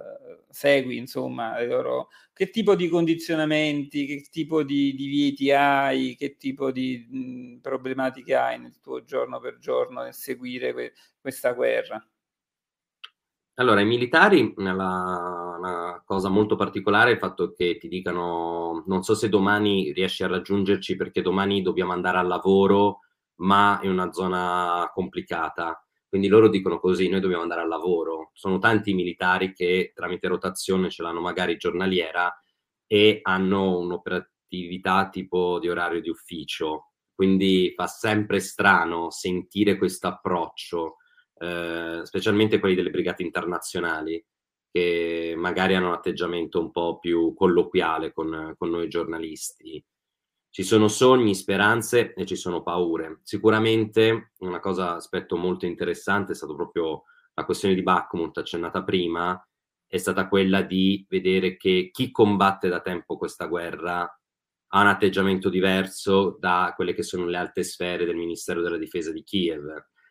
segui, 0.48 0.96
insomma, 0.96 1.62
loro... 1.64 2.08
che 2.32 2.50
tipo 2.50 2.74
di 2.74 2.88
condizionamenti, 2.88 4.06
che 4.06 4.26
tipo 4.30 4.62
di 4.62 4.94
divieti 4.94 5.50
hai, 5.50 6.16
che 6.16 6.36
tipo 6.36 6.70
di 6.70 7.06
mh, 7.10 7.60
problematiche 7.60 8.34
hai 8.34 8.58
nel 8.60 8.80
tuo 8.80 9.04
giorno 9.04 9.40
per 9.40 9.58
giorno 9.58 10.02
nel 10.02 10.14
seguire 10.14 10.72
que- 10.72 10.92
questa 11.20 11.52
guerra? 11.52 12.04
Allora, 13.56 13.80
i 13.80 13.84
militari, 13.84 14.52
una, 14.56 14.72
una, 15.56 16.02
cosa 16.04 16.28
molto 16.28 16.56
particolare 16.56 17.10
è 17.10 17.12
il 17.14 17.20
fatto 17.20 17.52
che 17.52 17.76
ti 17.78 17.86
dicano 17.86 18.82
non 18.86 19.04
so 19.04 19.14
se 19.14 19.28
domani 19.28 19.92
riesci 19.92 20.24
a 20.24 20.26
raggiungerci 20.26 20.96
perché 20.96 21.22
domani 21.22 21.62
dobbiamo 21.62 21.92
andare 21.92 22.18
al 22.18 22.26
lavoro 22.26 23.00
ma 23.36 23.80
in 23.82 23.90
una 23.90 24.12
zona 24.12 24.90
complicata. 24.92 25.78
Quindi 26.08 26.28
loro 26.28 26.48
dicono 26.48 26.78
così, 26.78 27.08
noi 27.08 27.20
dobbiamo 27.20 27.42
andare 27.42 27.62
al 27.62 27.68
lavoro. 27.68 28.30
Sono 28.34 28.58
tanti 28.58 28.94
militari 28.94 29.52
che 29.52 29.92
tramite 29.94 30.28
rotazione 30.28 30.90
ce 30.90 31.02
l'hanno 31.02 31.20
magari 31.20 31.56
giornaliera 31.56 32.32
e 32.86 33.18
hanno 33.22 33.78
un'operatività 33.78 35.08
tipo 35.08 35.58
di 35.58 35.68
orario 35.68 36.00
di 36.00 36.08
ufficio. 36.08 36.92
Quindi 37.14 37.72
fa 37.76 37.86
sempre 37.86 38.40
strano 38.40 39.10
sentire 39.10 39.76
questo 39.76 40.08
approccio, 40.08 40.96
eh, 41.38 42.00
specialmente 42.04 42.58
quelli 42.58 42.74
delle 42.74 42.90
brigate 42.90 43.22
internazionali, 43.22 44.24
che 44.70 45.34
magari 45.36 45.74
hanno 45.74 45.88
un 45.88 45.94
atteggiamento 45.94 46.60
un 46.60 46.70
po' 46.70 46.98
più 46.98 47.34
colloquiale 47.34 48.12
con, 48.12 48.54
con 48.56 48.70
noi 48.70 48.88
giornalisti. 48.88 49.84
Ci 50.54 50.62
sono 50.62 50.86
sogni, 50.86 51.34
speranze 51.34 52.14
e 52.14 52.24
ci 52.24 52.36
sono 52.36 52.62
paure. 52.62 53.18
Sicuramente 53.24 54.34
una 54.38 54.60
cosa, 54.60 54.94
aspetto 54.94 55.36
molto 55.36 55.66
interessante 55.66 56.30
è 56.30 56.34
stato 56.36 56.54
proprio 56.54 57.02
la 57.34 57.44
questione 57.44 57.74
di 57.74 57.82
Bakhmut 57.82 58.38
accennata 58.38 58.84
prima, 58.84 59.36
è 59.84 59.96
stata 59.96 60.28
quella 60.28 60.62
di 60.62 61.04
vedere 61.08 61.56
che 61.56 61.90
chi 61.90 62.12
combatte 62.12 62.68
da 62.68 62.80
tempo 62.80 63.16
questa 63.16 63.46
guerra 63.46 64.02
ha 64.02 64.80
un 64.80 64.86
atteggiamento 64.86 65.48
diverso 65.48 66.36
da 66.38 66.72
quelle 66.76 66.94
che 66.94 67.02
sono 67.02 67.26
le 67.26 67.36
alte 67.36 67.64
sfere 67.64 68.04
del 68.04 68.14
Ministero 68.14 68.62
della 68.62 68.78
Difesa 68.78 69.10
di 69.10 69.24
Kiev. 69.24 69.66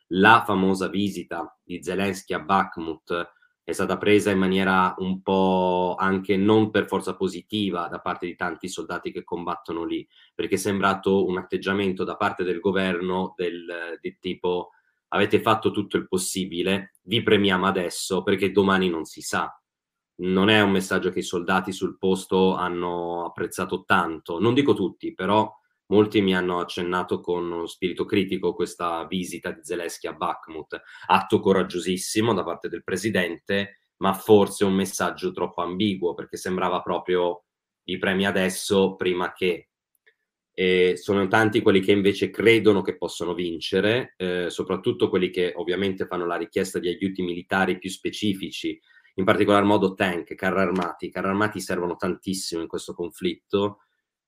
La 0.07 0.43
famosa 0.45 0.89
visita 0.89 1.57
di 1.63 1.81
Zelensky 1.81 2.33
a 2.33 2.41
Bakhmut 2.41 3.31
è 3.63 3.71
stata 3.71 3.97
presa 3.97 4.29
in 4.29 4.39
maniera 4.39 4.93
un 4.97 5.21
po' 5.21 5.95
anche 5.97 6.35
non 6.35 6.69
per 6.69 6.87
forza 6.87 7.15
positiva 7.15 7.87
da 7.87 7.99
parte 7.99 8.25
di 8.25 8.35
tanti 8.35 8.67
soldati 8.67 9.11
che 9.11 9.23
combattono 9.23 9.85
lì, 9.85 10.07
perché 10.35 10.55
è 10.55 10.57
sembrato 10.57 11.25
un 11.25 11.37
atteggiamento 11.37 12.03
da 12.03 12.17
parte 12.17 12.43
del 12.43 12.59
governo 12.59 13.33
del, 13.37 13.97
del 14.01 14.17
tipo 14.19 14.71
avete 15.09 15.39
fatto 15.39 15.71
tutto 15.71 15.95
il 15.95 16.07
possibile, 16.07 16.95
vi 17.03 17.21
premiamo 17.21 17.65
adesso 17.65 18.23
perché 18.23 18.51
domani 18.51 18.89
non 18.89 19.05
si 19.05 19.21
sa. 19.21 19.57
Non 20.15 20.49
è 20.49 20.61
un 20.61 20.71
messaggio 20.71 21.09
che 21.09 21.19
i 21.19 21.23
soldati 21.23 21.71
sul 21.71 21.97
posto 21.97 22.55
hanno 22.55 23.25
apprezzato 23.25 23.83
tanto, 23.85 24.39
non 24.39 24.53
dico 24.53 24.73
tutti, 24.73 25.13
però 25.13 25.51
molti 25.87 26.21
mi 26.21 26.35
hanno 26.35 26.59
accennato 26.59 27.19
con 27.19 27.67
spirito 27.67 28.05
critico 28.05 28.53
questa 28.53 29.05
visita 29.05 29.51
di 29.51 29.59
Zelensky 29.63 30.07
a 30.07 30.13
Bakhmut, 30.13 30.81
atto 31.07 31.39
coraggiosissimo 31.39 32.33
da 32.33 32.43
parte 32.43 32.69
del 32.69 32.83
presidente, 32.83 33.79
ma 33.97 34.13
forse 34.13 34.65
un 34.65 34.73
messaggio 34.73 35.31
troppo 35.31 35.61
ambiguo 35.61 36.13
perché 36.13 36.37
sembrava 36.37 36.81
proprio 36.81 37.45
i 37.85 37.97
premi 37.97 38.25
adesso 38.25 38.95
prima 38.95 39.33
che. 39.33 39.69
E 40.55 40.97
sono 40.97 41.27
tanti 41.27 41.61
quelli 41.61 41.79
che 41.79 41.93
invece 41.93 42.29
credono 42.29 42.83
che 42.83 42.95
possono 42.95 43.33
vincere, 43.33 44.13
eh, 44.17 44.51
soprattutto 44.51 45.09
quelli 45.09 45.31
che 45.31 45.51
ovviamente 45.55 46.05
fanno 46.05 46.27
la 46.27 46.35
richiesta 46.35 46.77
di 46.77 46.89
aiuti 46.89 47.23
militari 47.23 47.79
più 47.79 47.89
specifici, 47.89 48.79
in 49.15 49.25
particolar 49.25 49.63
modo 49.63 49.93
tank, 49.93 50.35
carri 50.35 50.59
armati. 50.59 51.07
I 51.07 51.11
carri 51.11 51.29
armati 51.29 51.59
servono 51.59 51.95
tantissimo 51.95 52.61
in 52.61 52.67
questo 52.67 52.93
conflitto 52.93 53.82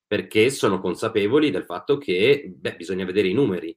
perché 0.06 0.50
sono 0.50 0.80
consapevoli 0.80 1.50
del 1.50 1.64
fatto 1.64 1.98
che 1.98 2.52
beh, 2.54 2.76
bisogna 2.76 3.04
vedere 3.04 3.28
i 3.28 3.34
numeri. 3.34 3.76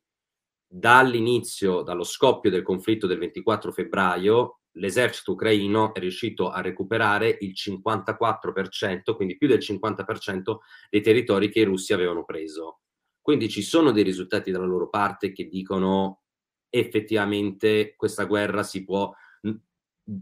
Dall'inizio, 0.72 1.82
dallo 1.82 2.04
scoppio 2.04 2.52
del 2.52 2.62
conflitto 2.62 3.08
del 3.08 3.18
24 3.18 3.72
febbraio, 3.72 4.60
l'esercito 4.74 5.32
ucraino 5.32 5.94
è 5.94 6.00
riuscito 6.00 6.52
a 6.52 6.62
recuperare 6.62 7.38
il 7.42 7.54
54%, 7.56 9.16
quindi 9.16 9.38
più 9.38 9.48
del 9.48 9.58
50% 9.58 10.58
dei 10.90 11.02
territori 11.02 11.50
che 11.50 11.62
i 11.62 11.64
russi 11.64 11.94
avevano 11.94 12.24
preso. 12.24 12.82
Quindi 13.20 13.50
ci 13.50 13.64
sono 13.64 13.92
dei 13.92 14.04
risultati 14.04 14.52
dalla 14.52 14.66
loro 14.66 14.90
parte 14.90 15.32
che 15.32 15.48
dicono 15.48 16.22
effettivamente 16.70 17.96
questa 17.96 18.26
guerra 18.26 18.64
si 18.64 18.84
può... 18.84 19.12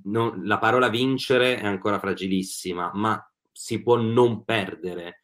Non, 0.03 0.41
la 0.43 0.57
parola 0.57 0.89
vincere 0.89 1.59
è 1.59 1.65
ancora 1.65 1.99
fragilissima, 1.99 2.91
ma 2.93 3.21
si 3.51 3.81
può 3.81 3.95
non 3.95 4.43
perdere 4.43 5.21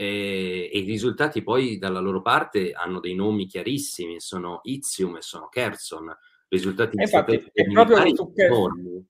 e, 0.00 0.70
e, 0.72 0.78
i 0.78 0.84
risultati 0.84 1.42
poi 1.42 1.76
dalla 1.76 2.00
loro 2.00 2.22
parte 2.22 2.72
hanno 2.72 3.00
dei 3.00 3.14
nomi 3.14 3.44
chiarissimi, 3.44 4.18
sono 4.18 4.60
Izium 4.62 5.16
e 5.16 5.20
sono 5.20 5.48
Kherson, 5.48 6.10
risultati 6.48 6.96
Infatti, 6.98 7.52
proprio 7.70 8.14
su, 8.14 8.32
Kherson, 8.32 9.06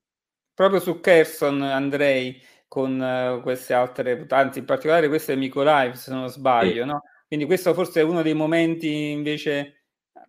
proprio 0.53 0.79
su 0.81 0.99
Kherson 0.99 1.61
andrei 1.61 2.41
con 2.67 2.99
uh, 2.99 3.41
queste 3.41 3.73
altre, 3.73 4.25
anzi 4.27 4.59
in 4.59 4.65
particolare 4.65 5.07
questo 5.07 5.31
è 5.31 5.35
Mykolaiv 5.35 5.93
se 5.93 6.11
non 6.11 6.27
sbaglio, 6.27 6.83
sì. 6.83 6.89
no? 6.89 7.03
quindi 7.25 7.45
questo 7.45 7.73
forse 7.73 8.01
è 8.01 8.03
uno 8.03 8.21
dei 8.21 8.33
momenti 8.33 9.11
invece, 9.11 9.85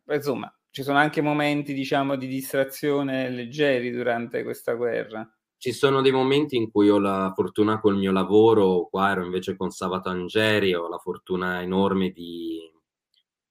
eh, 0.06 0.14
insomma, 0.14 0.52
ci 0.70 0.84
sono 0.84 0.98
anche 0.98 1.20
momenti 1.20 1.74
diciamo 1.74 2.14
di 2.14 2.28
distrazione 2.28 3.28
leggeri 3.30 3.90
durante 3.90 4.44
questa 4.44 4.74
guerra 4.74 5.28
ci 5.62 5.70
sono 5.70 6.00
dei 6.00 6.10
momenti 6.10 6.56
in 6.56 6.72
cui 6.72 6.88
ho 6.88 6.98
la 6.98 7.30
fortuna 7.36 7.78
col 7.78 7.96
mio 7.96 8.10
lavoro, 8.10 8.88
qua 8.90 9.12
ero 9.12 9.24
invece 9.24 9.54
con 9.54 9.70
Sabato 9.70 10.08
Angeri, 10.08 10.74
ho 10.74 10.88
la 10.88 10.98
fortuna 10.98 11.62
enorme 11.62 12.10
di, 12.10 12.58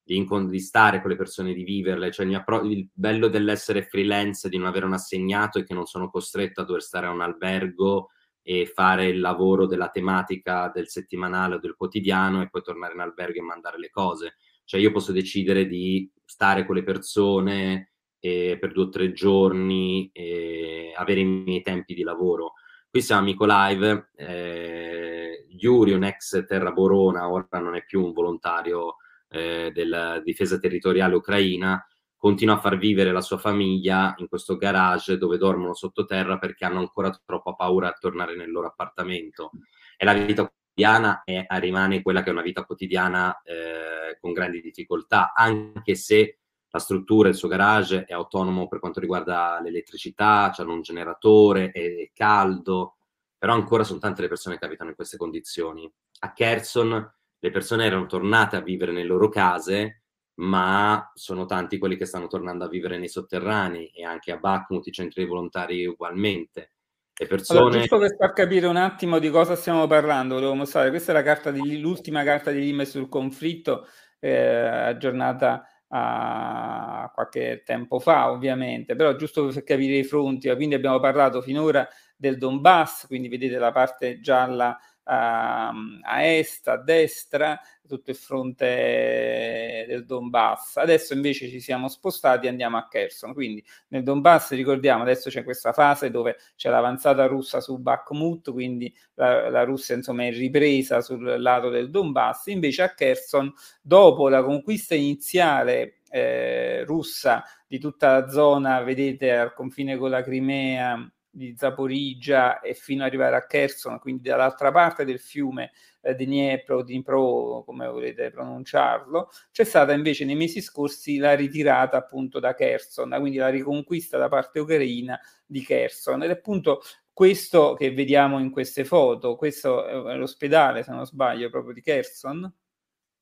di, 0.04 0.28
di 0.50 0.60
stare 0.60 1.00
con 1.00 1.10
le 1.10 1.16
persone, 1.16 1.54
di 1.54 1.64
viverle, 1.64 2.12
cioè 2.12 2.26
il, 2.26 2.44
pro- 2.44 2.64
il 2.64 2.90
bello 2.92 3.30
dell'essere 3.30 3.84
freelance, 3.84 4.50
di 4.50 4.58
non 4.58 4.68
avere 4.68 4.88
un 4.88 4.92
assegnato 4.92 5.58
e 5.58 5.64
che 5.64 5.74
non 5.74 5.86
sono 5.86 6.10
costretto 6.10 6.60
a 6.60 6.66
dover 6.66 6.82
stare 6.82 7.08
a 7.08 7.12
un 7.12 7.22
albergo 7.22 8.10
e 8.42 8.66
fare 8.66 9.06
il 9.06 9.22
lavoro 9.22 9.66
della 9.66 9.88
tematica 9.88 10.70
del 10.70 10.90
settimanale 10.90 11.56
o 11.56 11.60
del 11.60 11.78
quotidiano 11.78 12.42
e 12.42 12.50
poi 12.50 12.62
tornare 12.62 12.94
in 12.94 13.00
albergo 13.00 13.40
e 13.40 13.44
mandare 13.44 13.80
le 13.80 13.90
cose. 13.90 14.36
Cioè 14.66 14.82
io 14.82 14.92
posso 14.92 15.14
decidere 15.14 15.66
di 15.66 16.12
stare 16.26 16.66
con 16.66 16.76
le 16.76 16.84
persone, 16.84 17.91
eh, 18.22 18.58
per 18.60 18.72
due 18.72 18.84
o 18.86 18.90
tre 18.90 19.12
giorni, 19.12 20.10
eh, 20.14 20.94
avere 20.96 21.20
i 21.20 21.26
miei 21.26 21.62
tempi 21.62 21.94
di 21.94 22.04
lavoro. 22.04 22.54
Qui 22.90 23.02
siamo 23.02 23.22
a 23.22 23.26
Mykolaiv, 23.26 24.10
eh, 24.16 25.46
Yuri, 25.50 25.92
un 25.92 26.04
ex 26.04 26.46
Terra 26.46 26.72
Borona, 26.72 27.30
ora 27.30 27.60
non 27.60 27.76
è 27.76 27.84
più 27.84 28.04
un 28.04 28.14
volontario 28.14 28.98
eh, 29.30 29.72
della 29.74 30.20
difesa 30.20 30.60
territoriale 30.60 31.16
ucraina, 31.16 31.86
continua 32.16 32.56
a 32.56 32.60
far 32.60 32.78
vivere 32.78 33.12
la 33.12 33.22
sua 33.22 33.38
famiglia 33.38 34.14
in 34.18 34.28
questo 34.28 34.56
garage 34.56 35.18
dove 35.18 35.38
dormono 35.38 35.74
sottoterra 35.74 36.38
perché 36.38 36.66
hanno 36.66 36.80
ancora 36.80 37.10
troppa 37.26 37.54
paura 37.54 37.88
a 37.88 37.98
tornare 38.00 38.36
nel 38.36 38.52
loro 38.52 38.68
appartamento. 38.68 39.52
E 39.98 40.06
la 40.06 40.14
vita 40.14 40.48
quotidiana 40.48 41.24
è, 41.24 41.46
rimane 41.60 42.02
quella 42.02 42.22
che 42.22 42.30
è 42.30 42.34
una 42.34 42.44
vita 42.44 42.64
quotidiana 42.64 43.42
eh, 43.42 44.18
con 44.20 44.34
grandi 44.34 44.62
difficoltà, 44.62 45.34
anche 45.34 45.96
se 45.96 46.41
la 46.72 46.80
struttura, 46.80 47.28
il 47.28 47.36
suo 47.36 47.50
garage 47.50 48.06
è 48.06 48.14
autonomo 48.14 48.68
per 48.68 48.80
quanto 48.80 49.02
riguarda 49.02 49.60
l'elettricità, 49.62 50.52
c'hanno 50.54 50.74
un 50.74 50.82
generatore, 50.82 51.72
è 51.72 52.10
caldo, 52.14 52.96
però 53.38 53.54
ancora 53.54 53.84
sono 53.84 54.00
tante 54.00 54.22
le 54.22 54.30
persone 54.30 54.58
che 54.58 54.66
abitano 54.66 54.90
in 54.90 54.96
queste 54.96 55.18
condizioni. 55.18 55.92
A 56.20 56.32
Kherson 56.32 57.14
le 57.40 57.52
persone 57.52 57.86
erano 57.86 58.06
tornate 58.06 58.56
a 58.56 58.62
vivere 58.62 58.94
nelle 58.94 59.08
loro 59.08 59.28
case, 59.28 60.04
ma 60.36 61.12
sono 61.14 61.46
tanti 61.46 61.78
quelli 61.78 61.98
che 61.98 62.06
stanno 62.06 62.28
tornando 62.28 62.64
a 62.64 62.70
vivere 62.70 62.98
nei 62.98 63.10
sotterranei 63.10 63.88
e 63.88 64.06
anche 64.06 64.32
a 64.32 64.38
Bakhmut 64.38 64.88
i 64.88 64.92
centri 64.92 65.26
volontari 65.26 65.86
ugualmente. 65.86 66.72
Le 67.20 67.28
persone... 67.28 67.60
Allora, 67.60 67.80
giusto 67.80 67.98
per 67.98 68.16
far 68.16 68.32
capire 68.32 68.68
un 68.68 68.78
attimo 68.78 69.20
di 69.20 69.30
cosa 69.30 69.56
stiamo 69.56 69.86
parlando, 69.88 70.36
volevo 70.36 70.56
mostrare, 70.56 70.90
questa 70.90 71.12
è 71.12 71.16
la 71.16 71.22
carta 71.22 71.52
di, 71.52 71.82
l'ultima 71.82 72.24
carta 72.24 72.52
di 72.52 72.62
Lime 72.62 72.86
sul 72.86 73.10
conflitto, 73.10 73.88
eh, 74.20 74.32
aggiornata 74.32 75.66
a 75.94 77.12
qualche 77.14 77.64
tempo 77.66 78.00
fa 78.00 78.32
ovviamente, 78.32 78.96
però 78.96 79.16
giusto 79.16 79.48
per 79.48 79.64
capire 79.64 79.98
i 79.98 80.04
fronti, 80.04 80.50
quindi 80.56 80.76
abbiamo 80.76 81.00
parlato 81.00 81.42
finora 81.42 81.88
del 82.16 82.38
Donbass, 82.38 83.08
quindi 83.08 83.28
vedete 83.28 83.58
la 83.58 83.72
parte 83.72 84.20
gialla 84.22 84.78
a, 85.04 85.72
a 86.02 86.26
est, 86.26 86.68
a 86.68 86.78
destra, 86.78 87.60
tutto 87.88 88.12
il 88.12 88.16
fronte 88.16 89.86
del 89.88 90.06
Donbass. 90.06 90.78
Adesso 90.78 91.14
invece 91.14 91.50
ci 91.50 91.60
siamo 91.60 91.90
spostati 91.90 92.46
e 92.46 92.50
andiamo 92.50 92.78
a 92.78 92.88
Kherson. 92.88 93.34
Quindi 93.34 93.64
nel 93.90 94.04
Donbass 94.04 94.52
ricordiamo 94.52 95.04
adesso 95.04 95.30
c'è 95.30 95.44
questa 95.44 95.74
fase 95.74 96.10
dove 96.10 96.38
c'è 96.56 96.70
l'avanzata 96.70 97.26
russa 97.26 97.60
su 97.60 97.80
Bakhmut, 97.80 98.52
quindi 98.52 98.94
la, 99.16 99.50
la 99.50 99.64
Russia 99.64 99.96
insomma 99.96 100.26
è 100.26 100.32
ripresa 100.32 101.02
sul 101.02 101.42
lato 101.42 101.70
del 101.70 101.90
Donbass. 101.90 102.48
Invece 102.48 102.84
a 102.84 102.94
Kherson, 102.94 103.52
dopo 103.82 104.30
la 104.30 104.44
conquista 104.44 104.96
iniziale 104.96 106.02
eh, 106.10 106.84
russa 106.86 107.44
di 107.68 107.80
tutta 107.80 108.20
la 108.20 108.30
zona, 108.30 108.82
vedete 108.82 109.32
al 109.32 109.54
confine 109.54 109.98
con 109.98 110.10
la 110.10 110.22
Crimea, 110.22 111.12
di 111.34 111.56
Zaporizia 111.58 112.60
e 112.60 112.74
fino 112.74 113.04
ad 113.04 113.08
arrivare 113.08 113.38
a 113.38 113.46
Kherson, 113.46 114.00
quindi 114.00 114.28
dall'altra 114.28 114.72
parte 114.72 115.06
del 115.06 115.20
fiume 115.20 115.72
eh, 116.02 116.14
di 116.14 116.26
Dniepro, 116.26 116.84
Dnipro, 116.84 117.64
come 117.66 117.88
volete 117.88 118.30
pronunciarlo, 118.30 119.30
c'è 119.52 119.64
stata 119.64 119.94
invece 119.94 120.26
nei 120.26 120.36
mesi 120.36 120.62
scorsi 120.62 121.18
la 121.18 121.34
ritirata 121.34 121.98
appunto 121.98 122.40
da 122.40 122.54
Kherson, 122.54 123.16
quindi 123.20 123.38
la 123.38 123.50
riconquista 123.50 124.18
da 124.18 124.28
parte 124.28 124.60
ucraina 124.60 125.18
di 125.46 125.62
Kherson 125.64 126.24
ed 126.24 126.30
è 126.30 126.34
appunto 126.34 126.82
questo 127.14 127.76
che 127.76 127.94
vediamo 127.94 128.40
in 128.40 128.52
queste 128.52 128.84
foto, 128.84 129.36
questo 129.36 129.86
è 130.08 130.16
l'ospedale 130.16 130.84
se 130.84 130.92
non 130.92 131.06
sbaglio 131.06 131.50
proprio 131.50 131.74
di 131.74 131.82
Kherson. 131.82 132.52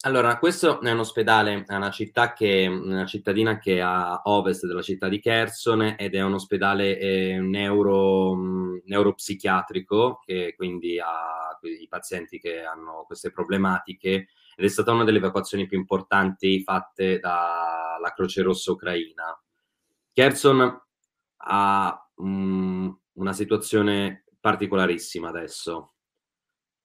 Allora, 0.03 0.39
questo 0.39 0.79
è 0.79 0.91
un 0.91 0.99
ospedale, 0.99 1.65
è 1.67 1.75
una 1.75 1.91
città 1.91 2.31
che, 2.31 2.67
una 2.67 3.05
cittadina 3.05 3.59
che 3.59 3.75
è 3.75 3.79
a 3.79 4.21
ovest 4.23 4.65
della 4.65 4.81
città 4.81 5.09
di 5.09 5.19
Kherson 5.19 5.95
ed 5.97 6.15
è 6.15 6.21
un 6.21 6.35
ospedale 6.35 6.97
eh, 6.97 7.37
neuro, 7.41 8.81
neuropsichiatrico 8.85 10.21
che 10.23 10.53
quindi 10.55 10.97
ha 11.01 11.59
i 11.63 11.87
pazienti 11.89 12.39
che 12.39 12.63
hanno 12.63 13.03
queste 13.05 13.29
problematiche 13.29 14.29
ed 14.55 14.65
è 14.65 14.69
stata 14.69 14.93
una 14.93 15.03
delle 15.03 15.17
evacuazioni 15.17 15.67
più 15.67 15.77
importanti 15.77 16.63
fatte 16.63 17.19
dalla 17.19 18.13
Croce 18.15 18.41
Rossa 18.41 18.71
ucraina. 18.71 19.37
Kherson 20.13 20.81
ha 21.35 22.09
um, 22.15 22.99
una 23.15 23.33
situazione 23.33 24.23
particolarissima 24.39 25.27
adesso 25.27 25.95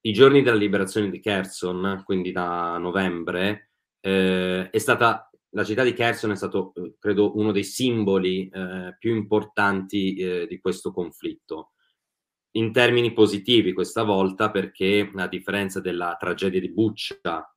i 0.05 0.13
giorni 0.13 0.43
della 0.43 0.55
liberazione 0.55 1.09
di 1.09 1.19
Kherson, 1.19 2.01
quindi 2.05 2.31
da 2.31 2.77
novembre, 2.77 3.71
eh, 3.99 4.69
è 4.69 4.77
stata 4.77 5.29
la 5.55 5.63
città 5.63 5.83
di 5.83 5.93
Kherson 5.93 6.31
è 6.31 6.35
stato, 6.35 6.73
eh, 6.75 6.95
credo, 6.99 7.37
uno 7.37 7.51
dei 7.51 7.63
simboli 7.63 8.49
eh, 8.49 8.95
più 8.99 9.15
importanti 9.15 10.15
eh, 10.15 10.47
di 10.47 10.59
questo 10.59 10.91
conflitto. 10.91 11.71
In 12.57 12.71
termini 12.71 13.13
positivi 13.13 13.73
questa 13.73 14.03
volta, 14.03 14.51
perché 14.51 15.11
a 15.15 15.27
differenza 15.27 15.79
della 15.79 16.15
tragedia 16.19 16.59
di 16.59 16.71
Buccia 16.71 17.49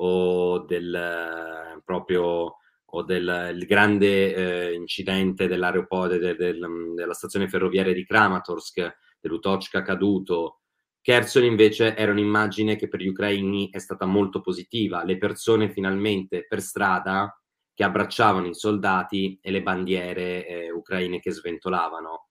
o 0.00 0.58
del 0.60 0.94
eh, 0.94 1.82
proprio 1.84 2.56
o 2.90 3.02
del 3.02 3.64
grande 3.66 4.34
eh, 4.34 4.74
incidente 4.74 5.48
dell'aeroporto 5.48 6.16
del, 6.16 6.36
del, 6.36 6.92
della 6.94 7.12
stazione 7.12 7.48
ferroviaria 7.48 7.92
di 7.92 8.06
Kramatorsk, 8.06 8.96
dell'Utochka 9.20 9.82
caduto, 9.82 10.60
Kherson 11.00 11.44
invece 11.44 11.96
era 11.96 12.12
un'immagine 12.12 12.76
che 12.76 12.88
per 12.88 13.00
gli 13.00 13.08
ucraini 13.08 13.70
è 13.70 13.78
stata 13.78 14.04
molto 14.04 14.40
positiva, 14.40 15.04
le 15.04 15.16
persone 15.16 15.70
finalmente 15.70 16.46
per 16.46 16.60
strada 16.60 17.32
che 17.74 17.84
abbracciavano 17.84 18.48
i 18.48 18.54
soldati 18.54 19.38
e 19.40 19.50
le 19.50 19.62
bandiere 19.62 20.46
eh, 20.46 20.70
ucraine 20.72 21.20
che 21.20 21.30
sventolavano. 21.30 22.26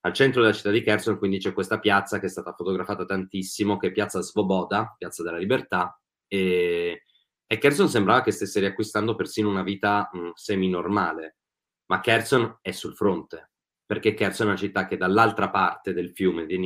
Al 0.00 0.12
centro 0.12 0.42
della 0.42 0.52
città 0.52 0.70
di 0.70 0.82
Kherson 0.82 1.18
quindi 1.18 1.38
c'è 1.38 1.52
questa 1.52 1.78
piazza 1.78 2.18
che 2.18 2.26
è 2.26 2.28
stata 2.28 2.52
fotografata 2.52 3.04
tantissimo, 3.04 3.76
che 3.76 3.88
è 3.88 3.92
Piazza 3.92 4.20
Svoboda, 4.20 4.94
Piazza 4.98 5.22
della 5.22 5.38
Libertà, 5.38 6.00
e, 6.26 7.04
e 7.46 7.58
Kherson 7.58 7.88
sembrava 7.88 8.22
che 8.22 8.30
stesse 8.30 8.60
riacquistando 8.60 9.14
persino 9.14 9.48
una 9.48 9.62
vita 9.62 10.08
mh, 10.12 10.30
semi-normale, 10.34 11.36
ma 11.86 12.00
Kherson 12.00 12.58
è 12.60 12.72
sul 12.72 12.94
fronte, 12.94 13.52
perché 13.86 14.14
Kherson 14.14 14.46
è 14.46 14.50
una 14.50 14.58
città 14.58 14.86
che 14.86 14.96
dall'altra 14.96 15.48
parte 15.48 15.92
del 15.92 16.10
fiume 16.10 16.44
di 16.44 16.58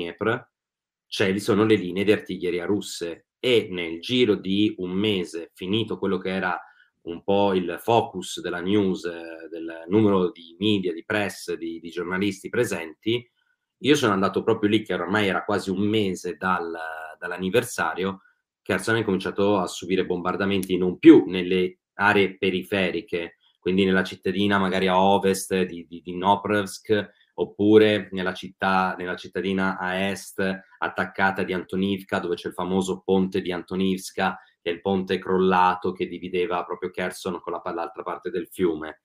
Dniepr 1.15 1.35
ci 1.35 1.41
sono 1.41 1.65
le 1.65 1.75
linee 1.75 2.05
di 2.05 2.13
artiglieria 2.13 2.65
russe 2.65 3.27
e 3.39 3.69
nel 3.71 4.01
giro 4.01 4.35
di 4.35 4.75
un 4.79 4.93
mese, 4.93 5.51
finito 5.53 5.99
quello 5.99 6.17
che 6.17 6.31
era 6.31 6.59
un 7.03 7.23
po' 7.23 7.53
il 7.53 7.79
focus 7.81 8.41
della 8.41 8.61
news, 8.61 9.05
eh, 9.05 9.49
del 9.51 9.85
numero 9.89 10.31
di 10.31 10.57
media, 10.59 10.93
di 10.93 11.05
press, 11.05 11.53
di, 11.55 11.81
di, 11.81 11.91
giornalisti 11.91 12.49
presenti, 12.49 13.31
io 13.79 13.95
sono 13.95 14.13
andato 14.13 14.43
proprio 14.43 14.71
lì, 14.71 14.83
che 14.83 14.95
ormai 14.95 15.27
era 15.27 15.45
quasi 15.45 15.71
un 15.71 15.81
mese 15.81 16.37
dal, 16.37 16.73
dall'anniversario, 17.19 18.23
Kherson 18.63 18.97
ha 18.97 19.05
cominciato 19.05 19.59
a 19.59 19.67
subire 19.67 20.07
bombardamenti 20.07 20.79
non 20.79 20.99
più 20.99 21.25
nelle 21.27 21.81
aree 21.95 22.39
periferiche, 22.39 23.39
quindi 23.59 23.85
nella 23.85 24.05
cittadina 24.05 24.59
magari 24.59 24.87
a 24.87 24.97
ovest 25.01 25.63
di, 25.65 25.85
di, 25.89 26.01
di 26.01 26.17
Noprevsk, 26.17 27.11
oppure 27.35 28.09
nella, 28.13 28.35
città, 28.35 28.95
nella 28.97 29.17
cittadina 29.17 29.79
a 29.79 29.95
est 29.95 30.43
attaccata 30.79 31.43
di 31.43 31.53
Antonivka, 31.53 32.19
dove 32.19 32.35
c'è 32.35 32.49
il 32.49 32.55
famoso 32.55 33.03
ponte 33.05 33.41
di 33.41 33.53
Antonivska, 33.53 34.39
che 34.61 34.71
è 34.71 34.73
il 34.73 34.81
ponte 34.81 35.19
crollato 35.19 35.93
che 35.93 36.07
divideva 36.07 36.65
proprio 36.65 36.91
Kherson 36.91 37.41
con 37.41 37.53
la, 37.53 37.63
l'altra 37.73 38.03
parte 38.03 38.31
del 38.31 38.49
fiume. 38.49 39.03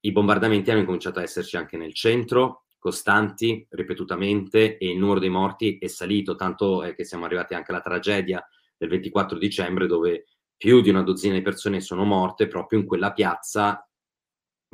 I 0.00 0.12
bombardamenti 0.12 0.70
hanno 0.70 0.84
cominciato 0.84 1.18
a 1.18 1.22
esserci 1.22 1.56
anche 1.56 1.76
nel 1.76 1.94
centro, 1.94 2.64
costanti, 2.78 3.66
ripetutamente, 3.70 4.76
e 4.76 4.90
il 4.90 4.98
numero 4.98 5.20
dei 5.20 5.30
morti 5.30 5.78
è 5.78 5.86
salito, 5.86 6.34
tanto 6.34 6.82
è 6.82 6.94
che 6.94 7.04
siamo 7.04 7.24
arrivati 7.24 7.54
anche 7.54 7.70
alla 7.70 7.80
tragedia 7.80 8.46
del 8.76 8.88
24 8.90 9.38
dicembre, 9.38 9.86
dove 9.86 10.26
più 10.56 10.80
di 10.80 10.90
una 10.90 11.02
dozzina 11.02 11.34
di 11.34 11.42
persone 11.42 11.80
sono 11.80 12.04
morte 12.04 12.46
proprio 12.46 12.78
in 12.78 12.86
quella 12.86 13.12
piazza 13.12 13.88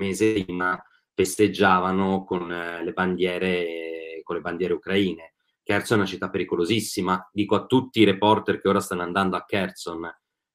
mese 0.01 0.45
prima 0.45 0.83
festeggiavano 1.21 2.25
con 2.25 2.51
eh, 2.51 2.83
le 2.83 2.93
bandiere, 2.93 4.21
con 4.23 4.37
le 4.37 4.41
bandiere 4.41 4.73
ucraine. 4.73 5.35
Kherson 5.63 5.99
è 5.99 6.01
una 6.01 6.09
città 6.09 6.31
pericolosissima. 6.31 7.29
Dico 7.31 7.57
a 7.57 7.67
tutti 7.67 8.01
i 8.01 8.05
reporter 8.05 8.59
che 8.59 8.69
ora 8.69 8.81
stanno 8.81 9.03
andando 9.03 9.37
a 9.37 9.45
Kherson, 9.45 10.11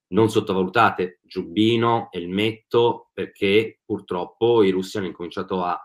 non 0.07 0.29
sottovalutate 0.29 1.19
Giubbino, 1.21 2.09
Elmetto, 2.11 3.11
perché 3.13 3.81
purtroppo 3.85 4.63
i 4.63 4.71
russi 4.71 4.97
hanno 4.97 5.07
incominciato 5.07 5.63
a 5.63 5.79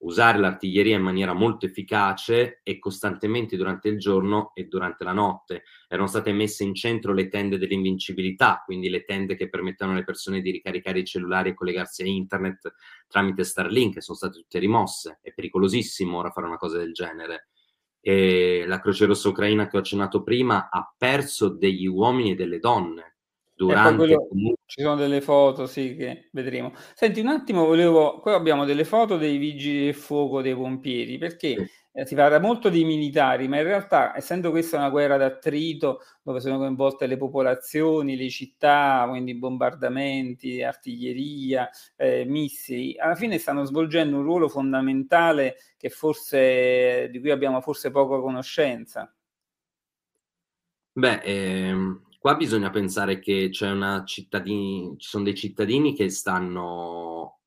usare 0.00 0.38
l'artiglieria 0.38 0.96
in 0.96 1.02
maniera 1.02 1.32
molto 1.32 1.66
efficace 1.66 2.60
e 2.62 2.78
costantemente 2.78 3.56
durante 3.56 3.88
il 3.88 3.98
giorno 3.98 4.52
e 4.54 4.64
durante 4.64 5.04
la 5.04 5.12
notte. 5.12 5.64
Erano 5.88 6.06
state 6.06 6.32
messe 6.32 6.64
in 6.64 6.74
centro 6.74 7.12
le 7.12 7.28
tende 7.28 7.58
dell'invincibilità, 7.58 8.62
quindi 8.64 8.88
le 8.88 9.04
tende 9.04 9.34
che 9.34 9.48
permettevano 9.48 9.96
alle 9.96 10.06
persone 10.06 10.40
di 10.40 10.50
ricaricare 10.50 11.00
i 11.00 11.04
cellulari 11.04 11.50
e 11.50 11.54
collegarsi 11.54 12.02
a 12.02 12.06
internet 12.06 12.74
tramite 13.08 13.44
Starlink, 13.44 14.02
sono 14.02 14.16
state 14.16 14.38
tutte 14.38 14.58
rimosse. 14.58 15.18
È 15.22 15.32
pericolosissimo 15.32 16.18
ora 16.18 16.30
fare 16.30 16.46
una 16.46 16.58
cosa 16.58 16.78
del 16.78 16.92
genere. 16.92 17.48
E 18.00 18.64
la 18.66 18.80
Croce 18.80 19.04
Rossa 19.04 19.28
Ucraina 19.28 19.68
che 19.68 19.76
ho 19.76 19.80
accennato 19.80 20.22
prima 20.22 20.70
ha 20.70 20.94
perso 20.96 21.50
degli 21.50 21.86
uomini 21.86 22.30
e 22.30 22.34
delle 22.34 22.58
donne 22.58 23.09
durante... 23.64 23.96
Quello, 23.96 24.56
ci 24.64 24.82
sono 24.82 24.96
delle 24.96 25.20
foto, 25.20 25.66
sì, 25.66 25.94
che 25.96 26.28
vedremo. 26.32 26.72
Senti, 26.94 27.20
un 27.20 27.28
attimo, 27.28 27.66
volevo... 27.66 28.20
Qua 28.20 28.34
abbiamo 28.34 28.64
delle 28.64 28.84
foto 28.84 29.16
dei 29.16 29.36
vigili 29.36 29.84
del 29.84 29.94
fuoco, 29.94 30.40
dei 30.40 30.54
pompieri, 30.54 31.18
perché 31.18 31.70
eh, 31.92 32.06
si 32.06 32.14
parla 32.14 32.40
molto 32.40 32.68
di 32.70 32.84
militari, 32.84 33.48
ma 33.48 33.58
in 33.58 33.64
realtà, 33.64 34.16
essendo 34.16 34.50
questa 34.50 34.78
una 34.78 34.90
guerra 34.90 35.16
d'attrito 35.16 36.00
dove 36.22 36.40
sono 36.40 36.56
coinvolte 36.56 37.06
le 37.06 37.16
popolazioni, 37.16 38.16
le 38.16 38.30
città, 38.30 39.04
quindi 39.08 39.34
bombardamenti, 39.34 40.62
artiglieria, 40.62 41.68
eh, 41.96 42.24
missili, 42.24 42.96
alla 42.98 43.14
fine 43.16 43.38
stanno 43.38 43.64
svolgendo 43.64 44.16
un 44.16 44.22
ruolo 44.22 44.48
fondamentale 44.48 45.56
che 45.76 45.90
forse, 45.90 47.08
di 47.10 47.20
cui 47.20 47.30
abbiamo 47.30 47.60
forse 47.60 47.90
poca 47.90 48.18
conoscenza. 48.20 49.12
Beh, 50.92 51.20
ehm, 51.22 52.02
qua 52.20 52.36
bisogna 52.36 52.68
pensare 52.68 53.18
che 53.18 53.48
c'è 53.48 53.70
una 53.70 54.04
cittadini, 54.04 54.94
ci 54.98 55.08
sono 55.08 55.24
dei 55.24 55.34
cittadini 55.34 55.94
che 55.94 56.10
stanno 56.10 57.38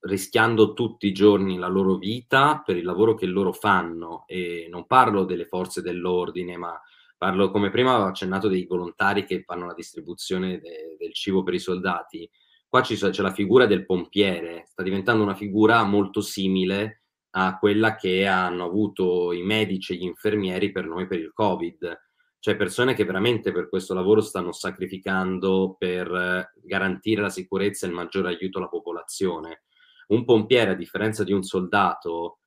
rischiando 0.00 0.74
tutti 0.74 1.06
i 1.06 1.12
giorni 1.12 1.56
la 1.56 1.66
loro 1.66 1.96
vita 1.96 2.62
per 2.62 2.76
il 2.76 2.84
lavoro 2.84 3.14
che 3.14 3.24
loro 3.24 3.54
fanno 3.54 4.24
e 4.26 4.68
non 4.70 4.86
parlo 4.86 5.24
delle 5.24 5.46
forze 5.46 5.80
dell'ordine, 5.80 6.58
ma 6.58 6.78
parlo 7.16 7.50
come 7.50 7.70
prima 7.70 7.94
avevo 7.94 8.10
accennato 8.10 8.48
dei 8.48 8.66
volontari 8.66 9.24
che 9.24 9.44
fanno 9.44 9.64
la 9.64 9.72
distribuzione 9.72 10.60
de- 10.60 10.96
del 10.98 11.14
cibo 11.14 11.42
per 11.42 11.54
i 11.54 11.58
soldati. 11.58 12.28
Qua 12.68 12.82
ci, 12.82 12.96
c'è 12.96 13.22
la 13.22 13.32
figura 13.32 13.64
del 13.64 13.86
pompiere, 13.86 14.64
sta 14.66 14.82
diventando 14.82 15.22
una 15.22 15.34
figura 15.34 15.82
molto 15.84 16.20
simile 16.20 17.04
a 17.30 17.56
quella 17.58 17.94
che 17.96 18.26
hanno 18.26 18.66
avuto 18.66 19.32
i 19.32 19.42
medici 19.42 19.94
e 19.94 19.96
gli 19.96 20.04
infermieri 20.04 20.70
per 20.70 20.84
noi 20.84 21.06
per 21.06 21.18
il 21.18 21.32
Covid. 21.32 22.07
Cioè 22.40 22.56
persone 22.56 22.94
che 22.94 23.04
veramente 23.04 23.52
per 23.52 23.68
questo 23.68 23.94
lavoro 23.94 24.20
stanno 24.20 24.52
sacrificando 24.52 25.74
per 25.78 26.52
garantire 26.62 27.20
la 27.20 27.30
sicurezza 27.30 27.84
e 27.84 27.88
il 27.88 27.94
maggiore 27.94 28.28
aiuto 28.28 28.58
alla 28.58 28.68
popolazione 28.68 29.62
un 30.08 30.24
pompiere, 30.24 30.72
a 30.72 30.74
differenza 30.74 31.24
di 31.24 31.32
un 31.32 31.42
soldato, 31.42 32.40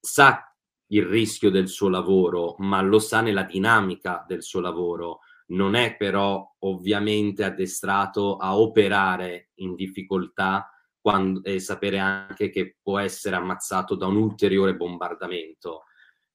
sa 0.00 0.44
il 0.88 1.04
rischio 1.04 1.50
del 1.50 1.68
suo 1.68 1.88
lavoro, 1.88 2.56
ma 2.58 2.80
lo 2.80 2.98
sa 2.98 3.20
nella 3.20 3.44
dinamica 3.44 4.24
del 4.26 4.42
suo 4.42 4.60
lavoro. 4.60 5.20
Non 5.48 5.74
è 5.74 5.96
però 5.96 6.56
ovviamente 6.60 7.44
addestrato 7.44 8.36
a 8.36 8.58
operare 8.58 9.50
in 9.56 9.74
difficoltà 9.74 10.68
quando, 11.00 11.42
e 11.44 11.60
sapere 11.60 11.98
anche 11.98 12.50
che 12.50 12.76
può 12.82 12.98
essere 12.98 13.36
ammazzato 13.36 13.94
da 13.94 14.06
un 14.06 14.16
ulteriore 14.16 14.76
bombardamento. 14.76 15.84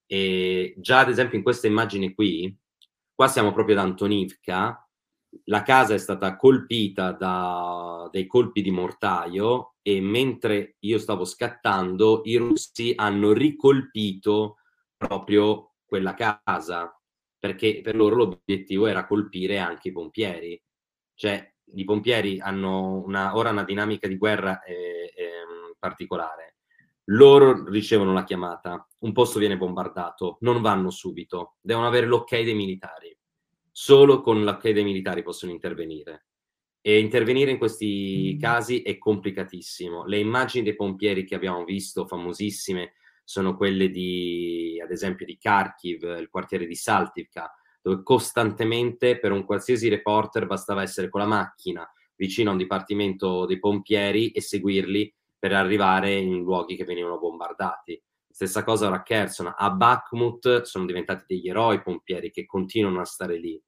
E 0.06 0.74
già 0.78 1.00
ad 1.00 1.10
esempio 1.10 1.38
in 1.38 1.44
questa 1.44 1.68
immagine 1.68 2.14
qui, 2.14 2.56
qua 3.16 3.28
siamo 3.28 3.53
proprio 3.53 3.80
ad 3.80 3.86
Antonivka, 3.86 4.88
la 5.45 5.63
casa 5.63 5.93
è 5.93 5.97
stata 5.97 6.36
colpita 6.36 7.11
da 7.11 8.07
dei 8.11 8.28
colpi 8.28 8.61
di 8.61 8.72
mortaio 8.72 9.76
e 9.82 9.99
mentre 9.99 10.76
io 10.80 10.97
stavo 10.99 11.26
scattando 11.26 12.22
i 12.26 12.38
russi 12.38 12.93
hanno 12.95 13.34
ricolpito 13.34 14.57
proprio 14.95 15.74
quella 15.86 16.13
casa 16.13 16.97
perché 17.38 17.82
per 17.82 17.95
loro 17.95 18.16
l'obiettivo 18.16 18.88
era 18.88 19.05
colpire 19.05 19.59
anche 19.59 19.89
i 19.89 19.91
pompieri. 19.91 20.59
Cioè 21.13 21.53
i 21.76 21.84
pompieri 21.84 22.39
hanno 22.39 23.03
una, 23.05 23.36
ora 23.36 23.51
una 23.51 23.63
dinamica 23.63 24.07
di 24.07 24.18
guerra 24.18 24.63
eh, 24.63 25.13
eh, 25.16 25.76
particolare. 25.78 26.55
Loro 27.10 27.66
ricevono 27.70 28.14
la 28.14 28.24
chiamata, 28.24 28.88
un 28.99 29.12
posto 29.12 29.39
viene 29.39 29.58
bombardato, 29.58 30.38
non 30.41 30.62
vanno 30.62 30.89
subito, 30.89 31.56
devono 31.62 31.88
avere 31.88 32.08
l'ok 32.08 32.41
dei 32.41 32.56
militari 32.56 33.16
solo 33.78 34.22
con 34.22 34.41
l'ok 34.45 34.70
dei 34.70 34.86
militari 34.86 35.22
possono 35.22 35.51
intervenire. 35.51 36.28
E 36.80 36.97
intervenire 36.97 37.51
in 37.51 37.58
questi 37.58 38.36
mm. 38.36 38.39
casi 38.39 38.82
è 38.82 38.97
complicatissimo. 38.97 40.06
Le 40.06 40.18
immagini 40.18 40.64
dei 40.64 40.76
pompieri 40.76 41.26
che 41.26 41.36
abbiamo 41.36 41.66
visto, 41.66 42.08
famosissime, 42.08 42.93
sono 43.26 43.58
quelle 43.58 43.89
di, 43.89 44.80
ad 44.82 44.91
esempio, 44.91 45.26
di 45.26 45.38
Kharkiv, 45.38 46.03
il 46.20 46.30
quartiere 46.30 46.66
di 46.66 46.76
Saltivka, 46.76 47.53
dove 47.82 48.01
costantemente 48.01 49.20
per 49.20 49.34
un 49.34 49.43
qualsiasi 49.43 49.89
reporter 49.89 50.45
bastava 50.45 50.82
essere 50.82 51.10
con 51.10 51.20
la 51.20 51.28
macchina 51.28 51.86
vicino 52.16 52.49
a 52.49 52.53
un 52.53 52.60
dipartimento 52.60 53.45
dei 53.45 53.60
pompieri 53.60 54.32
e 54.32 54.39
seguirli 54.39 55.14
per 55.46 55.54
arrivare 55.54 56.12
in 56.12 56.41
luoghi 56.41 56.76
che 56.76 56.86
venivano 56.86 57.20
bombardati. 57.20 58.02
Stessa 58.28 58.64
cosa 58.64 58.88
ora 58.88 58.96
a 58.96 59.04
Kherson, 59.04 59.54
a 59.56 59.70
Bakhmut 59.70 60.64
sono 60.64 60.86
diventati 60.86 61.24
degli 61.28 61.48
eroi 61.48 61.84
pompieri 61.84 62.32
che 62.32 62.48
continuano 62.48 63.00
a 63.00 63.06
stare 63.06 63.38
lì. 63.38 63.62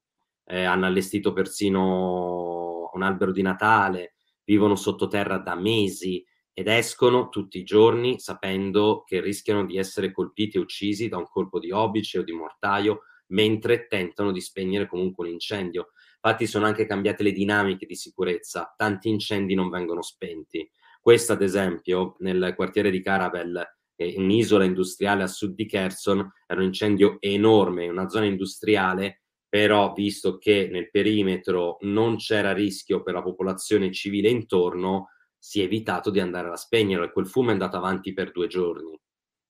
Eh, 0.44 0.64
hanno 0.64 0.86
allestito 0.86 1.32
persino 1.32 2.90
un 2.92 3.02
albero 3.02 3.30
di 3.30 3.42
Natale, 3.42 4.14
vivono 4.42 4.74
sottoterra 4.74 5.38
da 5.38 5.54
mesi 5.54 6.26
ed 6.52 6.66
escono 6.66 7.28
tutti 7.28 7.58
i 7.58 7.62
giorni 7.62 8.18
sapendo 8.18 9.04
che 9.06 9.20
rischiano 9.20 9.64
di 9.64 9.78
essere 9.78 10.10
colpiti 10.10 10.56
e 10.56 10.60
uccisi 10.60 11.06
da 11.06 11.16
un 11.16 11.28
colpo 11.28 11.60
di 11.60 11.70
obice 11.70 12.18
o 12.18 12.24
di 12.24 12.32
mortaio 12.32 13.02
mentre 13.28 13.86
tentano 13.86 14.32
di 14.32 14.40
spegnere 14.40 14.88
comunque 14.88 15.26
un 15.26 15.32
incendio. 15.32 15.90
Infatti 16.20 16.48
sono 16.48 16.66
anche 16.66 16.86
cambiate 16.86 17.22
le 17.22 17.30
dinamiche 17.30 17.86
di 17.86 17.94
sicurezza, 17.94 18.74
tanti 18.76 19.08
incendi 19.08 19.54
non 19.54 19.68
vengono 19.68 20.02
spenti. 20.02 20.68
Questo 21.00 21.32
ad 21.32 21.42
esempio 21.42 22.16
nel 22.18 22.52
quartiere 22.54 22.90
di 22.90 23.02
Caravel 23.02 23.76
un'isola 23.96 24.64
industriale 24.64 25.24
a 25.24 25.26
sud 25.26 25.54
di 25.54 25.66
Kherson, 25.66 26.18
era 26.46 26.60
un 26.60 26.66
incendio 26.66 27.16
enorme, 27.20 27.88
una 27.88 28.08
zona 28.08 28.26
industriale, 28.26 29.22
però 29.48 29.92
visto 29.92 30.38
che 30.38 30.68
nel 30.70 30.90
perimetro 30.90 31.78
non 31.80 32.16
c'era 32.16 32.52
rischio 32.52 33.02
per 33.02 33.14
la 33.14 33.22
popolazione 33.22 33.90
civile 33.90 34.28
intorno, 34.28 35.08
si 35.38 35.60
è 35.60 35.64
evitato 35.64 36.10
di 36.10 36.20
andare 36.20 36.48
a 36.48 36.56
spegnerlo 36.56 37.06
e 37.06 37.12
quel 37.12 37.26
fumo 37.26 37.48
è 37.48 37.52
andato 37.52 37.76
avanti 37.76 38.12
per 38.12 38.30
due 38.30 38.46
giorni. 38.46 38.98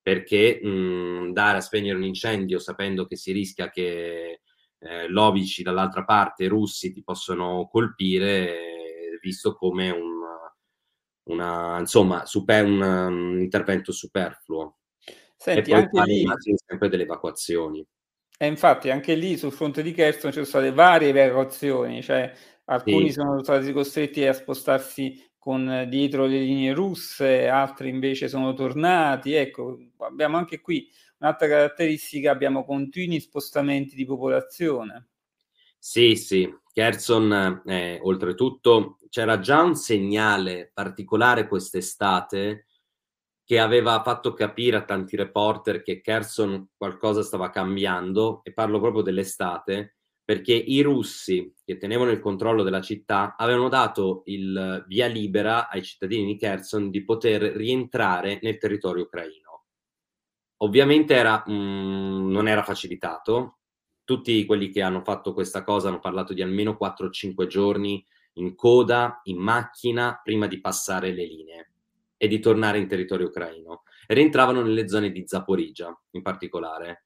Perché 0.01 0.61
mh, 0.63 1.25
andare 1.27 1.59
a 1.59 1.63
spegnere 1.63 1.99
un 1.99 2.05
incendio 2.05 2.59
sapendo 2.59 3.07
che 3.07 3.17
si 3.17 3.33
rischia 3.33 3.69
che 3.69 4.41
eh, 4.79 5.09
lovici 5.09 5.63
dall'altra 5.63 6.05
parte 6.05 6.47
russi 6.47 6.93
ti 6.93 7.03
possono 7.03 7.69
colpire, 7.71 9.19
visto 9.21 9.55
come 9.57 9.91
un 9.91 10.18
una, 11.29 11.79
insomma, 11.79 12.27
super, 12.27 12.65
un, 12.65 12.81
un, 12.81 13.41
intervento 13.41 13.93
superfluo. 13.93 14.79
Senti, 15.37 15.71
e 15.71 15.89
poi 15.89 16.05
lì... 16.05 16.27
sempre 16.67 16.89
delle 16.89 17.05
evacuazioni. 17.05 17.87
E 18.41 18.47
infatti 18.47 18.91
anche 18.91 19.15
lì 19.15 19.37
sul 19.37 19.53
fronte 19.53 19.83
di 19.83 19.93
Kherson 19.93 20.31
ci 20.31 20.45
sono 20.45 20.47
state 20.47 20.73
varie 20.73 21.09
evacuazioni, 21.09 22.03
cioè 22.03 22.33
alcuni 22.67 23.07
sì. 23.09 23.15
sono 23.15 23.43
stati 23.43 23.73
costretti 23.73 24.25
a 24.27 24.33
spostarsi 24.33 25.29
con 25.37 25.87
dietro 25.89 26.27
le 26.27 26.39
linee 26.39 26.73
russe, 26.73 27.49
altri 27.49 27.89
invece 27.89 28.29
sono 28.29 28.55
tornati. 28.55 29.33
Ecco, 29.33 29.79
abbiamo 29.99 30.37
anche 30.37 30.61
qui 30.61 30.89
un'altra 31.19 31.49
caratteristica, 31.49 32.31
abbiamo 32.31 32.65
continui 32.65 33.19
spostamenti 33.19 33.97
di 33.97 34.05
popolazione. 34.05 35.09
Sì, 35.79 36.17
sì, 36.17 36.53
Kherson, 36.73 37.63
eh, 37.65 37.99
oltretutto, 38.03 38.98
c'era 39.09 39.39
già 39.39 39.63
un 39.63 39.75
segnale 39.75 40.71
particolare 40.73 41.49
quest'estate 41.49 42.67
che 43.45 43.59
aveva 43.59 44.03
fatto 44.03 44.35
capire 44.35 44.77
a 44.77 44.85
tanti 44.85 45.17
reporter 45.17 45.83
che 45.83 46.03
Kherson 46.03 46.69
qualcosa 46.77 47.23
stava 47.23 47.49
cambiando, 47.49 48.41
e 48.43 48.53
parlo 48.53 48.79
proprio 48.79 49.03
dell'estate, 49.03 49.97
perché 50.23 50.53
i 50.53 50.83
russi 50.83 51.55
che 51.65 51.79
tenevano 51.79 52.11
il 52.11 52.21
controllo 52.21 52.63
della 52.63 52.83
città 52.83 53.35
avevano 53.39 53.71
dato 53.71 54.21
il 54.27 54.85
via 54.87 55.07
libera 55.07 55.71
ai 55.71 55.83
cittadini 55.83 56.27
di 56.27 56.37
Kherson 56.37 56.91
di 56.91 57.03
poter 57.03 57.41
rientrare 57.41 58.39
nel 58.43 58.59
territorio 58.59 59.05
ucraino. 59.05 59.65
Ovviamente 60.59 61.15
era, 61.15 61.43
mh, 61.47 62.31
non 62.31 62.47
era 62.49 62.63
facilitato, 62.63 63.61
tutti 64.05 64.45
quelli 64.45 64.69
che 64.69 64.83
hanno 64.83 65.03
fatto 65.03 65.33
questa 65.33 65.65
cosa 65.65 65.89
hanno 65.89 66.01
parlato 66.01 66.35
di 66.35 66.43
almeno 66.43 66.77
4-5 66.79 67.47
giorni 67.47 68.05
in 68.39 68.55
coda, 68.55 69.21
in 69.25 69.39
macchina, 69.39 70.21
prima 70.23 70.47
di 70.47 70.61
passare 70.61 71.13
le 71.13 71.25
linee 71.25 71.71
e 72.17 72.27
di 72.29 72.41
tornare 72.41 72.79
in 72.79 72.89
territorio 72.89 73.29
ucraino. 73.29 73.83
E 74.07 74.15
rientravano 74.15 74.63
nelle 74.63 74.89
zone 74.89 75.11
di 75.11 75.25
Zaporizia, 75.27 75.97
in 76.13 76.23
particolare. 76.23 77.05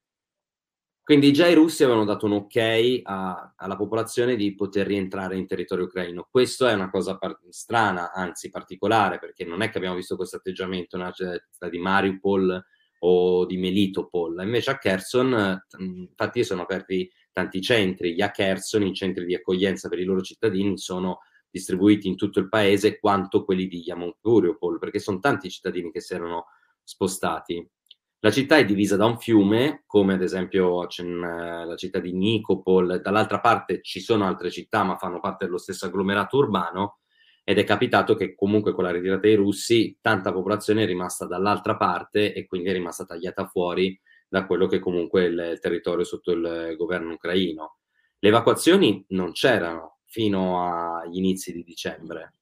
Quindi 1.02 1.32
già 1.32 1.48
i 1.48 1.54
russi 1.54 1.82
avevano 1.82 2.04
dato 2.04 2.26
un 2.26 2.32
ok 2.32 3.00
a, 3.02 3.54
alla 3.56 3.76
popolazione 3.76 4.36
di 4.36 4.54
poter 4.54 4.86
rientrare 4.86 5.36
in 5.36 5.46
territorio 5.46 5.86
ucraino. 5.86 6.28
Questo 6.30 6.66
è 6.66 6.72
una 6.74 6.90
cosa 6.90 7.18
par- 7.18 7.40
strana, 7.48 8.12
anzi 8.12 8.50
particolare, 8.50 9.18
perché 9.18 9.44
non 9.44 9.62
è 9.62 9.70
che 9.70 9.78
abbiamo 9.78 9.96
visto 9.96 10.14
questo 10.14 10.36
atteggiamento 10.36 10.96
nella 10.96 11.10
città 11.10 11.68
di 11.68 11.78
Mariupol 11.78 12.64
o 13.00 13.46
di 13.46 13.56
Melitopol. 13.56 14.42
Invece 14.44 14.70
a 14.70 14.78
Kherson, 14.78 15.60
infatti, 15.78 16.44
sono 16.44 16.62
aperti 16.62 17.10
tanti 17.32 17.60
centri. 17.60 18.14
Gli 18.14 18.22
a 18.22 18.30
Kherson, 18.30 18.82
i 18.82 18.94
centri 18.94 19.24
di 19.24 19.34
accoglienza 19.34 19.88
per 19.88 19.98
i 19.98 20.04
loro 20.04 20.20
cittadini, 20.20 20.78
sono 20.78 21.20
distribuiti 21.50 22.08
in 22.08 22.16
tutto 22.16 22.38
il 22.38 22.48
paese 22.48 22.98
quanto 22.98 23.44
quelli 23.44 23.66
di 23.66 23.82
Yamonturiopol, 23.82 24.78
perché 24.78 24.98
sono 24.98 25.18
tanti 25.18 25.50
cittadini 25.50 25.90
che 25.90 26.00
si 26.00 26.14
erano 26.14 26.46
spostati. 26.82 27.68
La 28.20 28.30
città 28.30 28.56
è 28.56 28.64
divisa 28.64 28.96
da 28.96 29.04
un 29.04 29.18
fiume, 29.18 29.82
come 29.84 30.14
ad 30.14 30.22
esempio 30.22 30.86
la 30.86 31.76
città 31.76 31.98
di 31.98 32.12
Nikopol, 32.12 33.00
dall'altra 33.02 33.40
parte 33.40 33.80
ci 33.82 34.00
sono 34.00 34.26
altre 34.26 34.50
città, 34.50 34.84
ma 34.84 34.96
fanno 34.96 35.18
parte 35.18 35.44
dello 35.44 35.58
stesso 35.58 35.86
agglomerato 35.86 36.36
urbano, 36.36 36.98
ed 37.44 37.58
è 37.58 37.64
capitato 37.64 38.14
che 38.14 38.36
comunque 38.36 38.72
con 38.72 38.84
la 38.84 38.92
ritirata 38.92 39.22
dei 39.22 39.34
russi 39.34 39.98
tanta 40.00 40.32
popolazione 40.32 40.84
è 40.84 40.86
rimasta 40.86 41.26
dall'altra 41.26 41.76
parte 41.76 42.32
e 42.32 42.46
quindi 42.46 42.68
è 42.68 42.72
rimasta 42.72 43.04
tagliata 43.04 43.46
fuori 43.46 44.00
da 44.32 44.46
quello 44.46 44.66
che 44.66 44.78
comunque 44.78 45.24
è 45.24 45.26
il 45.26 45.58
territorio 45.60 46.04
sotto 46.04 46.32
il 46.32 46.74
governo 46.78 47.12
ucraino. 47.12 47.80
Le 48.18 48.28
evacuazioni 48.30 49.04
non 49.08 49.32
c'erano 49.32 49.98
fino 50.06 50.66
agli 50.66 51.18
inizi 51.18 51.52
di 51.52 51.62
dicembre, 51.62 52.36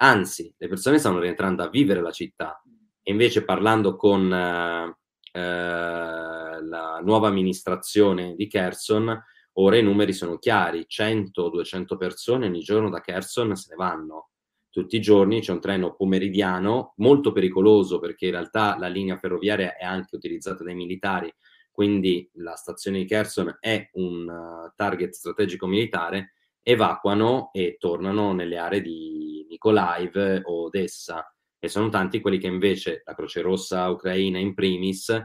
anzi 0.00 0.52
le 0.58 0.66
persone 0.66 0.98
stanno 0.98 1.20
rientrando 1.20 1.62
a 1.62 1.68
vivere 1.68 2.00
la 2.00 2.10
città 2.10 2.60
e 3.00 3.12
invece 3.12 3.44
parlando 3.44 3.94
con 3.94 4.32
eh, 4.32 4.96
eh, 5.30 5.40
la 5.40 7.00
nuova 7.04 7.28
amministrazione 7.28 8.34
di 8.34 8.48
Kherson, 8.48 9.16
ora 9.52 9.76
i 9.76 9.82
numeri 9.82 10.12
sono 10.12 10.38
chiari, 10.38 10.86
100-200 10.88 11.96
persone 11.96 12.46
ogni 12.46 12.62
giorno 12.62 12.90
da 12.90 13.00
Kherson 13.00 13.54
se 13.54 13.68
ne 13.70 13.76
vanno. 13.76 14.27
Tutti 14.70 14.96
i 14.96 15.00
giorni 15.00 15.40
c'è 15.40 15.52
un 15.52 15.60
treno 15.60 15.94
pomeridiano 15.94 16.92
molto 16.96 17.32
pericoloso 17.32 17.98
perché 17.98 18.26
in 18.26 18.32
realtà 18.32 18.76
la 18.78 18.88
linea 18.88 19.16
ferroviaria 19.16 19.76
è 19.76 19.84
anche 19.84 20.14
utilizzata 20.14 20.62
dai 20.62 20.74
militari, 20.74 21.32
quindi 21.72 22.28
la 22.34 22.54
stazione 22.54 22.98
di 22.98 23.06
Kherson 23.06 23.56
è 23.60 23.88
un 23.92 24.28
uh, 24.28 24.72
target 24.74 25.12
strategico 25.12 25.66
militare, 25.66 26.34
evacuano 26.60 27.50
e 27.52 27.76
tornano 27.78 28.32
nelle 28.32 28.58
aree 28.58 28.82
di 28.82 29.46
Mykolaiv 29.48 30.42
o 30.44 30.64
Odessa. 30.64 31.32
E 31.58 31.68
sono 31.68 31.88
tanti 31.88 32.20
quelli 32.20 32.38
che 32.38 32.48
invece 32.48 33.02
la 33.04 33.14
Croce 33.14 33.40
Rossa 33.40 33.88
ucraina 33.88 34.38
in 34.38 34.54
primis 34.54 35.16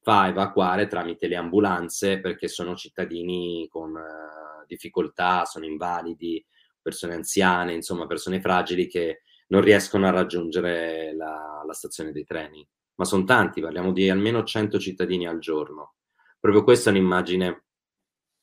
fa 0.00 0.28
evacuare 0.28 0.86
tramite 0.86 1.26
le 1.26 1.36
ambulanze 1.36 2.20
perché 2.20 2.48
sono 2.48 2.74
cittadini 2.74 3.66
con 3.68 3.90
uh, 3.90 4.64
difficoltà, 4.66 5.44
sono 5.44 5.66
invalidi, 5.66 6.44
persone 6.88 7.14
anziane, 7.14 7.74
insomma 7.74 8.06
persone 8.06 8.40
fragili 8.40 8.86
che 8.86 9.22
non 9.48 9.60
riescono 9.60 10.06
a 10.06 10.10
raggiungere 10.10 11.14
la, 11.14 11.62
la 11.66 11.72
stazione 11.74 12.12
dei 12.12 12.24
treni. 12.24 12.66
Ma 12.94 13.04
sono 13.04 13.24
tanti, 13.24 13.60
parliamo 13.60 13.92
di 13.92 14.08
almeno 14.08 14.42
100 14.42 14.78
cittadini 14.78 15.26
al 15.26 15.38
giorno. 15.38 15.96
Proprio 16.40 16.64
questa 16.64 16.90
è 16.90 16.92
un'immagine 16.92 17.64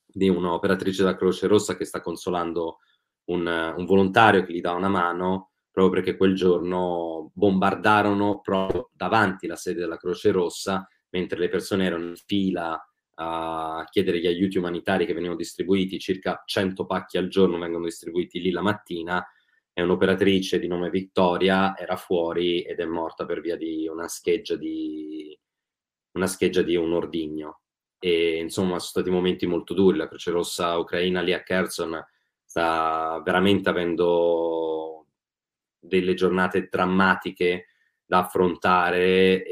di 0.05 0.29
un'operatrice 0.29 1.03
della 1.03 1.17
Croce 1.17 1.47
Rossa 1.47 1.75
che 1.75 1.85
sta 1.85 2.01
consolando 2.01 2.77
un, 3.25 3.45
un 3.45 3.85
volontario 3.85 4.45
che 4.45 4.53
gli 4.53 4.61
dà 4.61 4.73
una 4.73 4.87
mano 4.87 5.51
proprio 5.71 6.01
perché 6.01 6.15
quel 6.15 6.35
giorno 6.35 7.31
bombardarono 7.33 8.39
proprio 8.39 8.91
davanti 8.93 9.45
la 9.45 9.57
sede 9.57 9.81
della 9.81 9.97
Croce 9.97 10.31
Rossa, 10.31 10.87
mentre 11.09 11.37
le 11.37 11.49
persone 11.49 11.85
erano 11.85 12.05
in 12.05 12.15
fila 12.15 12.81
a 13.15 13.85
chiedere 13.89 14.19
gli 14.19 14.27
aiuti 14.27 14.57
umanitari 14.57 15.05
che 15.05 15.13
venivano 15.13 15.37
distribuiti, 15.37 15.99
circa 15.99 16.41
100 16.45 16.85
pacchi 16.85 17.17
al 17.17 17.27
giorno 17.27 17.57
vengono 17.57 17.85
distribuiti 17.85 18.41
lì 18.41 18.51
la 18.51 18.61
mattina, 18.61 19.25
e 19.77 19.81
un'operatrice 19.81 20.57
di 20.57 20.67
nome 20.67 20.89
Vittoria 20.89 21.77
era 21.77 21.97
fuori 21.97 22.61
ed 22.61 22.79
è 22.79 22.85
morta 22.85 23.25
per 23.25 23.41
via 23.41 23.57
di 23.57 23.87
una 23.89 24.07
scheggia 24.07 24.55
di, 24.55 25.37
una 26.13 26.27
scheggia 26.27 26.61
di 26.61 26.75
un 26.75 26.93
ordigno. 26.93 27.61
E 27.99 28.37
insomma, 28.37 28.79
sono 28.79 28.79
stati 28.79 29.09
momenti 29.09 29.45
molto 29.45 29.73
duri. 29.73 29.97
La 29.97 30.07
Croce 30.07 30.31
Rossa 30.31 30.77
ucraina 30.77 31.21
lì 31.21 31.33
a 31.33 31.43
Kherson 31.43 32.01
sta 32.45 33.21
veramente 33.23 33.67
avendo 33.67 35.07
delle 35.77 36.13
giornate 36.13 36.67
drammatiche 36.69 37.67
da 38.05 38.19
affrontare 38.19 39.43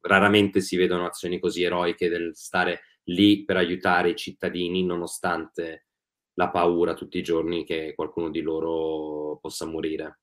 raramente 0.00 0.60
si 0.60 0.76
vedono 0.76 1.06
azioni 1.06 1.38
così 1.38 1.62
eroiche 1.62 2.08
del 2.08 2.34
stare 2.34 2.80
lì 3.04 3.44
per 3.44 3.56
aiutare 3.56 4.10
i 4.10 4.16
cittadini 4.16 4.84
nonostante 4.84 5.86
la 6.34 6.50
paura 6.50 6.94
tutti 6.94 7.18
i 7.18 7.22
giorni 7.22 7.64
che 7.64 7.92
qualcuno 7.94 8.30
di 8.30 8.40
loro 8.40 9.38
possa 9.40 9.66
morire. 9.66 10.20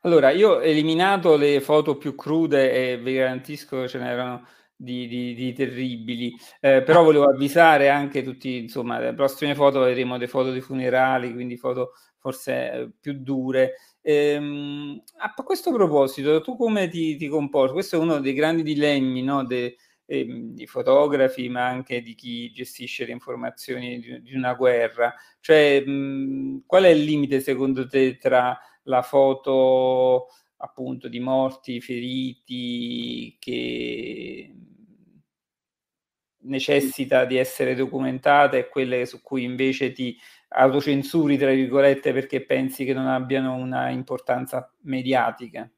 Allora, 0.00 0.30
io 0.30 0.54
ho 0.54 0.62
eliminato 0.62 1.36
le 1.36 1.60
foto 1.60 1.96
più 1.96 2.14
crude 2.16 2.72
e 2.72 2.98
vi 2.98 3.14
garantisco 3.14 3.82
che 3.82 3.88
ce 3.88 3.98
n'erano 3.98 4.46
di, 4.74 5.06
di, 5.06 5.32
di 5.34 5.52
terribili, 5.52 6.34
eh, 6.60 6.82
però 6.82 7.02
volevo 7.04 7.24
avvisare 7.24 7.88
anche 7.88 8.22
tutti, 8.22 8.56
insomma, 8.56 8.98
le 8.98 9.14
prossime 9.14 9.54
foto 9.54 9.80
vedremo 9.80 10.14
delle 10.14 10.26
foto 10.26 10.50
di 10.50 10.60
funerali, 10.60 11.32
quindi 11.32 11.56
foto 11.56 11.92
forse 12.18 12.72
eh, 12.72 12.90
più 13.00 13.14
dure. 13.14 13.74
Ehm, 14.04 15.00
a 15.18 15.32
questo 15.44 15.72
proposito, 15.72 16.40
tu 16.40 16.56
come 16.56 16.88
ti, 16.88 17.16
ti, 17.16 17.28
comporti? 17.28 17.72
Questo 17.72 17.96
è 17.96 17.98
uno 17.98 18.18
dei 18.20 18.32
grandi 18.34 18.62
dilemmi 18.62 19.22
no, 19.22 19.44
de, 19.44 19.76
eh, 20.06 20.26
di 20.26 20.66
fotografi, 20.66 21.48
ma 21.48 21.66
anche 21.66 22.02
di 22.02 22.14
chi 22.14 22.50
gestisce 22.50 23.06
le 23.06 23.12
informazioni 23.12 24.00
di, 24.00 24.22
di 24.22 24.34
una 24.34 24.54
guerra. 24.54 25.14
Cioè, 25.40 25.84
mh, 25.86 26.64
qual 26.66 26.84
è 26.84 26.88
il 26.88 27.04
limite 27.04 27.40
secondo 27.40 27.86
te 27.86 28.18
tra 28.18 28.58
la 28.84 29.02
foto 29.02 30.26
appunto 30.56 31.08
di 31.08 31.20
morti, 31.20 31.80
feriti, 31.80 33.36
che 33.38 34.52
necessita 36.44 37.24
di 37.24 37.36
essere 37.36 37.74
documentata 37.74 38.56
e 38.56 38.68
quelle 38.68 39.06
su 39.06 39.22
cui 39.22 39.44
invece 39.44 39.92
ti 39.92 40.16
autocensuri, 40.52 41.36
tra 41.36 41.50
virgolette, 41.50 42.12
perché 42.12 42.44
pensi 42.44 42.84
che 42.84 42.92
non 42.92 43.06
abbiano 43.06 43.54
una 43.54 43.90
importanza 43.90 44.72
mediatica? 44.82 45.70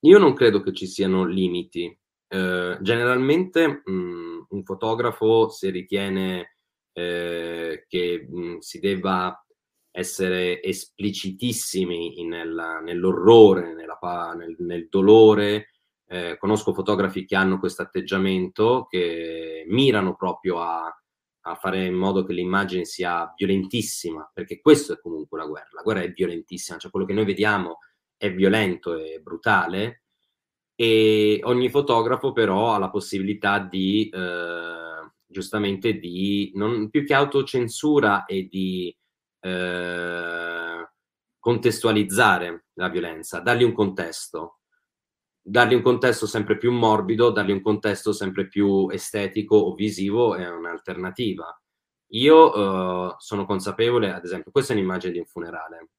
Io 0.00 0.18
non 0.18 0.34
credo 0.34 0.62
che 0.62 0.72
ci 0.72 0.86
siano 0.86 1.24
limiti. 1.24 1.84
Eh, 2.28 2.78
generalmente 2.80 3.82
mh, 3.84 3.92
mm, 3.92 4.40
un 4.48 4.64
fotografo 4.64 5.48
si 5.48 5.68
ritiene 5.70 6.56
eh, 6.92 7.84
che 7.88 8.26
mh, 8.28 8.40
mm, 8.40 8.56
si 8.58 8.78
debba 8.78 9.44
essere 9.90 10.62
esplicitissimi 10.62 12.24
nella, 12.24 12.80
nell'orrore, 12.80 13.74
nella, 13.74 13.98
nel, 14.36 14.54
nel 14.58 14.88
dolore, 14.88 15.70
eh, 16.06 16.36
conosco 16.38 16.72
fotografi 16.72 17.24
che 17.24 17.36
hanno 17.36 17.58
questo 17.58 17.82
atteggiamento, 17.82 18.86
che 18.88 19.64
mirano 19.68 20.14
proprio 20.14 20.60
a, 20.60 20.99
a, 21.42 21.54
fare 21.54 21.84
in 21.84 21.94
modo 21.94 22.24
che 22.24 22.32
l'immagine 22.32 22.84
sia 22.84 23.32
violentissima, 23.36 24.28
perché 24.32 24.60
questo 24.60 24.94
è 24.94 25.00
comunque 25.00 25.38
la 25.38 25.46
guerra. 25.46 25.68
La 25.72 25.82
guerra 25.82 26.02
è 26.02 26.10
violentissima, 26.10 26.78
cioè 26.78 26.90
quello 26.90 27.06
che 27.06 27.14
noi 27.14 27.24
vediamo 27.24 27.78
è 28.16 28.32
violento 28.32 28.94
e 28.96 29.20
brutale 29.20 30.02
e 30.80 31.40
ogni 31.42 31.68
fotografo 31.68 32.32
però 32.32 32.72
ha 32.72 32.78
la 32.78 32.88
possibilità 32.88 33.58
di, 33.58 34.08
eh, 34.08 35.10
giustamente, 35.26 35.98
di, 35.98 36.52
non, 36.54 36.88
più 36.88 37.04
che 37.04 37.12
autocensura 37.12 38.24
e 38.24 38.46
di 38.48 38.96
eh, 39.40 40.88
contestualizzare 41.38 42.66
la 42.74 42.88
violenza, 42.88 43.40
dargli 43.40 43.62
un 43.62 43.72
contesto 43.72 44.59
dargli 45.42 45.74
un 45.74 45.82
contesto 45.82 46.26
sempre 46.26 46.56
più 46.56 46.72
morbido, 46.72 47.30
dargli 47.30 47.52
un 47.52 47.62
contesto 47.62 48.12
sempre 48.12 48.46
più 48.46 48.88
estetico 48.90 49.56
o 49.56 49.74
visivo 49.74 50.34
è 50.34 50.48
un'alternativa. 50.48 51.60
Io 52.12 52.58
uh, 52.58 53.14
sono 53.18 53.46
consapevole, 53.46 54.12
ad 54.12 54.24
esempio, 54.24 54.50
questa 54.50 54.72
è 54.72 54.76
un'immagine 54.76 55.12
di 55.12 55.18
un 55.18 55.26
funerale. 55.26 55.90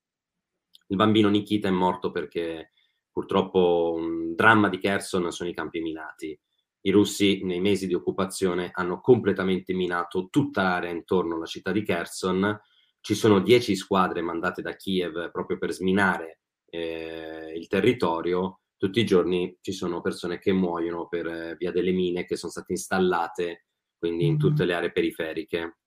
Il 0.87 0.97
bambino 0.97 1.29
Nikita 1.29 1.69
è 1.69 1.71
morto 1.71 2.11
perché 2.11 2.71
purtroppo 3.09 3.93
un 3.95 4.35
dramma 4.35 4.67
di 4.67 4.77
Kherson 4.77 5.31
sono 5.31 5.49
i 5.49 5.53
campi 5.53 5.79
minati. 5.79 6.37
I 6.83 6.91
russi 6.91 7.43
nei 7.43 7.61
mesi 7.61 7.87
di 7.87 7.93
occupazione 7.93 8.71
hanno 8.73 8.99
completamente 8.99 9.73
minato 9.73 10.27
tutta 10.29 10.63
l'area 10.63 10.91
intorno 10.91 11.35
alla 11.35 11.45
città 11.45 11.71
di 11.71 11.83
Kherson. 11.83 12.59
Ci 12.99 13.15
sono 13.15 13.39
dieci 13.39 13.75
squadre 13.75 14.21
mandate 14.21 14.61
da 14.61 14.75
Kiev 14.75 15.31
proprio 15.31 15.57
per 15.57 15.71
sminare 15.71 16.41
eh, 16.65 17.53
il 17.55 17.67
territorio 17.67 18.60
tutti 18.81 18.99
i 18.99 19.05
giorni 19.05 19.59
ci 19.61 19.73
sono 19.73 20.01
persone 20.01 20.39
che 20.39 20.51
muoiono 20.51 21.07
per 21.07 21.27
eh, 21.27 21.55
via 21.55 21.71
delle 21.71 21.91
mine 21.91 22.25
che 22.25 22.35
sono 22.35 22.51
state 22.51 22.71
installate 22.71 23.65
quindi 23.95 24.25
in 24.25 24.39
tutte 24.39 24.65
le 24.65 24.73
aree 24.73 24.91
periferiche. 24.91 25.77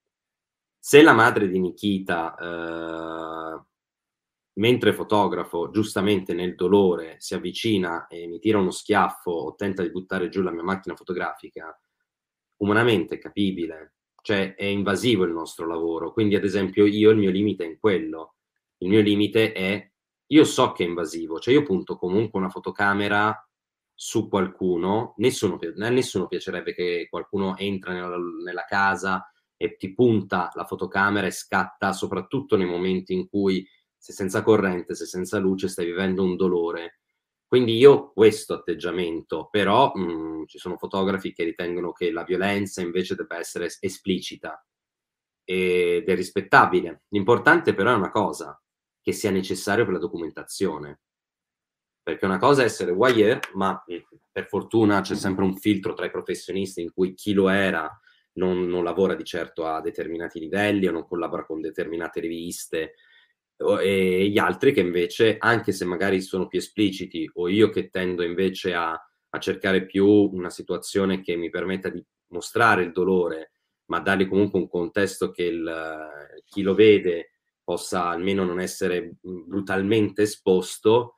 Se 0.79 1.03
la 1.03 1.13
madre 1.13 1.49
di 1.49 1.59
Nikita, 1.59 2.37
eh, 2.37 3.65
mentre 4.61 4.93
fotografo, 4.93 5.71
giustamente 5.71 6.35
nel 6.35 6.55
dolore 6.55 7.17
si 7.19 7.35
avvicina 7.35 8.07
e 8.07 8.29
mi 8.29 8.39
tira 8.39 8.59
uno 8.59 8.71
schiaffo 8.71 9.33
o 9.33 9.55
tenta 9.57 9.83
di 9.83 9.91
buttare 9.91 10.29
giù 10.29 10.43
la 10.43 10.53
mia 10.53 10.63
macchina 10.63 10.95
fotografica, 10.95 11.77
umanamente 12.59 13.17
è 13.17 13.19
capibile, 13.19 13.95
cioè 14.23 14.55
è 14.55 14.67
invasivo 14.67 15.25
il 15.25 15.33
nostro 15.33 15.67
lavoro. 15.67 16.13
Quindi, 16.13 16.37
ad 16.37 16.45
esempio, 16.45 16.87
io 16.87 17.11
il 17.11 17.17
mio 17.17 17.31
limite 17.33 17.65
è 17.65 17.67
in 17.67 17.81
quello. 17.81 18.37
Il 18.79 18.89
mio 18.89 19.01
limite 19.01 19.51
è 19.51 19.91
io 20.29 20.45
so 20.45 20.73
che 20.73 20.85
è 20.85 20.87
invasivo, 20.87 21.39
cioè 21.39 21.55
io 21.55 21.63
punto 21.63 21.97
comunque 21.97 22.39
una 22.39 22.49
fotocamera 22.49 23.37
su 23.95 24.29
qualcuno, 24.29 25.15
nessuno, 25.19 25.59
a 25.61 25.89
nessuno 25.89 26.27
piacerebbe 26.27 26.75
che 26.75 27.07
qualcuno 27.09 27.57
entra 27.57 27.93
nella, 27.93 28.17
nella 28.45 28.65
casa 28.65 29.31
e 29.57 29.77
ti 29.77 29.95
punta 29.95 30.51
la 30.55 30.65
fotocamera 30.65 31.27
e 31.27 31.31
scatta, 31.31 31.93
soprattutto 31.93 32.57
nei 32.57 32.67
momenti 32.67 33.15
in 33.15 33.29
cui 33.29 33.67
sei 33.97 34.15
senza 34.15 34.43
corrente, 34.43 34.95
sei 34.95 35.07
senza 35.07 35.39
luce, 35.39 35.69
stai 35.69 35.87
vivendo 35.87 36.23
un 36.23 36.37
dolore. 36.37 37.01
Quindi 37.47 37.77
io 37.77 37.93
ho 37.93 38.13
questo 38.13 38.55
atteggiamento, 38.55 39.49
però 39.51 39.93
mh, 39.95 40.03
mm, 40.03 40.45
ci 40.47 40.59
sono 40.59 40.77
fotografi 40.77 41.33
che 41.33 41.45
ritengono 41.45 41.93
che 41.93 42.11
la 42.11 42.25
violenza 42.25 42.83
invece 42.83 43.15
debba 43.15 43.39
essere 43.39 43.69
esplicita 43.81 44.63
ed 45.45 46.09
è 46.09 46.15
rispettabile. 46.15 47.05
L'importante 47.09 47.75
però 47.75 47.93
è 47.93 47.97
una 47.97 48.11
cosa, 48.11 48.61
che 49.05 49.13
sia 49.13 49.31
necessario 49.31 49.85
per 49.85 49.93
la 49.93 50.01
documentazione. 50.01 51.01
perché 52.03 52.27
una 52.27 52.39
cosa 52.39 52.63
è 52.63 52.65
essere 52.67 52.91
wire, 52.91 53.41
ma 53.55 53.83
per 54.31 54.47
fortuna 54.47 55.01
c'è 55.01 55.15
sempre 55.15 55.45
un 55.45 55.57
filtro 55.57 55.95
tra 55.95 56.07
i 56.07 56.11
professionisti 56.11 56.83
in 56.83 56.93
cui 56.93 57.15
chi 57.15 57.33
lo 57.33 57.49
era 57.49 57.89
non, 58.33 58.67
non 58.67 58.85
lavora 58.85 59.15
di 59.15 59.25
certo 59.25 59.67
a 59.67 59.81
determinati 59.81 60.39
livelli 60.39 60.87
o 60.87 60.93
non 60.93 61.07
collabora 61.07 61.47
con 61.47 61.61
determinate 61.61 62.21
riviste 62.21 62.95
e 63.57 64.29
gli 64.29 64.39
altri 64.39 64.73
che 64.73 64.81
invece, 64.81 65.37
anche 65.39 65.73
se 65.73 65.85
magari 65.85 66.21
sono 66.21 66.47
più 66.47 66.59
espliciti 66.59 67.31
o 67.35 67.49
io 67.49 67.71
che 67.71 67.89
tendo 67.89 68.23
invece 68.23 68.75
a, 68.75 68.93
a 68.93 69.39
cercare 69.39 69.87
più 69.87 70.07
una 70.07 70.51
situazione 70.51 71.21
che 71.23 71.37
mi 71.37 71.51
permetta 71.51 71.89
di 71.89 72.05
mostrare 72.29 72.83
il 72.83 72.93
dolore, 72.93 73.53
ma 73.87 74.01
dargli 74.01 74.29
comunque 74.29 74.59
un 74.59 74.69
contesto 74.69 75.31
che 75.31 75.45
il, 75.45 76.43
chi 76.45 76.63
lo 76.63 76.75
vede 76.75 77.34
possa 77.65 78.09
almeno 78.09 78.45
non 78.45 78.61
essere 78.61 79.17
brutalmente 79.21 80.23
esposto, 80.23 81.17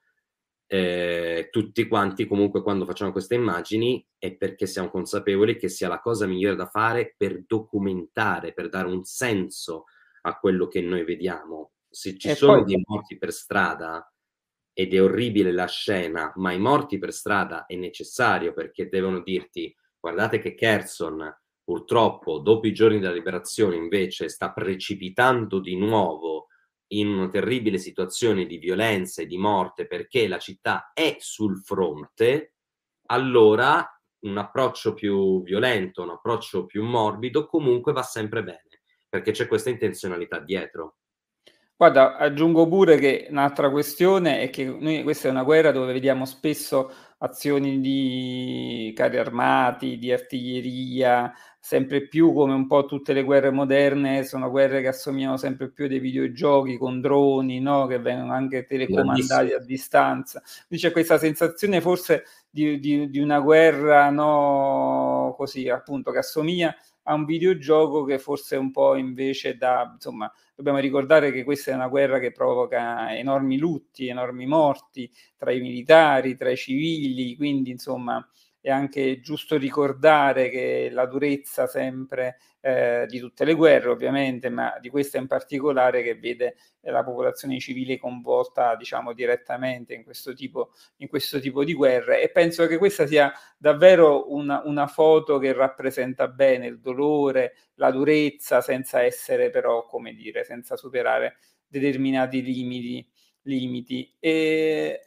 eh, 0.69 1.49
tutti 1.51 1.87
quanti 1.87 2.27
comunque 2.27 2.63
quando 2.63 2.85
facciamo 2.87 3.13
queste 3.13 3.35
immagini 3.37 4.05
è 4.19 4.35
perché 4.35 4.67
siamo 4.67 4.91
consapevoli 4.91 5.57
che 5.57 5.69
sia 5.69 5.89
la 5.89 6.01
cosa 6.01 6.27
migliore 6.27 6.57
da 6.57 6.67
fare 6.67 7.15
per 7.17 7.45
documentare, 7.47 8.53
per 8.53 8.69
dare 8.69 8.89
un 8.89 9.05
senso 9.05 9.85
a 10.23 10.39
quello 10.39 10.67
che 10.67 10.81
noi 10.81 11.05
vediamo. 11.05 11.73
Se 11.89 12.17
ci 12.17 12.31
e 12.31 12.35
sono 12.35 12.63
poi... 12.63 12.65
dei 12.65 12.83
morti 12.85 13.17
per 13.17 13.33
strada 13.33 14.11
ed 14.73 14.93
è 14.93 15.03
orribile 15.03 15.53
la 15.53 15.67
scena, 15.67 16.33
ma 16.37 16.53
i 16.53 16.59
morti 16.59 16.99
per 16.99 17.13
strada 17.13 17.67
è 17.67 17.77
necessario 17.77 18.53
perché 18.53 18.89
devono 18.89 19.21
dirti 19.21 19.75
guardate 19.99 20.39
che 20.39 20.55
Kerson 20.55 21.35
purtroppo 21.67 22.39
dopo 22.39 22.69
i 22.69 22.73
giorni 22.73 23.01
della 23.01 23.13
liberazione 23.13 23.75
invece 23.75 24.29
sta 24.29 24.53
precipitando 24.53 25.59
di 25.59 25.77
nuovo 25.77 26.47
in 26.93 27.09
una 27.09 27.29
terribile 27.29 27.77
situazione 27.79 28.47
di 28.47 28.59
violenza 28.59 29.21
e 29.21 29.27
di 29.27 29.37
morte 29.37 29.89
perché 29.89 30.29
la 30.29 30.39
città 30.39 30.93
è 30.95 31.17
sul 31.19 31.59
fronte, 31.59 32.55
allora 33.07 33.85
un 34.21 34.39
approccio 34.39 34.95
più 34.95 35.43
violento, 35.43 36.05
un 36.05 36.11
approccio 36.11 36.67
più 36.67 36.85
morbido 36.85 37.47
comunque 37.47 37.93
va 37.93 38.03
sempre 38.03 38.45
bene, 38.45 38.83
perché 39.09 39.33
c'è 39.33 39.49
questa 39.49 39.69
intenzionalità 39.69 40.39
dietro. 40.39 40.99
Guarda, 41.79 42.17
aggiungo 42.17 42.67
pure 42.69 42.97
che 42.97 43.27
un'altra 43.29 43.71
questione 43.71 44.41
è 44.41 44.51
che 44.51 44.65
noi, 44.65 45.03
questa 45.03 45.29
è 45.29 45.31
una 45.31 45.43
guerra 45.43 45.73
dove 45.73 45.93
vediamo 45.93 46.25
spesso 46.25 46.91
azioni 47.19 47.81
di 47.81 48.93
carri 48.97 49.19
armati, 49.19 49.99
di 49.99 50.11
artiglieria, 50.11 51.31
sempre 51.67 52.07
più 52.07 52.33
come 52.33 52.55
un 52.55 52.69
po' 52.69 52.85
tutte 52.87 53.13
le 53.13 53.25
guerre 53.25 53.51
moderne, 53.51 54.23
sono 54.23 54.51
guerre 54.51 54.83
che 54.83 54.87
assomigliano 54.87 55.37
sempre 55.37 55.69
più 55.69 55.87
a 55.87 55.89
dei 55.89 55.99
videogiochi 55.99 56.77
con 56.77 57.01
droni, 57.01 57.59
no? 57.59 57.89
che 57.89 57.99
vengono 57.99 58.33
anche 58.33 58.67
telecomandati 58.67 59.53
a 59.53 59.59
distanza. 59.59 60.41
Quindi 60.69 60.87
c'è 60.87 60.93
questa 60.93 61.19
sensazione 61.19 61.81
forse 61.81 62.23
di, 62.49 62.79
di, 62.79 63.11
di 63.11 63.19
una 63.19 63.41
guerra 63.41 64.11
no? 64.11 65.35
così, 65.37 65.69
appunto, 65.69 66.13
che 66.13 66.19
assomiglia 66.19 66.73
a 67.03 67.15
un 67.15 67.25
videogioco 67.25 68.05
che 68.05 68.21
forse 68.21 68.55
un 68.55 68.71
po' 68.71 68.95
invece 68.95 69.57
da, 69.57 69.91
insomma, 69.93 70.33
dobbiamo 70.55 70.79
ricordare 70.79 71.33
che 71.33 71.43
questa 71.43 71.73
è 71.73 71.75
una 71.75 71.89
guerra 71.89 72.21
che 72.21 72.31
provoca 72.31 73.13
enormi 73.13 73.59
lutti, 73.59 74.07
enormi 74.07 74.47
morti 74.47 75.11
tra 75.37 75.51
i 75.51 75.61
militari, 75.61 76.37
tra 76.37 76.49
i 76.49 76.57
civili, 76.57 77.35
quindi 77.35 77.73
insomma 77.73 78.25
è 78.67 78.71
anche 78.73 79.21
giusto 79.21 79.57
ricordare 79.57 80.51
che 80.51 80.89
la 80.91 81.07
durezza 81.07 81.69
sempre 81.69 82.39
eh, 82.61 83.07
di 83.09 83.21
tutte 83.21 83.45
le 83.45 83.55
guerre, 83.55 83.91
ovviamente, 83.91 84.49
ma 84.49 84.77
di 84.81 84.89
questa 84.89 85.19
in 85.19 85.29
particolare 85.29 86.03
che 86.03 86.17
vede 86.17 86.57
la 86.81 87.05
popolazione 87.05 87.61
civile 87.61 87.97
coinvolta, 87.97 88.75
diciamo, 88.75 89.13
direttamente 89.13 89.95
in 89.95 90.03
questo 90.03 90.35
tipo, 90.35 90.73
in 90.97 91.07
questo 91.07 91.39
tipo 91.39 91.63
di 91.63 91.75
guerre. 91.75 92.21
E 92.21 92.31
penso 92.33 92.67
che 92.67 92.77
questa 92.77 93.07
sia 93.07 93.33
davvero 93.57 94.33
una, 94.35 94.61
una 94.65 94.89
foto 94.89 95.39
che 95.39 95.53
rappresenta 95.53 96.27
bene 96.27 96.67
il 96.67 96.81
dolore, 96.81 97.55
la 97.75 97.93
durezza, 97.93 98.61
senza 98.61 99.01
essere 99.01 99.49
però, 99.51 99.87
come 99.87 100.13
dire, 100.13 100.43
senza 100.43 100.77
superare 100.77 101.37
determinati 101.69 102.43
limiti. 102.43 103.09
limiti. 103.43 104.13
E 104.19 105.06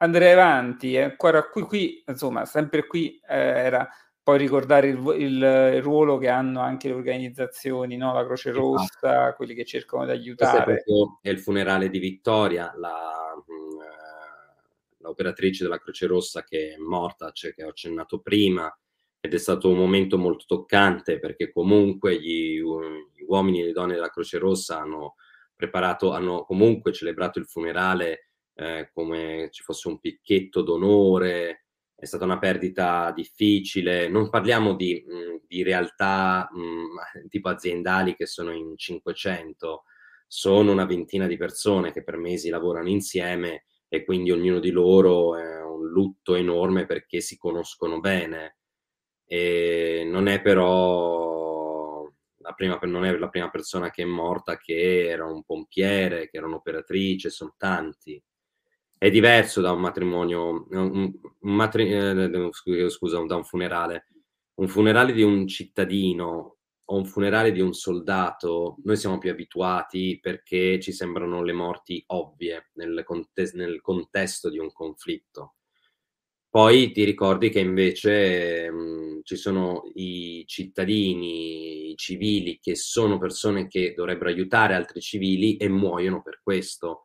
andrei 0.00 0.32
avanti, 0.32 0.94
eh. 0.94 1.02
ancora 1.02 1.48
qui, 1.48 1.62
qui, 1.62 2.02
insomma, 2.06 2.44
sempre 2.44 2.86
qui 2.86 3.20
eh, 3.28 3.36
era 3.36 3.88
poi 4.22 4.38
ricordare 4.38 4.88
il, 4.88 4.98
il, 5.18 5.72
il, 5.74 5.82
ruolo 5.82 6.18
che 6.18 6.28
hanno 6.28 6.60
anche 6.60 6.88
le 6.88 6.94
organizzazioni, 6.94 7.96
no? 7.96 8.12
la 8.12 8.24
Croce 8.24 8.50
esatto. 8.50 8.64
Rossa, 8.64 8.84
esatto. 8.94 9.36
quelli 9.36 9.54
che 9.54 9.64
cercano 9.64 10.04
di 10.04 10.10
aiutare. 10.12 10.74
È, 10.76 11.28
è 11.28 11.30
il 11.30 11.40
funerale 11.40 11.88
di 11.88 11.98
Vittoria, 11.98 12.72
la, 12.76 13.34
mh, 13.34 13.52
mm, 13.52 13.80
eh, 13.80 14.96
l'operatrice 14.98 15.64
della 15.64 15.78
Croce 15.78 16.06
Rossa 16.06 16.44
che 16.44 16.74
è 16.74 16.76
morta, 16.76 17.30
cioè, 17.32 17.54
che 17.54 17.64
ho 17.64 17.70
accennato 17.70 18.20
prima, 18.20 18.72
ed 19.20 19.34
è 19.34 19.38
stato 19.38 19.68
un 19.68 19.76
momento 19.76 20.16
molto 20.16 20.44
toccante 20.46 21.18
perché 21.18 21.52
comunque 21.52 22.18
gli, 22.18 22.58
gli 22.58 23.24
uomini 23.26 23.60
e 23.60 23.66
le 23.66 23.72
donne 23.72 23.94
della 23.94 24.08
Croce 24.08 24.38
Rossa 24.38 24.80
hanno 24.80 25.16
preparato, 25.54 26.12
hanno 26.12 26.44
comunque 26.44 26.92
celebrato 26.92 27.38
il 27.38 27.46
funerale 27.46 28.29
eh, 28.60 28.90
come 28.92 29.48
ci 29.50 29.62
fosse 29.62 29.88
un 29.88 29.98
picchetto 29.98 30.60
d'onore, 30.60 31.64
è 31.94 32.04
stata 32.04 32.24
una 32.24 32.38
perdita 32.38 33.10
difficile. 33.14 34.08
Non 34.08 34.28
parliamo 34.28 34.74
di, 34.74 35.02
mh, 35.06 35.14
mm, 35.14 35.36
di 35.46 35.62
realtà 35.62 36.48
mh, 36.52 36.60
mm, 36.60 37.28
tipo 37.28 37.48
aziendali 37.48 38.14
che 38.14 38.26
sono 38.26 38.52
in 38.52 38.76
500, 38.76 39.84
sono 40.26 40.72
una 40.72 40.84
ventina 40.84 41.26
di 41.26 41.36
persone 41.38 41.90
che 41.92 42.04
per 42.04 42.16
mesi 42.18 42.50
lavorano 42.50 42.88
insieme 42.90 43.64
e 43.88 44.04
quindi 44.04 44.30
ognuno 44.30 44.60
di 44.60 44.70
loro 44.70 45.36
è 45.36 45.62
un 45.62 45.88
lutto 45.88 46.34
enorme 46.34 46.86
perché 46.86 47.20
si 47.20 47.38
conoscono 47.38 48.00
bene. 48.00 48.58
E 49.26 50.02
non 50.06 50.26
è 50.26 50.42
però 50.42 52.06
la 52.38 52.52
prima, 52.52 52.78
non 52.82 53.04
è 53.06 53.16
la 53.16 53.28
prima 53.28 53.48
persona 53.50 53.90
che 53.90 54.02
è 54.02 54.06
morta 54.06 54.56
che 54.58 55.08
era 55.08 55.24
un 55.24 55.44
pompiere, 55.44 56.28
che 56.28 56.36
era 56.38 56.46
un'operatrice, 56.46 57.30
sono 57.30 57.54
tanti 57.56 58.22
è 59.02 59.08
diverso 59.08 59.62
da 59.62 59.72
un 59.72 59.80
matrimonio, 59.80 60.66
un, 60.68 61.10
un 61.40 61.54
matri, 61.54 61.90
eh, 61.90 62.50
scusa, 62.90 63.24
da 63.24 63.36
un 63.36 63.44
funerale. 63.44 64.08
Un 64.56 64.68
funerale 64.68 65.14
di 65.14 65.22
un 65.22 65.46
cittadino 65.46 66.58
o 66.84 66.96
un 66.96 67.06
funerale 67.06 67.50
di 67.50 67.62
un 67.62 67.72
soldato, 67.72 68.76
noi 68.84 68.98
siamo 68.98 69.16
più 69.16 69.30
abituati 69.30 70.18
perché 70.20 70.78
ci 70.80 70.92
sembrano 70.92 71.42
le 71.42 71.54
morti 71.54 72.04
ovvie 72.08 72.68
nel, 72.74 73.02
conte- 73.02 73.50
nel 73.54 73.80
contesto 73.80 74.50
di 74.50 74.58
un 74.58 74.70
conflitto. 74.70 75.54
Poi 76.50 76.92
ti 76.92 77.02
ricordi 77.04 77.48
che 77.48 77.60
invece 77.60 78.70
mh, 78.70 79.20
ci 79.22 79.36
sono 79.36 79.90
i 79.94 80.44
cittadini, 80.46 81.92
i 81.92 81.96
civili, 81.96 82.58
che 82.60 82.74
sono 82.74 83.16
persone 83.16 83.66
che 83.66 83.94
dovrebbero 83.96 84.28
aiutare 84.28 84.74
altri 84.74 85.00
civili 85.00 85.56
e 85.56 85.70
muoiono 85.70 86.20
per 86.20 86.40
questo 86.42 87.04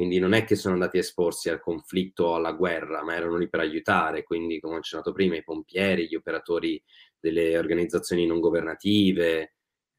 quindi 0.00 0.18
non 0.18 0.32
è 0.32 0.44
che 0.44 0.56
sono 0.56 0.72
andati 0.72 0.96
a 0.96 1.00
esporsi 1.00 1.50
al 1.50 1.60
conflitto 1.60 2.24
o 2.24 2.34
alla 2.36 2.52
guerra, 2.52 3.04
ma 3.04 3.14
erano 3.14 3.36
lì 3.36 3.50
per 3.50 3.60
aiutare, 3.60 4.22
quindi 4.22 4.58
come 4.58 4.76
ho 4.76 4.78
accennato 4.78 5.12
prima, 5.12 5.36
i 5.36 5.44
pompieri, 5.44 6.08
gli 6.08 6.14
operatori 6.14 6.82
delle 7.18 7.58
organizzazioni 7.58 8.24
non 8.24 8.40
governative, 8.40 9.56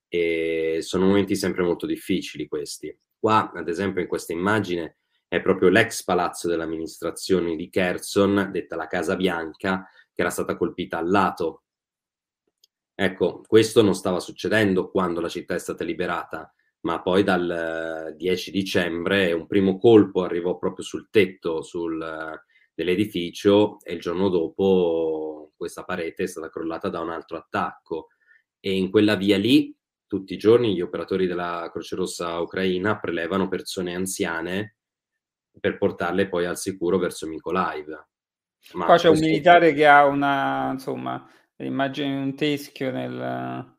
e 0.07 0.79
sono 0.81 1.05
momenti 1.05 1.35
sempre 1.35 1.61
molto 1.61 1.85
difficili 1.85 2.47
questi. 2.47 2.97
Qua, 3.15 3.51
ad 3.53 3.69
esempio, 3.69 4.01
in 4.01 4.07
questa 4.07 4.33
immagine 4.33 4.97
è 5.27 5.39
proprio 5.39 5.69
l'ex 5.69 6.03
palazzo 6.03 6.47
dell'amministrazione 6.47 7.55
di 7.55 7.69
Kherson, 7.69 8.49
detta 8.51 8.75
la 8.75 8.87
Casa 8.87 9.15
Bianca, 9.15 9.87
che 10.11 10.21
era 10.21 10.31
stata 10.31 10.57
colpita 10.57 10.97
al 10.97 11.11
lato. 11.11 11.65
Ecco, 12.95 13.43
questo 13.45 13.83
non 13.83 13.93
stava 13.93 14.19
succedendo 14.19 14.89
quando 14.89 15.21
la 15.21 15.29
città 15.29 15.53
è 15.53 15.59
stata 15.59 15.83
liberata, 15.83 16.51
ma 16.81 17.01
poi 17.01 17.23
dal 17.23 18.13
10 18.15 18.49
eh, 18.49 18.51
dicembre 18.51 19.33
un 19.33 19.47
primo 19.47 19.77
colpo 19.77 20.23
arrivò 20.23 20.57
proprio 20.57 20.83
sul 20.83 21.09
tetto 21.09 21.61
sul, 21.61 22.01
eh, 22.01 22.43
dell'edificio 22.73 23.77
e 23.83 23.93
il 23.93 23.99
giorno 23.99 24.29
dopo 24.29 25.51
questa 25.55 25.83
parete 25.83 26.23
è 26.23 26.27
stata 26.27 26.49
crollata 26.49 26.89
da 26.89 26.99
un 26.99 27.09
altro 27.09 27.37
attacco 27.37 28.07
e 28.59 28.75
in 28.75 28.89
quella 28.89 29.15
via 29.15 29.37
lì 29.37 29.75
tutti 30.07 30.33
i 30.33 30.37
giorni 30.37 30.73
gli 30.73 30.81
operatori 30.81 31.27
della 31.27 31.69
Croce 31.71 31.95
Rossa 31.95 32.39
ucraina 32.39 32.99
prelevano 32.99 33.47
persone 33.47 33.95
anziane 33.95 34.75
per 35.59 35.77
portarle 35.77 36.27
poi 36.27 36.45
al 36.45 36.57
sicuro 36.57 36.97
verso 36.97 37.27
Mykolaiv. 37.27 37.87
Ma 38.73 38.85
Qua 38.85 38.97
c'è 38.97 39.09
un 39.09 39.19
militare 39.19 39.73
che 39.73 39.87
ha 39.87 40.05
una, 40.05 40.71
insomma, 40.71 41.25
immagine 41.57 42.13
un 42.13 42.35
teschio 42.35 42.91
nel, 42.91 43.75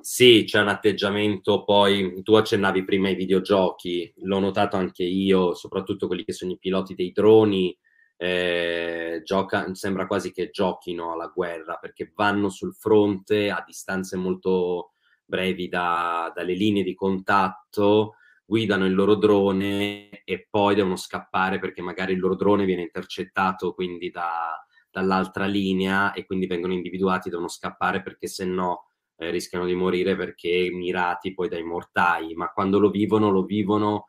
sì, 0.00 0.44
c'è 0.46 0.60
un 0.60 0.68
atteggiamento 0.68 1.64
poi, 1.64 2.22
tu 2.22 2.34
accennavi 2.34 2.84
prima 2.84 3.08
ai 3.08 3.14
videogiochi, 3.14 4.12
l'ho 4.22 4.38
notato 4.38 4.76
anche 4.76 5.02
io, 5.04 5.54
soprattutto 5.54 6.06
quelli 6.06 6.24
che 6.24 6.32
sono 6.32 6.52
i 6.52 6.58
piloti 6.58 6.94
dei 6.94 7.12
droni, 7.12 7.76
eh, 8.16 9.20
gioca, 9.24 9.74
sembra 9.74 10.06
quasi 10.06 10.32
che 10.32 10.50
giochino 10.50 11.12
alla 11.12 11.26
guerra 11.34 11.76
perché 11.76 12.12
vanno 12.14 12.48
sul 12.48 12.74
fronte 12.74 13.50
a 13.50 13.62
distanze 13.66 14.16
molto 14.16 14.92
brevi 15.24 15.68
da, 15.68 16.32
dalle 16.34 16.54
linee 16.54 16.82
di 16.82 16.94
contatto, 16.94 18.14
guidano 18.44 18.86
il 18.86 18.94
loro 18.94 19.16
drone 19.16 20.22
e 20.24 20.46
poi 20.48 20.74
devono 20.74 20.96
scappare 20.96 21.58
perché 21.58 21.82
magari 21.82 22.12
il 22.12 22.20
loro 22.20 22.36
drone 22.36 22.64
viene 22.64 22.82
intercettato 22.82 23.74
quindi 23.74 24.10
da, 24.10 24.64
dall'altra 24.90 25.46
linea 25.46 26.12
e 26.12 26.24
quindi 26.24 26.46
vengono 26.46 26.72
individuati, 26.72 27.28
devono 27.28 27.48
scappare 27.48 28.02
perché 28.02 28.28
se 28.28 28.44
no 28.44 28.90
eh, 29.16 29.30
rischiano 29.30 29.66
di 29.66 29.74
morire 29.74 30.16
perché 30.16 30.68
mirati 30.72 31.34
poi 31.34 31.48
dai 31.48 31.62
mortai, 31.62 32.34
ma 32.34 32.52
quando 32.52 32.78
lo 32.78 32.90
vivono 32.90 33.30
lo 33.30 33.44
vivono 33.44 34.06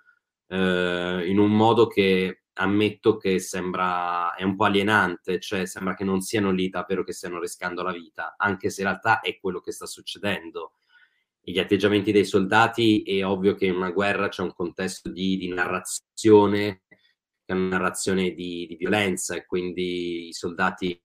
eh, 0.48 1.24
in 1.26 1.40
un 1.40 1.52
modo 1.52 1.88
che 1.88 2.44
ammetto 2.60 3.18
che 3.18 3.40
sembra 3.40 4.34
è 4.36 4.44
un 4.44 4.56
po' 4.56 4.66
alienante, 4.66 5.40
cioè 5.40 5.66
sembra 5.66 5.94
che 5.94 6.04
non 6.04 6.22
siano 6.22 6.52
lì 6.52 6.70
davvero 6.70 7.04
che 7.04 7.14
stiano 7.14 7.40
rischiando 7.40 7.84
la 7.84 7.92
vita, 7.92 8.36
anche 8.38 8.70
se 8.70 8.82
in 8.82 8.88
realtà 8.88 9.20
è 9.22 9.38
quello 9.40 9.60
che 9.60 9.72
sta 9.72 9.86
succedendo. 9.86 10.74
Gli 11.40 11.60
atteggiamenti 11.60 12.12
dei 12.12 12.26
soldati 12.26 13.04
è 13.04 13.26
ovvio 13.26 13.56
che 13.56 13.68
in 13.68 13.76
una 13.76 13.92
guerra 13.92 14.28
c'è 14.28 14.42
un 14.42 14.54
contesto 14.54 15.10
di, 15.10 15.38
di 15.38 15.48
narrazione, 15.48 16.82
è 17.46 17.54
una 17.54 17.70
narrazione 17.70 18.32
di, 18.32 18.66
di 18.68 18.76
violenza 18.76 19.36
e 19.36 19.46
quindi 19.46 20.28
i 20.28 20.34
soldati 20.34 21.02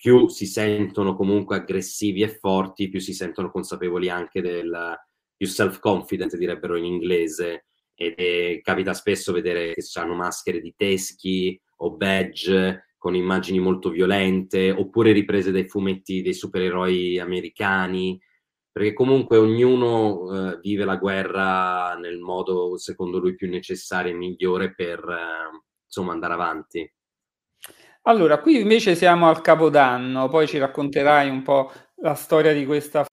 più 0.00 0.28
si 0.28 0.46
sentono 0.46 1.16
comunque 1.16 1.56
aggressivi 1.56 2.22
e 2.22 2.28
forti, 2.28 2.88
più 2.88 3.00
si 3.00 3.12
sentono 3.12 3.50
consapevoli 3.50 4.08
anche 4.08 4.40
del 4.40 4.96
più 5.36 5.46
self-confident, 5.46 6.36
direbbero 6.36 6.76
in 6.76 6.84
inglese, 6.84 7.66
è, 7.94 8.60
capita 8.62 8.94
spesso 8.94 9.32
vedere 9.32 9.74
che 9.74 9.82
hanno 9.98 10.14
maschere 10.14 10.60
di 10.60 10.72
teschi 10.76 11.60
o 11.78 11.96
badge 11.96 12.94
con 12.96 13.16
immagini 13.16 13.58
molto 13.58 13.90
violente, 13.90 14.70
oppure 14.70 15.12
riprese 15.12 15.50
dai 15.50 15.68
fumetti 15.68 16.22
dei 16.22 16.34
supereroi 16.34 17.18
americani, 17.18 18.20
perché 18.70 18.92
comunque 18.92 19.36
ognuno 19.36 20.52
eh, 20.52 20.58
vive 20.60 20.84
la 20.84 20.96
guerra 20.96 21.96
nel 21.96 22.18
modo 22.18 22.76
secondo 22.76 23.18
lui 23.18 23.34
più 23.34 23.48
necessario 23.48 24.12
e 24.12 24.16
migliore 24.16 24.74
per 24.74 24.98
eh, 25.00 25.62
insomma 25.84 26.12
andare 26.12 26.34
avanti. 26.34 26.92
Allora, 28.08 28.40
qui 28.40 28.58
invece 28.58 28.94
siamo 28.94 29.28
al 29.28 29.42
Capodanno, 29.42 30.30
poi 30.30 30.46
ci 30.46 30.56
racconterai 30.56 31.28
un 31.28 31.42
po' 31.42 31.70
la 31.96 32.14
storia 32.14 32.54
di 32.54 32.64
questa 32.64 33.04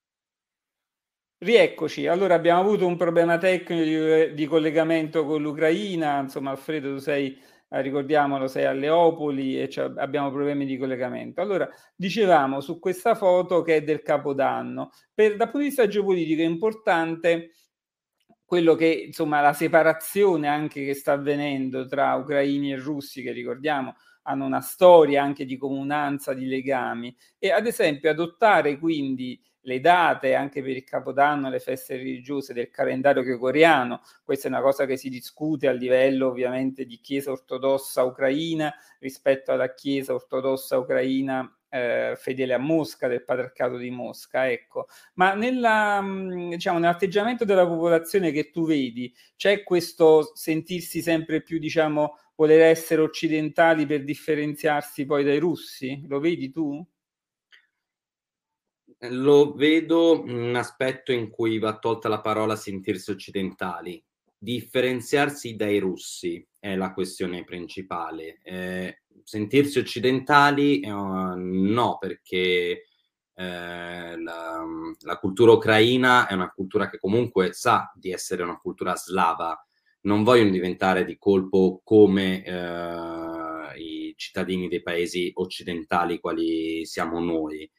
Rieccoci, 1.37 2.07
allora 2.07 2.33
abbiamo 2.33 2.61
avuto 2.61 2.87
un 2.87 2.95
problema 2.95 3.37
tecnico 3.37 3.83
di, 3.83 4.33
di 4.33 4.45
collegamento 4.45 5.25
con 5.25 5.41
l'Ucraina, 5.41 6.21
insomma 6.21 6.51
Alfredo 6.51 6.93
tu 6.93 6.99
sei, 6.99 7.37
eh, 7.69 7.81
ricordiamolo, 7.81 8.47
sei 8.47 8.63
a 8.63 8.71
Leopoli 8.71 9.59
e 9.61 9.69
abbiamo 9.97 10.31
problemi 10.31 10.65
di 10.65 10.77
collegamento. 10.77 11.41
Allora, 11.41 11.69
dicevamo 11.93 12.61
su 12.61 12.79
questa 12.79 13.15
foto 13.15 13.63
che 13.63 13.75
è 13.75 13.83
del 13.83 14.01
Capodanno, 14.01 14.91
per, 15.13 15.35
dal 15.35 15.49
punto 15.49 15.59
di 15.59 15.65
vista 15.65 15.87
geopolitico 15.87 16.41
è 16.41 16.45
importante 16.45 17.51
quello 18.45 18.75
che, 18.75 19.03
insomma, 19.07 19.41
la 19.41 19.53
separazione 19.53 20.47
anche 20.47 20.85
che 20.85 20.93
sta 20.93 21.11
avvenendo 21.11 21.85
tra 21.85 22.15
ucraini 22.15 22.71
e 22.71 22.77
russi, 22.77 23.21
che 23.21 23.33
ricordiamo 23.33 23.93
hanno 24.25 24.45
una 24.45 24.61
storia 24.61 25.23
anche 25.23 25.45
di 25.45 25.57
comunanza, 25.57 26.33
di 26.33 26.45
legami, 26.45 27.15
e 27.39 27.51
ad 27.51 27.65
esempio 27.65 28.09
adottare 28.09 28.77
quindi 28.77 29.41
le 29.65 29.79
date 29.79 30.35
anche 30.35 30.61
per 30.61 30.71
il 30.75 30.83
Capodanno, 30.83 31.49
le 31.49 31.59
feste 31.59 31.97
religiose 31.97 32.53
del 32.53 32.69
calendario 32.69 33.23
gregoriano. 33.23 34.01
Questa 34.23 34.47
è 34.47 34.51
una 34.51 34.61
cosa 34.61 34.85
che 34.85 34.97
si 34.97 35.09
discute 35.09 35.67
a 35.67 35.71
livello 35.71 36.27
ovviamente 36.27 36.85
di 36.85 36.99
Chiesa 36.99 37.31
ortodossa 37.31 38.03
ucraina 38.03 38.73
rispetto 38.99 39.51
alla 39.51 39.73
Chiesa 39.73 40.13
ortodossa 40.13 40.77
ucraina 40.77 41.51
eh, 41.75 42.13
fedele 42.15 42.53
a 42.53 42.57
Mosca, 42.57 43.07
del 43.07 43.23
patriarcato 43.23 43.77
di 43.77 43.89
Mosca, 43.89 44.49
ecco. 44.49 44.87
Ma 45.15 45.33
nella, 45.33 46.01
mm, 46.01 46.51
diciamo, 46.51 46.79
nell'atteggiamento 46.79 47.43
della 47.43 47.67
popolazione 47.67 48.31
che 48.31 48.49
tu 48.49 48.65
vedi, 48.65 49.13
c'è 49.35 49.63
questo 49.63 50.31
sentirsi 50.35 51.01
sempre 51.01 51.41
più, 51.41 51.59
diciamo, 51.59 52.17
voler 52.35 52.61
essere 52.61 53.01
occidentali 53.01 53.85
per 53.85 54.03
differenziarsi 54.03 55.05
poi 55.05 55.23
dai 55.23 55.39
russi? 55.39 56.03
Lo 56.07 56.19
vedi 56.19 56.51
tu? 56.51 56.85
Lo 59.09 59.53
vedo 59.53 60.21
un 60.21 60.55
aspetto 60.55 61.11
in 61.11 61.29
cui 61.29 61.59
va 61.59 61.77
tolta 61.77 62.07
la 62.07 62.21
parola 62.21 62.55
sentirsi 62.55 63.11
occidentali. 63.11 64.03
Differenziarsi 64.37 65.55
dai 65.55 65.79
russi 65.79 66.45
è 66.59 66.75
la 66.75 66.93
questione 66.93 67.43
principale. 67.43 68.39
Eh, 68.43 69.01
sentirsi 69.23 69.79
occidentali 69.79 70.81
eh, 70.81 70.89
no, 70.89 71.97
perché 71.99 72.83
eh, 73.33 74.17
la, 74.17 74.63
la, 75.01 75.17
cultura 75.17 75.51
ucraina 75.51 76.27
è 76.27 76.33
una 76.33 76.51
cultura 76.51 76.89
che 76.89 76.99
comunque 76.99 77.51
sa 77.53 77.91
di 77.95 78.11
essere 78.11 78.43
una 78.43 78.57
cultura 78.57 78.95
slava. 78.95 79.64
Non 80.05 80.23
vogliono 80.23 80.49
diventare 80.49 81.05
di 81.05 81.17
colpo 81.17 81.81
come 81.83 82.43
eh, 82.43 83.79
i 83.79 84.13
cittadini 84.15 84.67
dei 84.67 84.81
paesi 84.81 85.31
occidentali 85.35 86.19
quali 86.19 86.85
siamo 86.85 87.19
noi 87.19 87.69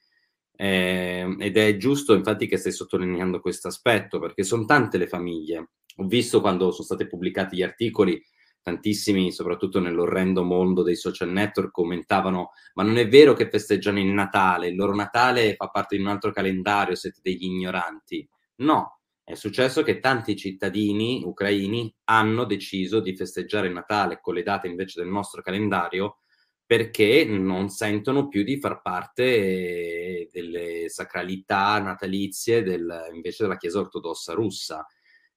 eh, 0.57 1.37
ed 1.39 1.57
è 1.57 1.77
giusto 1.77 2.15
infatti 2.15 2.47
che 2.47 2.57
stai 2.57 2.73
sottolineando 2.73 3.41
questo 3.41 3.69
aspetto 3.69 4.19
perché 4.19 4.43
sono 4.43 4.65
tante 4.65 4.99
le 4.99 5.07
famiglie. 5.07 5.71
Ho 5.97 6.07
visto 6.07 6.41
quando 6.41 6.71
sono 6.73 6.85
stati 6.85 7.07
pubblicati 7.07 7.57
gli 7.57 7.63
articoli, 7.63 8.21
tantissimi, 8.63 9.33
soprattutto 9.33 9.81
nell'orrendo 9.81 10.43
mondo 10.43 10.83
dei 10.83 10.97
social 10.97 11.31
network, 11.31 11.71
commentavano: 11.71 12.53
Ma 12.75 12.83
non 12.83 12.97
è 12.97 13.07
vero 13.09 13.35
che 13.35 13.49
festeggiano 13.49 14.01
il 14.01 14.07
Natale, 14.07 14.69
il 14.69 14.77
loro 14.77 14.95
Natale 14.95 15.55
fa 15.57 15.69
parte 15.69 15.97
di 15.97 16.03
un 16.03 16.09
altro 16.09 16.33
calendario, 16.33 16.95
siete 16.95 17.21
degli 17.23 17.45
ignoranti. 17.45 18.27
No, 18.57 19.01
è 19.29 19.35
successo 19.35 19.83
che 19.83 19.99
tanti 19.99 20.37
cittadini 20.37 21.23
ucraini 21.25 21.93
hanno 22.05 22.45
deciso 22.45 23.01
di 23.01 23.17
festeggiare 23.17 23.69
Natale 23.69 24.21
con 24.21 24.35
le 24.35 24.45
date 24.45 24.69
invece 24.69 25.01
del 25.01 25.11
nostro 25.11 25.43
calendario 25.43 26.19
perché 26.65 27.25
non 27.25 27.69
sentono 27.69 28.29
più 28.29 28.45
di 28.45 28.61
far 28.61 28.83
parte 28.83 30.29
delle 30.31 30.89
sacralità 30.89 31.81
natalizie 31.81 32.63
del, 32.63 33.11
invece 33.15 33.43
della 33.43 33.57
Chiesa 33.57 33.81
ortodossa 33.81 34.33
russa. 34.33 34.87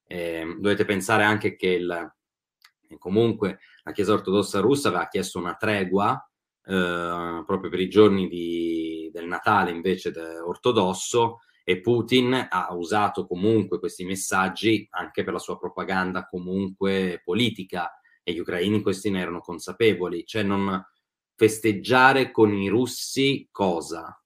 Eh, 0.05 0.55
dovete 0.59 0.85
pensare 0.85 1.23
anche 1.23 1.55
che 1.55 1.69
il, 1.69 2.15
comunque 2.99 3.57
la 3.81 3.91
Chiesa 3.91 4.13
ortodossa 4.13 4.59
russa 4.59 4.89
aveva 4.89 5.07
chiesto 5.07 5.39
una 5.39 5.55
tregua 5.55 6.13
eh, 6.63 7.43
proprio 7.43 7.71
per 7.71 7.79
i 7.79 7.89
giorni 7.89 8.27
di, 8.27 9.09
del 9.11 9.25
Natale 9.25 9.71
invece 9.71 10.13
ortodosso 10.45 11.39
e 11.69 11.81
Putin 11.81 12.47
ha 12.49 12.73
usato 12.73 13.27
comunque 13.27 13.77
questi 13.77 14.03
messaggi 14.03 14.87
anche 14.89 15.23
per 15.23 15.33
la 15.33 15.37
sua 15.37 15.59
propaganda 15.59 16.25
comunque 16.25 17.21
politica 17.23 17.91
e 18.23 18.33
gli 18.33 18.39
ucraini 18.39 18.81
questi 18.81 19.11
ne 19.11 19.19
erano 19.19 19.39
consapevoli, 19.39 20.25
cioè 20.25 20.41
non, 20.41 20.83
festeggiare 21.35 22.31
con 22.31 22.51
i 22.55 22.69
russi 22.69 23.49
cosa? 23.51 24.19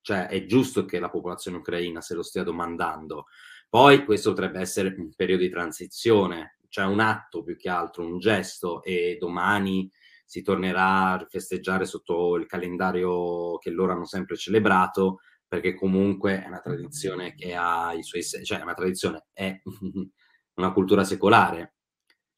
Cioè 0.00 0.28
è 0.28 0.44
giusto 0.44 0.84
che 0.84 1.00
la 1.00 1.10
popolazione 1.10 1.56
ucraina 1.56 2.00
se 2.00 2.14
lo 2.14 2.22
stia 2.22 2.44
domandando. 2.44 3.26
Poi 3.68 4.04
questo 4.04 4.30
potrebbe 4.30 4.60
essere 4.60 4.94
un 4.96 5.12
periodo 5.16 5.42
di 5.42 5.50
transizione, 5.50 6.58
cioè 6.68 6.84
un 6.84 7.00
atto 7.00 7.42
più 7.42 7.56
che 7.56 7.68
altro, 7.68 8.04
un 8.04 8.20
gesto 8.20 8.84
e 8.84 9.16
domani 9.18 9.90
si 10.24 10.42
tornerà 10.42 11.14
a 11.14 11.26
festeggiare 11.28 11.86
sotto 11.86 12.36
il 12.36 12.46
calendario 12.46 13.58
che 13.58 13.70
loro 13.70 13.90
hanno 13.90 14.06
sempre 14.06 14.36
celebrato, 14.36 15.22
perché 15.48 15.74
comunque 15.74 16.42
è 16.42 16.46
una 16.46 16.60
tradizione 16.60 17.34
che 17.34 17.54
ha 17.54 17.94
i 17.94 18.02
suoi, 18.02 18.22
cioè 18.22 18.58
è 18.58 18.62
una 18.62 18.74
tradizione, 18.74 19.26
è 19.32 19.60
una 20.54 20.72
cultura 20.72 21.04
secolare, 21.04 21.74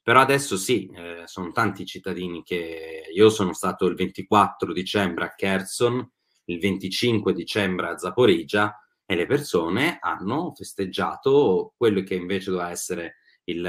però 0.03 0.21
adesso 0.21 0.57
sì, 0.57 0.87
eh, 0.95 1.23
sono 1.27 1.51
tanti 1.51 1.85
cittadini 1.85 2.43
che 2.43 3.05
io 3.13 3.29
sono 3.29 3.53
stato 3.53 3.87
il 3.87 3.95
24 3.97 4.73
dicembre 4.73 5.25
a 5.25 5.35
Kherson, 5.35 6.11
il 6.45 6.59
25 6.59 7.33
dicembre 7.33 7.89
a 7.89 7.99
Zaporizia 7.99 8.75
e 9.05 9.15
le 9.15 9.27
persone 9.27 9.99
hanno 10.01 10.55
festeggiato 10.55 11.75
quello 11.77 12.03
che 12.03 12.15
invece 12.15 12.51
doveva 12.51 12.71
essere 12.71 13.17
il 13.45 13.63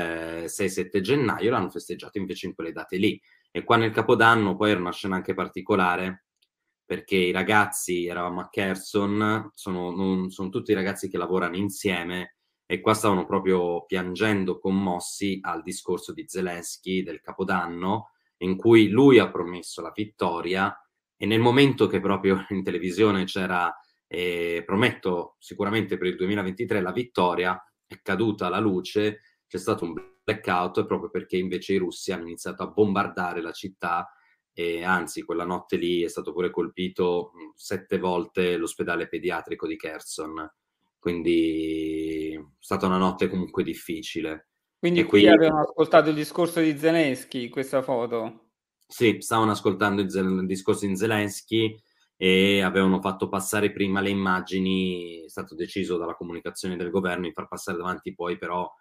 6-7 0.45 1.01
gennaio, 1.01 1.51
l'hanno 1.51 1.69
festeggiato 1.69 2.17
invece 2.17 2.47
in 2.47 2.53
quelle 2.53 2.71
date 2.71 2.97
lì. 2.97 3.21
E 3.51 3.63
qua 3.63 3.75
nel 3.75 3.91
Capodanno 3.91 4.55
poi 4.55 4.71
era 4.71 4.79
una 4.79 4.91
scena 4.91 5.15
anche 5.15 5.33
particolare 5.33 6.25
perché 6.91 7.15
i 7.15 7.31
ragazzi, 7.31 8.05
eravamo 8.05 8.41
a 8.41 8.49
Kherson, 8.49 9.51
sono, 9.53 9.91
non, 9.91 10.29
sono 10.29 10.49
tutti 10.49 10.73
ragazzi 10.73 11.07
che 11.07 11.17
lavorano 11.17 11.55
insieme 11.55 12.35
e 12.65 12.81
qua 12.81 12.93
stavano 12.93 13.25
proprio 13.25 13.85
piangendo 13.85 14.59
commossi 14.59 15.39
al 15.41 15.63
discorso 15.63 16.11
di 16.11 16.25
Zelensky 16.27 17.01
del 17.01 17.21
Capodanno, 17.21 18.09
in 18.39 18.57
cui 18.57 18.89
lui 18.89 19.19
ha 19.19 19.31
promesso 19.31 19.81
la 19.81 19.93
vittoria 19.95 20.77
e 21.15 21.25
nel 21.25 21.39
momento 21.39 21.87
che 21.87 22.01
proprio 22.01 22.45
in 22.51 22.61
televisione 22.61 23.23
c'era 23.23 23.73
eh, 24.05 24.61
prometto 24.65 25.37
sicuramente 25.39 25.97
per 25.97 26.07
il 26.07 26.17
2023 26.17 26.81
la 26.81 26.91
vittoria, 26.91 27.57
è 27.87 28.01
caduta 28.03 28.49
la 28.49 28.59
luce, 28.59 29.21
c'è 29.47 29.57
stato 29.57 29.85
un 29.85 29.93
blackout 30.25 30.85
proprio 30.85 31.09
perché 31.09 31.37
invece 31.37 31.71
i 31.71 31.77
russi 31.77 32.11
hanno 32.11 32.23
iniziato 32.23 32.63
a 32.63 32.67
bombardare 32.67 33.41
la 33.41 33.53
città 33.53 34.13
e 34.53 34.83
anzi 34.83 35.23
quella 35.23 35.45
notte 35.45 35.77
lì 35.77 36.03
è 36.03 36.09
stato 36.09 36.33
pure 36.33 36.49
colpito 36.49 37.31
sette 37.55 37.97
volte 37.97 38.57
l'ospedale 38.57 39.07
pediatrico 39.07 39.65
di 39.65 39.77
Kherson 39.77 40.51
quindi 41.01 42.35
è 42.35 42.45
stata 42.59 42.85
una 42.85 42.99
notte 42.99 43.27
comunque 43.27 43.63
difficile. 43.63 44.49
Quindi 44.77 44.99
e 44.99 45.05
qui, 45.05 45.21
qui 45.21 45.29
avevano 45.29 45.61
ascoltato 45.61 46.09
il 46.09 46.15
discorso 46.15 46.59
di 46.59 46.77
Zelensky, 46.77 47.49
questa 47.49 47.81
foto. 47.81 48.49
Sì, 48.87 49.17
stavano 49.19 49.49
ascoltando 49.49 50.03
il, 50.03 50.13
il 50.15 50.45
discorso 50.45 50.85
di 50.85 50.95
Zelensky 50.95 51.75
e 52.15 52.61
avevano 52.61 53.01
fatto 53.01 53.29
passare 53.29 53.71
prima 53.71 53.99
le 53.99 54.11
immagini, 54.11 55.23
è 55.23 55.27
stato 55.27 55.55
deciso 55.55 55.97
dalla 55.97 56.13
comunicazione 56.13 56.77
del 56.77 56.91
governo 56.91 57.25
di 57.25 57.33
far 57.33 57.47
passare 57.47 57.79
davanti 57.79 58.13
poi 58.13 58.37
però 58.37 58.71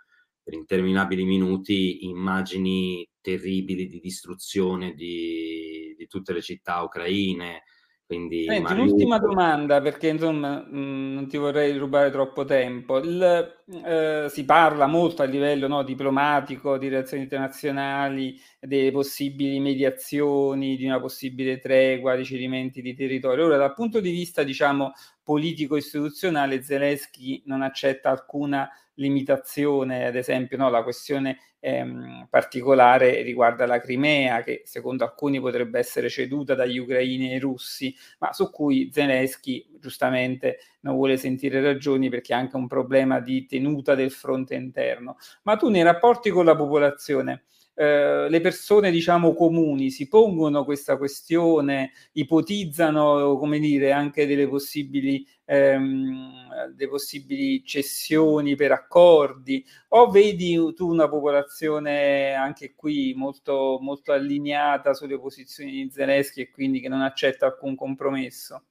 per 0.51 0.59
interminabili 0.59 1.24
minuti 1.24 2.07
immagini 2.07 3.09
terribili 3.20 3.86
di 3.86 4.01
distruzione 4.01 4.94
di, 4.94 5.94
di 5.96 6.07
tutte 6.09 6.32
le 6.32 6.42
città 6.42 6.82
ucraine, 6.82 7.62
quindi, 8.05 8.44
Senti, 8.44 8.72
un'ultima 8.72 9.18
domanda, 9.20 9.80
perché 9.80 10.09
insomma 10.09 10.66
mh, 10.68 10.76
mm, 10.76 11.14
non 11.14 11.28
ti 11.28 11.36
vorrei 11.36 11.76
rubare 11.78 12.11
troppo 12.11 12.44
tempo. 12.44 12.98
Il, 12.98 13.62
eh, 13.86 14.26
si 14.28 14.44
parla 14.44 14.86
molto 14.88 15.22
a 15.22 15.26
livello 15.26 15.68
no, 15.68 15.84
diplomatico 15.84 16.76
di 16.76 16.88
relazioni 16.88 17.22
internazionali, 17.22 18.36
delle 18.59 18.90
possibili 18.90 19.61
mediazioni, 19.61 20.76
di 20.76 20.86
una 20.86 20.98
possibile 20.98 21.61
tregua, 21.61 22.16
di 22.16 22.24
cedimenti 22.24 22.82
di 22.82 22.96
territorio. 22.96 23.44
Ora, 23.44 23.57
dal 23.57 23.74
punto 23.74 24.01
di 24.01 24.11
vista, 24.11 24.42
diciamo, 24.42 24.90
politico-istituzionale, 25.31 26.61
Zelensky 26.61 27.41
non 27.47 27.62
accetta 27.62 28.11
alcuna 28.11 28.68
limitazione, 28.95 30.05
ad 30.05 30.16
esempio 30.16 30.57
no, 30.59 30.68
la 30.70 30.83
questione 30.83 31.39
ehm, 31.61 32.26
particolare 32.28 33.22
riguarda 33.22 33.64
la 33.64 33.78
Crimea, 33.78 34.43
che 34.43 34.62
secondo 34.64 35.05
alcuni 35.05 35.39
potrebbe 35.39 35.78
essere 35.78 36.09
ceduta 36.09 36.57
dagli 36.57 36.78
ucraini 36.78 37.33
e 37.33 37.39
russi, 37.39 37.95
ma 38.18 38.33
su 38.33 38.51
cui 38.51 38.91
Zelensky 38.93 39.78
giustamente 39.78 40.59
non 40.81 40.97
vuole 40.97 41.16
sentire 41.16 41.61
ragioni 41.62 42.09
perché 42.09 42.35
ha 42.35 42.39
anche 42.39 42.57
un 42.57 42.66
problema 42.66 43.20
di 43.20 43.47
tenuta 43.47 43.95
del 43.95 44.11
fronte 44.11 44.57
interno. 44.57 45.16
Ma 45.45 45.55
tu 45.55 45.68
nei 45.68 45.85
rapporti 45.85 46.31
con 46.31 46.45
la 46.45 46.57
popolazione, 46.57 47.45
eh, 47.81 48.28
le 48.28 48.41
persone 48.43 48.91
diciamo 48.91 49.33
comuni 49.35 49.91
si 49.91 50.07
pongono 50.07 50.64
questa 50.64 50.99
questione, 50.99 51.93
ipotizzano 52.12 53.39
come 53.39 53.59
dire 53.59 53.91
anche 53.93 54.26
delle 54.26 54.47
possibili, 54.47 55.26
ehm, 55.47 56.72
delle 56.74 56.91
possibili 56.91 57.64
cessioni 57.64 58.55
per 58.55 58.72
accordi 58.72 59.64
o 59.89 60.11
vedi 60.11 60.59
tu 60.74 60.89
una 60.91 61.09
popolazione 61.09 62.35
anche 62.35 62.74
qui 62.74 63.14
molto, 63.16 63.78
molto 63.81 64.12
allineata 64.12 64.93
sulle 64.93 65.18
posizioni 65.18 65.70
di 65.70 65.91
Zelensky 65.91 66.43
e 66.43 66.51
quindi 66.51 66.81
che 66.81 66.89
non 66.89 67.01
accetta 67.01 67.47
alcun 67.47 67.74
compromesso? 67.76 68.62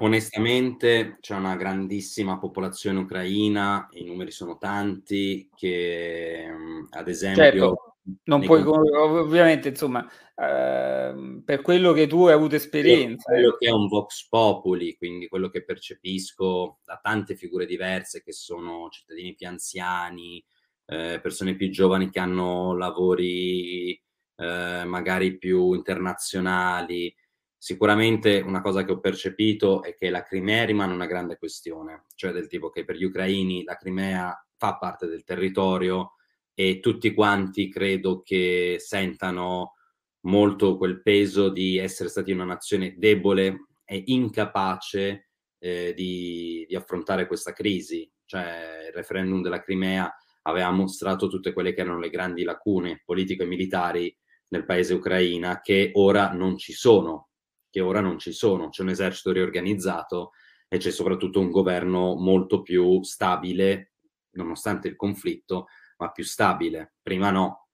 Onestamente 0.00 1.18
c'è 1.20 1.34
una 1.34 1.56
grandissima 1.56 2.38
popolazione 2.38 2.98
ucraina, 3.00 3.88
i 3.92 4.04
numeri 4.04 4.30
sono 4.30 4.58
tanti, 4.58 5.48
che 5.54 6.46
ad 6.90 7.08
esempio... 7.08 7.42
Certo, 7.42 7.88
non 8.24 8.42
puoi, 8.42 8.62
confronti... 8.62 8.90
ovviamente, 8.94 9.68
insomma, 9.68 10.06
eh, 10.34 11.42
per 11.44 11.60
quello 11.62 11.92
che 11.92 12.06
tu 12.06 12.26
hai 12.26 12.32
avuto 12.32 12.54
esperienza. 12.54 13.30
Quello 13.30 13.54
eh. 13.54 13.56
che 13.58 13.68
è 13.68 13.72
un 13.72 13.86
Vox 13.86 14.28
Populi, 14.28 14.96
quindi 14.96 15.28
quello 15.28 15.48
che 15.48 15.64
percepisco 15.64 16.78
da 16.84 16.98
tante 17.02 17.34
figure 17.34 17.66
diverse, 17.66 18.22
che 18.22 18.32
sono 18.32 18.88
cittadini 18.90 19.34
più 19.34 19.46
anziani, 19.46 20.42
eh, 20.86 21.18
persone 21.20 21.54
più 21.54 21.68
giovani 21.70 22.08
che 22.08 22.18
hanno 22.18 22.74
lavori 22.74 23.92
eh, 24.36 24.84
magari 24.86 25.36
più 25.36 25.74
internazionali, 25.74 27.14
Sicuramente 27.60 28.38
una 28.38 28.60
cosa 28.60 28.84
che 28.84 28.92
ho 28.92 29.00
percepito 29.00 29.82
è 29.82 29.92
che 29.94 30.10
la 30.10 30.22
Crimea 30.22 30.64
rimane 30.64 30.92
una 30.92 31.06
grande 31.06 31.36
questione, 31.36 32.04
cioè 32.14 32.30
del 32.30 32.46
tipo 32.46 32.70
che 32.70 32.84
per 32.84 32.94
gli 32.94 33.02
ucraini 33.02 33.64
la 33.64 33.74
Crimea 33.74 34.32
fa 34.56 34.78
parte 34.78 35.08
del 35.08 35.24
territorio 35.24 36.12
e 36.54 36.78
tutti 36.78 37.12
quanti 37.12 37.68
credo 37.68 38.22
che 38.22 38.76
sentano 38.78 39.74
molto 40.20 40.76
quel 40.76 41.02
peso 41.02 41.48
di 41.48 41.78
essere 41.78 42.08
stati 42.08 42.30
una 42.30 42.44
nazione 42.44 42.94
debole 42.96 43.66
e 43.84 44.04
incapace 44.06 45.30
eh, 45.58 45.92
di, 45.96 46.64
di 46.68 46.76
affrontare 46.76 47.26
questa 47.26 47.52
crisi. 47.52 48.08
Cioè 48.24 48.86
il 48.86 48.92
referendum 48.92 49.42
della 49.42 49.60
Crimea 49.60 50.12
aveva 50.42 50.70
mostrato 50.70 51.26
tutte 51.26 51.52
quelle 51.52 51.72
che 51.74 51.80
erano 51.80 51.98
le 51.98 52.10
grandi 52.10 52.44
lacune 52.44 53.02
politiche 53.04 53.42
e 53.42 53.46
militari 53.46 54.16
nel 54.50 54.64
paese 54.64 54.94
ucraina 54.94 55.60
che 55.60 55.90
ora 55.94 56.32
non 56.32 56.56
ci 56.56 56.72
sono 56.72 57.27
che 57.70 57.80
ora 57.80 58.00
non 58.00 58.18
ci 58.18 58.32
sono. 58.32 58.68
C'è 58.68 58.82
un 58.82 58.90
esercito 58.90 59.32
riorganizzato 59.32 60.32
e 60.68 60.78
c'è 60.78 60.90
soprattutto 60.90 61.40
un 61.40 61.50
governo 61.50 62.14
molto 62.14 62.62
più 62.62 63.02
stabile, 63.02 63.94
nonostante 64.32 64.88
il 64.88 64.96
conflitto, 64.96 65.66
ma 65.98 66.10
più 66.10 66.24
stabile. 66.24 66.94
Prima 67.02 67.30
no. 67.30 67.68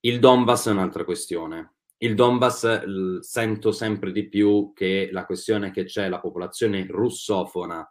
Il 0.00 0.18
Donbass 0.18 0.68
è 0.68 0.72
un'altra 0.72 1.04
questione. 1.04 1.76
Il 1.98 2.14
Donbass 2.14 2.84
l- 2.84 3.18
sento 3.20 3.72
sempre 3.72 4.12
di 4.12 4.28
più 4.28 4.72
che 4.74 5.08
la 5.12 5.24
questione 5.24 5.70
che 5.70 5.84
c'è 5.84 6.08
la 6.08 6.20
popolazione 6.20 6.84
russofona 6.86 7.88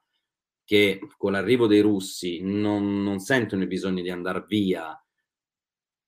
che 0.66 1.00
con 1.18 1.34
l'arrivo 1.34 1.68
dei 1.68 1.82
russi 1.82 2.40
non, 2.42 3.04
non 3.04 3.20
sentono 3.20 3.64
il 3.64 3.68
bisogno 3.68 4.02
di 4.02 4.10
andare 4.10 4.46
via, 4.48 4.98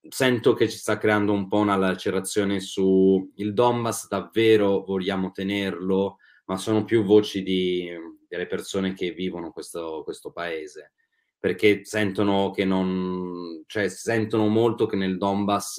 sento 0.08 0.54
che 0.54 0.68
ci 0.68 0.76
sta 0.76 0.98
creando 0.98 1.32
un 1.32 1.48
po' 1.48 1.58
una 1.58 1.76
lacerazione 1.76 2.60
su 2.60 3.32
il 3.36 3.52
Donbass, 3.52 4.08
davvero 4.08 4.84
vogliamo 4.84 5.30
tenerlo, 5.30 6.18
ma 6.46 6.56
sono 6.56 6.84
più 6.84 7.04
voci 7.04 7.42
di, 7.42 7.88
delle 8.28 8.46
persone 8.46 8.92
che 8.94 9.12
vivono 9.12 9.50
questo, 9.52 10.02
questo 10.04 10.32
paese, 10.32 10.92
perché 11.38 11.84
sentono 11.84 12.50
che 12.50 12.64
non, 12.64 13.64
cioè 13.66 13.88
sentono 13.88 14.48
molto 14.48 14.86
che 14.86 14.96
nel 14.96 15.18
Donbass 15.18 15.78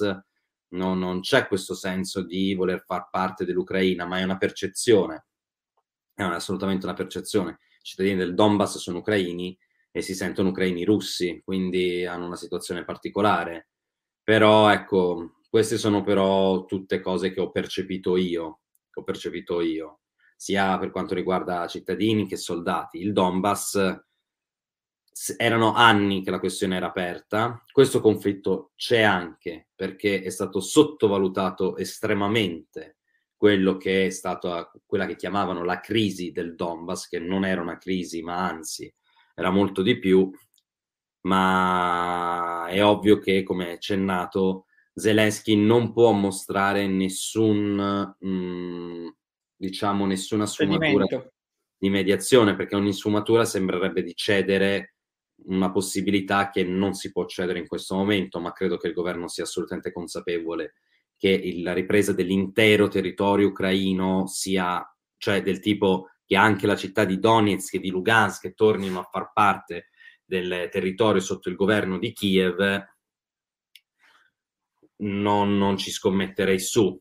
non, 0.70 0.98
non 0.98 1.20
c'è 1.20 1.46
questo 1.46 1.74
senso 1.74 2.22
di 2.22 2.54
voler 2.54 2.82
far 2.84 3.08
parte 3.10 3.44
dell'Ucraina, 3.44 4.04
ma 4.04 4.18
è 4.18 4.24
una 4.24 4.36
percezione, 4.36 5.26
è 6.14 6.22
assolutamente 6.22 6.86
una 6.86 6.94
percezione. 6.94 7.58
I 7.80 7.84
cittadini 7.84 8.16
del 8.16 8.34
Donbass 8.34 8.78
sono 8.78 8.98
ucraini 8.98 9.56
e 9.90 10.02
si 10.02 10.14
sentono 10.14 10.50
ucraini 10.50 10.84
russi, 10.84 11.40
quindi 11.44 12.04
hanno 12.04 12.26
una 12.26 12.36
situazione 12.36 12.84
particolare 12.84 13.68
però 14.28 14.70
ecco, 14.70 15.36
queste 15.48 15.78
sono 15.78 16.02
però 16.02 16.66
tutte 16.66 17.00
cose 17.00 17.32
che 17.32 17.40
ho 17.40 17.50
percepito 17.50 18.18
io, 18.18 18.60
ho 18.92 19.02
percepito 19.02 19.62
io, 19.62 20.00
sia 20.36 20.76
per 20.76 20.90
quanto 20.90 21.14
riguarda 21.14 21.66
cittadini 21.66 22.28
che 22.28 22.36
soldati. 22.36 22.98
Il 22.98 23.14
Donbass 23.14 24.02
erano 25.38 25.72
anni 25.72 26.22
che 26.22 26.30
la 26.30 26.40
questione 26.40 26.76
era 26.76 26.88
aperta, 26.88 27.64
questo 27.72 28.02
conflitto 28.02 28.72
c'è 28.76 29.00
anche 29.00 29.68
perché 29.74 30.20
è 30.20 30.28
stato 30.28 30.60
sottovalutato 30.60 31.78
estremamente 31.78 32.98
quello 33.34 33.78
che 33.78 34.08
è 34.08 34.10
stata 34.10 34.70
quella 34.84 35.06
che 35.06 35.16
chiamavano 35.16 35.64
la 35.64 35.80
crisi 35.80 36.32
del 36.32 36.54
Donbass, 36.54 37.08
che 37.08 37.18
non 37.18 37.46
era 37.46 37.62
una 37.62 37.78
crisi, 37.78 38.20
ma 38.20 38.46
anzi 38.46 38.94
era 39.34 39.48
molto 39.48 39.80
di 39.80 39.98
più, 39.98 40.30
ma 41.22 42.66
è 42.68 42.84
ovvio 42.84 43.18
che, 43.18 43.42
come 43.42 43.72
accennato, 43.72 44.66
Zelensky 44.94 45.56
non 45.56 45.92
può 45.92 46.12
mostrare 46.12 46.86
nessun, 46.86 48.14
mh, 48.18 48.28
mm, 48.28 49.08
diciamo, 49.56 50.06
nessuna 50.06 50.46
sfumatura 50.46 51.06
di 51.76 51.90
mediazione, 51.90 52.56
perché 52.56 52.74
ogni 52.74 52.92
sfumatura 52.92 53.44
sembrerebbe 53.44 54.02
di 54.02 54.14
cedere 54.14 54.94
una 55.46 55.70
possibilità 55.70 56.50
che 56.50 56.64
non 56.64 56.94
si 56.94 57.12
può 57.12 57.24
cedere 57.26 57.60
in 57.60 57.68
questo 57.68 57.94
momento, 57.94 58.40
ma 58.40 58.52
credo 58.52 58.76
che 58.76 58.88
il 58.88 58.94
governo 58.94 59.28
sia 59.28 59.44
assolutamente 59.44 59.92
consapevole 59.92 60.74
che 61.16 61.30
il, 61.30 61.62
la 61.62 61.72
ripresa 61.72 62.12
dell'intero 62.12 62.88
territorio 62.88 63.48
ucraino 63.48 64.26
sia, 64.26 64.84
cioè 65.16 65.42
del 65.42 65.60
tipo 65.60 66.10
che 66.24 66.36
anche 66.36 66.66
la 66.66 66.76
città 66.76 67.04
di 67.04 67.18
Donetsk 67.18 67.74
e 67.74 67.80
di 67.80 67.90
Lugansk 67.90 68.54
tornino 68.54 69.00
a 69.00 69.08
far 69.10 69.32
parte 69.32 69.87
del 70.28 70.68
territorio 70.70 71.22
sotto 71.22 71.48
il 71.48 71.56
governo 71.56 71.98
di 71.98 72.12
Kiev, 72.12 72.86
non, 74.98 75.56
non 75.56 75.78
ci 75.78 75.90
scommetterei 75.90 76.58
su, 76.58 77.00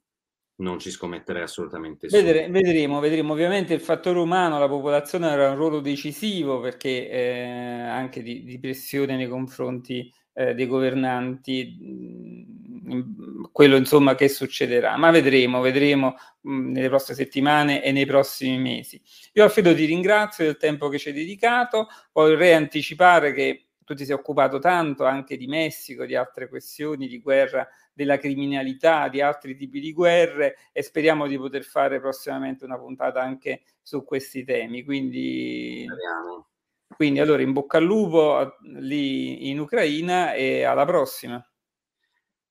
non 0.58 0.80
ci 0.80 0.90
scommetterei 0.90 1.44
assolutamente 1.44 2.10
su. 2.10 2.16
Vedere, 2.16 2.50
vedremo, 2.50 3.02
vedremo. 3.02 3.34
Ovviamente 3.34 3.74
il 3.74 3.82
fattore 3.82 4.20
umano, 4.20 4.60
la 4.60 4.70
popolazione 4.70 5.28
avrà 5.28 5.50
un 5.50 5.58
ruolo 5.58 5.82
decisivo 5.82 6.62
perché 6.62 7.10
eh, 7.10 7.44
anche 7.44 8.22
di, 8.22 8.44
di, 8.44 8.60
pressione 8.60 9.18
nei 9.18 9.28
confronti 9.28 10.10
eh, 10.38 10.54
dei 10.54 10.68
governanti, 10.68 11.78
mm, 11.82 13.44
quello 13.52 13.76
insomma 13.76 14.14
che 14.14 14.30
succederà, 14.30 14.96
ma 14.96 15.10
vedremo, 15.10 15.62
vedremo 15.62 16.16
mm, 16.48 16.72
nelle 16.74 16.90
prossime 16.90 17.18
settimane 17.18 17.84
e 17.84 17.92
nei 17.92 18.06
prossimi 18.06 18.60
mesi. 18.60 19.02
Io 19.34 19.44
Alfredo 19.44 19.74
ti 19.74 19.86
ringrazio 19.86 20.46
del 20.46 20.58
tempo 20.58 20.90
che 20.90 21.00
ci 21.00 21.08
hai 21.08 21.16
dedicato, 21.16 21.88
vorrei 22.12 22.54
anticipare 22.54 23.34
che 23.34 23.70
tu 23.84 23.96
ti 23.96 24.06
sei 24.06 24.14
occupato 24.14 24.60
tanto 24.60 25.06
anche 25.06 25.38
di 25.38 25.48
Messico, 25.48 26.06
di 26.06 26.14
altre 26.14 26.50
questioni, 26.50 27.08
di 27.08 27.20
guerra, 27.20 27.68
della 27.92 28.20
criminalità, 28.20 29.08
di 29.08 29.22
altri 29.22 29.56
tipi 29.56 29.80
di 29.80 29.92
guerre 29.92 30.58
e 30.72 30.84
speriamo 30.84 31.26
di 31.26 31.38
poter 31.38 31.64
fare 31.64 32.00
prossimamente 32.00 32.64
una 32.64 32.78
puntata 32.78 33.22
anche 33.22 33.64
su 33.82 34.04
questi 34.04 34.44
temi. 34.44 34.84
Quindi 34.84 35.86
speriamo. 35.88 36.48
Quindi 36.96 37.20
allora 37.20 37.42
in 37.42 37.54
bocca 37.54 37.78
al 37.78 37.84
lupo 37.84 38.58
lì 38.62 39.50
in 39.50 39.60
Ucraina 39.60 40.34
e 40.34 40.64
alla 40.64 40.86
prossima. 40.86 41.46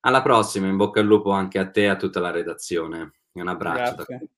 Alla 0.00 0.22
prossima, 0.22 0.68
in 0.68 0.76
bocca 0.76 1.00
al 1.00 1.06
lupo 1.06 1.30
anche 1.30 1.58
a 1.58 1.68
te 1.68 1.82
e 1.82 1.88
a 1.88 1.96
tutta 1.96 2.20
la 2.20 2.30
redazione. 2.30 3.14
Un 3.32 3.48
abbraccio. 3.48 4.04
Grazie. 4.04 4.30